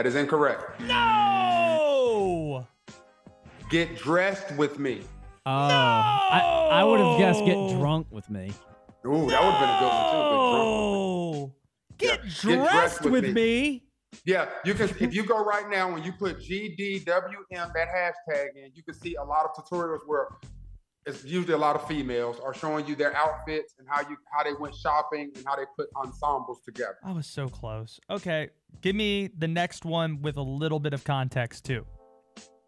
That 0.01 0.07
is 0.07 0.15
incorrect. 0.15 0.81
No. 0.81 2.67
Get 3.69 3.99
dressed 3.99 4.51
with 4.57 4.79
me. 4.79 5.03
Oh, 5.45 5.53
I, 5.53 6.71
I 6.73 6.85
would 6.85 7.01
have 7.01 7.19
guessed 7.19 7.45
get 7.45 7.79
drunk 7.79 8.07
with 8.09 8.31
me. 8.31 8.51
Ooh, 9.07 9.29
that 9.29 9.45
would 9.45 9.53
have 9.53 9.61
been 9.61 9.69
a 9.69 9.79
good 9.79 9.89
one 9.89 10.11
too. 10.11 10.17
Oh. 10.17 11.53
Get 11.99 12.21
Yeah, 12.45 12.73
dressed 12.73 13.05
with 13.05 13.29
me. 13.35 13.85
Yeah, 14.25 14.49
you 14.65 14.73
can. 14.73 14.89
If 15.01 15.13
you 15.13 15.23
go 15.23 15.45
right 15.45 15.69
now 15.69 15.95
and 15.95 16.03
you 16.03 16.13
put 16.13 16.39
GDWM 16.39 17.05
that 17.05 17.89
hashtag 17.95 18.57
in, 18.57 18.71
you 18.73 18.83
can 18.83 18.95
see 18.95 19.17
a 19.17 19.23
lot 19.23 19.45
of 19.45 19.53
tutorials 19.55 20.01
where 20.07 20.29
it's 21.07 21.25
usually 21.25 21.55
a 21.55 21.59
lot 21.59 21.77
of 21.77 21.87
females 21.87 22.39
are 22.45 22.53
showing 22.53 22.87
you 22.87 22.95
their 22.95 23.17
outfits 23.17 23.75
and 23.79 23.89
how 23.89 24.01
you 24.09 24.17
how 24.33 24.43
they 24.43 24.53
went 24.55 24.75
shopping 24.75 25.31
and 25.35 25.45
how 25.47 25.57
they 25.57 25.65
put 25.77 25.89
ensembles 25.97 26.61
together. 26.63 26.99
I 27.05 27.13
was 27.13 27.27
so 27.27 27.49
close. 27.49 27.99
Okay, 28.11 28.51
give 28.81 28.95
me 28.95 29.31
the 29.39 29.49
next 29.49 29.85
one 29.85 30.21
with 30.23 30.37
a 30.37 30.43
little 30.43 30.81
bit 30.81 30.93
of 30.93 31.05
context 31.05 31.65
too. 31.65 31.87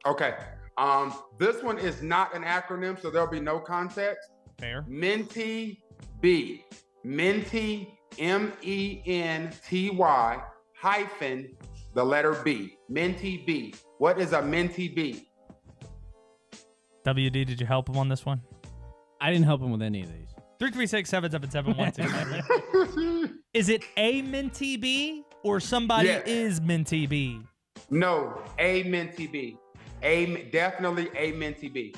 Okay. 0.06 0.34
Um, 0.78 1.14
this 1.38 1.62
one 1.62 1.78
is 1.78 2.02
not 2.02 2.34
an 2.34 2.42
acronym, 2.42 3.00
so 3.00 3.10
there'll 3.10 3.26
be 3.26 3.40
no 3.40 3.60
context. 3.60 4.30
Fair. 4.58 4.84
Menti 4.88 5.84
B. 6.20 6.64
Menti 7.04 7.98
M 8.18 8.52
E 8.62 9.02
N 9.06 9.52
T 9.68 9.90
Y 9.90 10.42
hyphen 10.74 11.54
the 11.94 12.04
letter 12.04 12.32
B. 12.42 12.78
Menti 12.88 13.44
B. 13.46 13.74
What 13.98 14.18
is 14.18 14.32
a 14.32 14.40
Menti 14.40 14.88
B? 14.88 15.28
WD, 17.04 17.32
did 17.46 17.60
you 17.60 17.66
help 17.66 17.88
him 17.88 17.96
on 17.96 18.08
this 18.08 18.24
one? 18.24 18.40
I 19.20 19.30
didn't 19.30 19.44
help 19.46 19.60
him 19.60 19.70
with 19.72 19.82
any 19.82 20.02
of 20.02 20.08
these. 20.12 20.28
Three 20.58 20.70
three 20.70 20.86
six 20.86 21.10
seven 21.10 21.30
seven 21.30 21.50
seven 21.50 21.76
one 21.76 21.90
two. 21.92 22.02
Is 23.54 23.68
it 23.68 23.82
a 23.96 24.22
Menty 24.22 24.80
B 24.80 25.24
or 25.42 25.58
somebody 25.60 26.08
Yes. 26.08 26.22
is 26.26 26.60
Menty 26.60 27.08
B? 27.08 27.40
No, 27.90 28.40
a 28.58 28.84
menty 28.84 29.30
B. 29.30 29.58
A 30.02 30.44
definitely 30.50 31.08
a 31.16 31.32
menty 31.32 31.70
B. 31.72 31.94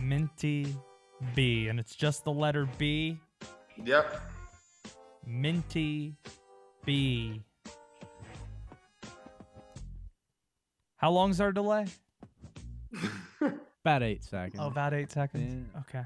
Menty 0.00 0.74
B, 1.34 1.68
and 1.68 1.78
it's 1.78 1.94
just 1.94 2.24
the 2.24 2.32
letter 2.32 2.66
B. 2.78 3.18
Yep. 3.84 4.20
Minty 5.26 6.16
B. 6.84 7.42
How 10.96 11.10
long's 11.10 11.40
our 11.40 11.52
delay? 11.52 11.86
About 13.84 14.02
eight 14.02 14.24
seconds. 14.24 14.56
Oh, 14.62 14.66
about 14.66 14.92
eight 14.92 15.10
seconds. 15.10 15.68
Okay. 15.88 16.02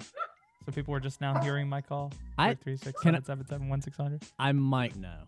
So 0.67 0.73
people 0.73 0.93
were 0.93 1.01
just 1.01 1.21
now 1.21 1.41
hearing 1.43 1.69
my 1.69 1.81
call. 1.81 2.13
I- 2.39 2.55
three 2.55 2.77
six 2.77 3.01
can 3.01 3.15
I- 3.15 3.19
seven 3.19 3.25
seven 3.25 3.47
seven 3.47 3.69
one 3.69 3.81
six 3.83 3.97
hundred. 3.97 4.23
I 4.39 4.53
might 4.53 4.95
know. 4.97 5.25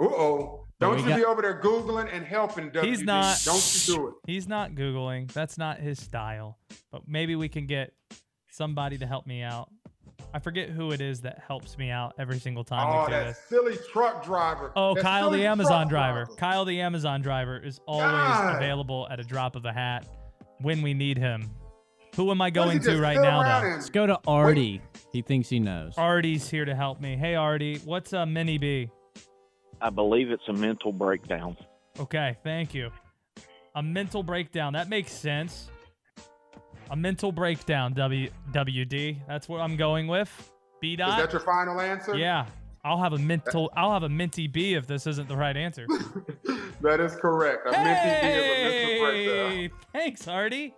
Uh 0.00 0.04
oh. 0.04 0.66
Don't 0.80 0.98
you 1.00 1.06
got- 1.08 1.16
be 1.16 1.24
over 1.24 1.40
there 1.42 1.60
Googling 1.60 2.12
and 2.14 2.24
helping 2.24 2.70
WD. 2.70 2.84
He's 2.84 3.02
not. 3.02 3.38
Don't 3.44 3.86
you 3.88 3.94
do 3.94 4.08
it. 4.08 4.14
He's 4.26 4.46
not 4.48 4.72
googling. 4.72 5.32
That's 5.32 5.56
not 5.58 5.78
his 5.78 5.98
style. 6.00 6.58
But 6.92 7.02
maybe 7.08 7.36
we 7.36 7.48
can 7.48 7.66
get 7.66 7.92
somebody 8.50 8.98
to 8.98 9.06
help 9.06 9.26
me 9.26 9.42
out. 9.42 9.70
I 10.34 10.40
forget 10.40 10.68
who 10.68 10.90
it 10.90 11.00
is 11.00 11.22
that 11.22 11.38
helps 11.46 11.78
me 11.78 11.90
out 11.90 12.12
every 12.18 12.38
single 12.38 12.62
time 12.64 12.86
Oh, 12.86 13.00
we 13.00 13.06
do 13.06 13.12
that 13.12 13.26
this. 13.28 13.38
silly 13.48 13.76
truck 13.92 14.22
driver. 14.22 14.72
Oh, 14.76 14.94
That 14.94 15.02
Kyle 15.02 15.30
the 15.30 15.46
Amazon 15.46 15.88
truck 15.88 15.90
driver. 15.90 16.26
Kyle 16.36 16.64
the 16.66 16.80
Amazon 16.82 17.22
driver 17.22 17.56
is 17.56 17.80
always 17.86 18.10
God. 18.10 18.56
available 18.56 19.08
at 19.10 19.20
a 19.20 19.24
drop 19.24 19.56
of 19.56 19.64
a 19.64 19.72
hat 19.72 20.06
when 20.60 20.82
we 20.82 20.94
need 20.94 21.18
him. 21.18 21.50
Who 22.16 22.30
am 22.30 22.40
I 22.40 22.50
going 22.50 22.80
to 22.80 23.00
right 23.00 23.20
now, 23.20 23.60
though? 23.60 23.68
Let's 23.68 23.90
go 23.90 24.06
to 24.06 24.18
Artie. 24.26 24.82
He 25.12 25.22
thinks 25.22 25.48
he 25.48 25.60
knows. 25.60 25.94
Artie's 25.96 26.50
here 26.50 26.64
to 26.64 26.74
help 26.74 27.00
me. 27.00 27.16
Hey, 27.16 27.36
Artie, 27.36 27.78
what's 27.84 28.12
a 28.12 28.26
mini 28.26 28.58
B? 28.58 28.90
I 29.80 29.90
believe 29.90 30.30
it's 30.30 30.42
a 30.48 30.52
mental 30.52 30.92
breakdown. 30.92 31.56
Okay, 32.00 32.36
thank 32.42 32.74
you. 32.74 32.90
A 33.76 33.82
mental 33.82 34.24
breakdown. 34.24 34.72
That 34.72 34.88
makes 34.88 35.12
sense. 35.12 35.70
A 36.90 36.96
mental 36.96 37.30
breakdown, 37.30 37.92
W 37.92 38.30
WD. 38.52 39.18
That's 39.28 39.48
what 39.48 39.60
I'm 39.60 39.76
going 39.76 40.08
with. 40.08 40.52
BDaht. 40.82 41.08
Is 41.08 41.16
that 41.16 41.32
your 41.32 41.40
final 41.42 41.80
answer? 41.80 42.16
Yeah. 42.16 42.46
I'll 42.84 43.02
have 43.02 43.12
a 43.12 43.18
mental 43.18 43.70
I'll 43.76 43.92
have 43.92 44.04
a 44.04 44.08
menty 44.08 44.50
B 44.50 44.74
if 44.74 44.86
this 44.86 45.06
isn't 45.06 45.28
the 45.28 45.36
right 45.36 45.56
answer. 45.56 45.86
That 46.80 47.00
is 47.00 47.16
correct. 47.16 47.66
A 47.66 47.72
Menty 47.72 48.20
B 48.22 48.28
is 48.28 49.32
a. 49.32 49.48
Hey, 49.48 49.70
thanks, 49.92 50.28
Artie. 50.28 50.74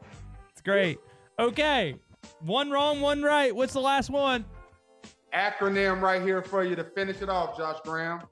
It's 0.50 0.62
great. 0.62 0.98
Okay. 1.38 1.94
One 2.40 2.70
wrong, 2.70 3.00
one 3.00 3.22
right. 3.22 3.54
What's 3.54 3.74
the 3.74 3.80
last 3.80 4.08
one? 4.08 4.44
Acronym 5.34 6.00
right 6.00 6.22
here 6.22 6.42
for 6.42 6.64
you 6.64 6.74
to 6.74 6.84
finish 6.84 7.20
it 7.20 7.28
off, 7.28 7.56
Josh 7.56 7.78
Graham. 7.84 8.22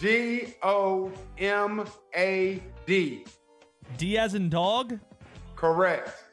G 0.00 0.54
O 0.62 1.10
M 1.38 1.86
A 2.14 2.62
D. 2.86 3.24
D 3.96 4.18
as 4.18 4.34
in 4.34 4.48
dog? 4.48 4.98
Correct. 5.56 6.24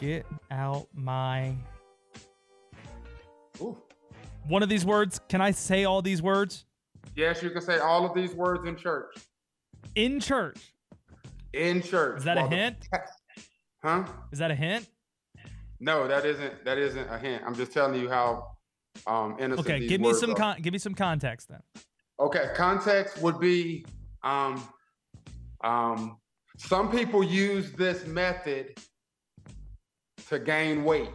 Get 0.00 0.26
out 0.50 0.88
my 0.94 1.54
Ooh. 3.60 3.76
one 4.46 4.62
of 4.62 4.68
these 4.68 4.84
words. 4.84 5.20
Can 5.28 5.40
I 5.40 5.50
say 5.52 5.84
all 5.84 6.02
these 6.02 6.20
words? 6.20 6.66
Yes, 7.14 7.42
you 7.42 7.48
can 7.50 7.62
say 7.62 7.78
all 7.78 8.04
of 8.04 8.14
these 8.14 8.34
words 8.34 8.66
in 8.66 8.76
church. 8.76 9.16
In 9.94 10.20
church. 10.20 10.74
In 11.54 11.80
church. 11.80 12.18
Is 12.18 12.24
that 12.24 12.36
a 12.36 12.42
While 12.42 12.50
the- 12.50 12.56
hint? 12.56 12.88
Huh? 13.82 14.04
Is 14.32 14.38
that 14.38 14.50
a 14.50 14.54
hint? 14.54 14.86
No, 15.80 16.06
that 16.08 16.26
isn't. 16.26 16.64
That 16.64 16.76
isn't 16.78 17.08
a 17.08 17.18
hint. 17.18 17.42
I'm 17.46 17.54
just 17.54 17.72
telling 17.72 17.98
you 18.00 18.08
how 18.08 18.56
um, 19.06 19.36
innocent. 19.38 19.66
Okay, 19.66 19.80
these 19.80 19.88
give 19.88 20.00
me 20.00 20.12
some 20.12 20.34
con- 20.34 20.60
give 20.60 20.72
me 20.72 20.78
some 20.78 20.94
context 20.94 21.48
then. 21.48 21.60
Okay, 22.18 22.50
context 22.54 23.20
would 23.22 23.38
be 23.38 23.84
um, 24.22 24.62
um, 25.62 26.18
some 26.58 26.90
people 26.90 27.22
use 27.22 27.72
this 27.72 28.06
method 28.06 28.78
to 30.28 30.38
gain 30.38 30.84
weight. 30.84 31.08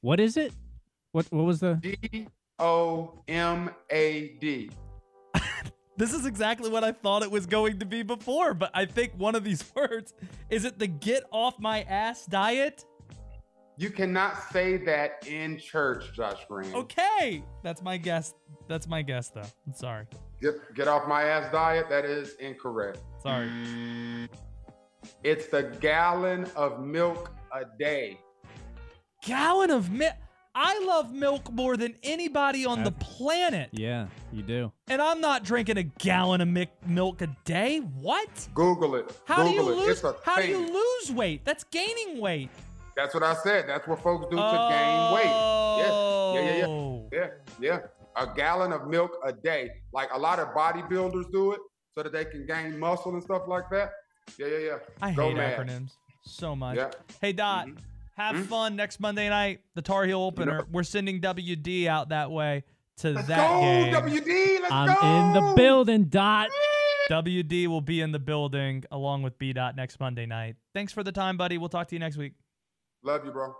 What 0.00 0.20
is 0.20 0.36
it? 0.36 0.52
What 1.12 1.26
what 1.30 1.44
was 1.44 1.60
the 1.60 1.74
D 1.74 2.28
O 2.58 3.22
M 3.28 3.70
A 3.90 4.36
D. 4.40 4.70
This 5.98 6.12
is 6.12 6.26
exactly 6.26 6.68
what 6.68 6.84
I 6.84 6.92
thought 6.92 7.22
it 7.22 7.30
was 7.30 7.46
going 7.46 7.78
to 7.78 7.86
be 7.86 8.02
before, 8.02 8.52
but 8.52 8.70
I 8.74 8.84
think 8.84 9.14
one 9.16 9.34
of 9.34 9.44
these 9.44 9.64
words 9.74 10.12
is 10.50 10.66
it 10.66 10.78
the 10.78 10.86
get 10.86 11.24
off 11.30 11.58
my 11.58 11.84
ass 11.84 12.26
diet? 12.26 12.84
You 13.78 13.88
cannot 13.88 14.52
say 14.52 14.76
that 14.84 15.26
in 15.26 15.56
church, 15.56 16.12
Josh 16.14 16.44
Graham. 16.48 16.74
Okay, 16.74 17.42
that's 17.62 17.82
my 17.82 17.96
guess. 17.96 18.34
That's 18.68 18.86
my 18.86 19.00
guess 19.00 19.30
though. 19.30 19.40
I'm 19.66 19.72
sorry. 19.72 20.04
Get, 20.40 20.74
get 20.74 20.88
off 20.88 21.08
my 21.08 21.22
ass 21.24 21.50
diet. 21.50 21.88
That 21.88 22.04
is 22.04 22.34
incorrect. 22.34 22.98
Sorry. 23.22 23.48
It's 25.24 25.46
the 25.48 25.62
gallon 25.80 26.46
of 26.56 26.80
milk 26.84 27.30
a 27.52 27.64
day. 27.78 28.18
Gallon 29.24 29.70
of 29.70 29.90
milk. 29.90 30.12
I 30.58 30.82
love 30.86 31.12
milk 31.12 31.52
more 31.52 31.76
than 31.76 31.94
anybody 32.02 32.64
on 32.64 32.82
the 32.82 32.92
planet. 32.92 33.68
Yeah, 33.72 34.06
you 34.32 34.42
do. 34.42 34.72
And 34.88 35.02
I'm 35.02 35.20
not 35.20 35.44
drinking 35.44 35.76
a 35.76 35.82
gallon 35.82 36.40
of 36.40 36.48
mi- 36.48 36.70
milk 36.86 37.20
a 37.20 37.26
day. 37.44 37.80
What? 37.80 38.48
Google 38.54 38.94
it. 38.94 39.14
How 39.26 39.44
do 39.44 39.50
you 39.50 39.60
it. 39.60 39.76
lose? 39.76 39.88
It's 39.98 40.04
a 40.04 40.16
How 40.24 40.36
do 40.36 40.42
thing. 40.42 40.50
you 40.52 40.72
lose 40.72 41.12
weight? 41.12 41.44
That's 41.44 41.64
gaining 41.64 42.20
weight. 42.22 42.48
That's 42.96 43.12
what 43.12 43.22
I 43.22 43.34
said. 43.34 43.66
That's 43.68 43.86
what 43.86 44.02
folks 44.02 44.24
do 44.30 44.36
to 44.36 44.66
gain 44.70 45.12
weight. 45.12 45.26
Yeah, 45.26 46.32
yeah, 46.32 46.56
yeah, 46.56 46.66
Oh. 46.66 47.08
yeah, 47.12 47.18
yeah, 47.18 47.28
yeah. 47.60 47.78
A 48.16 48.26
gallon 48.34 48.72
of 48.72 48.86
milk 48.88 49.12
a 49.24 49.32
day. 49.32 49.70
Like 49.92 50.08
a 50.12 50.18
lot 50.18 50.38
of 50.38 50.48
bodybuilders 50.48 51.30
do 51.32 51.52
it 51.52 51.60
so 51.94 52.02
that 52.02 52.12
they 52.12 52.24
can 52.24 52.46
gain 52.46 52.78
muscle 52.78 53.12
and 53.14 53.22
stuff 53.22 53.42
like 53.46 53.68
that. 53.70 53.90
Yeah, 54.38 54.46
yeah, 54.46 54.58
yeah. 54.58 54.76
I 55.02 55.12
Go 55.12 55.28
hate 55.28 55.36
mad. 55.36 55.58
acronyms 55.66 55.90
so 56.24 56.56
much. 56.56 56.76
Yeah. 56.76 56.90
Hey 57.20 57.32
Dot, 57.32 57.66
Mm-hmm. 57.68 57.78
have 58.16 58.46
fun 58.46 58.74
next 58.76 59.00
Monday 59.00 59.28
night. 59.28 59.60
The 59.74 59.82
Tar 59.82 60.04
Heel 60.04 60.20
opener. 60.20 60.64
We're 60.70 60.82
sending 60.82 61.20
WD 61.20 61.86
out 61.86 62.08
that 62.10 62.30
way 62.30 62.64
to 62.98 63.12
that 63.12 63.26
go, 63.26 63.60
game. 63.60 63.92
WD. 63.94 64.60
Let's 64.62 64.72
I'm 64.72 64.86
go. 64.88 65.00
in 65.02 65.32
the 65.34 65.54
building, 65.56 66.04
Dot. 66.04 66.48
WD 67.10 67.66
will 67.68 67.80
be 67.80 68.00
in 68.00 68.10
the 68.12 68.18
building 68.18 68.82
along 68.90 69.22
with 69.22 69.38
BDaht 69.38 69.76
next 69.76 70.00
Monday 70.00 70.26
night. 70.26 70.56
Thanks 70.74 70.92
for 70.92 71.04
the 71.04 71.12
time, 71.12 71.36
buddy. 71.36 71.56
We'll 71.58 71.68
talk 71.68 71.86
to 71.88 71.94
you 71.94 72.00
next 72.00 72.16
week. 72.16 72.32
Love 73.04 73.24
you, 73.24 73.30
bro. 73.30 73.54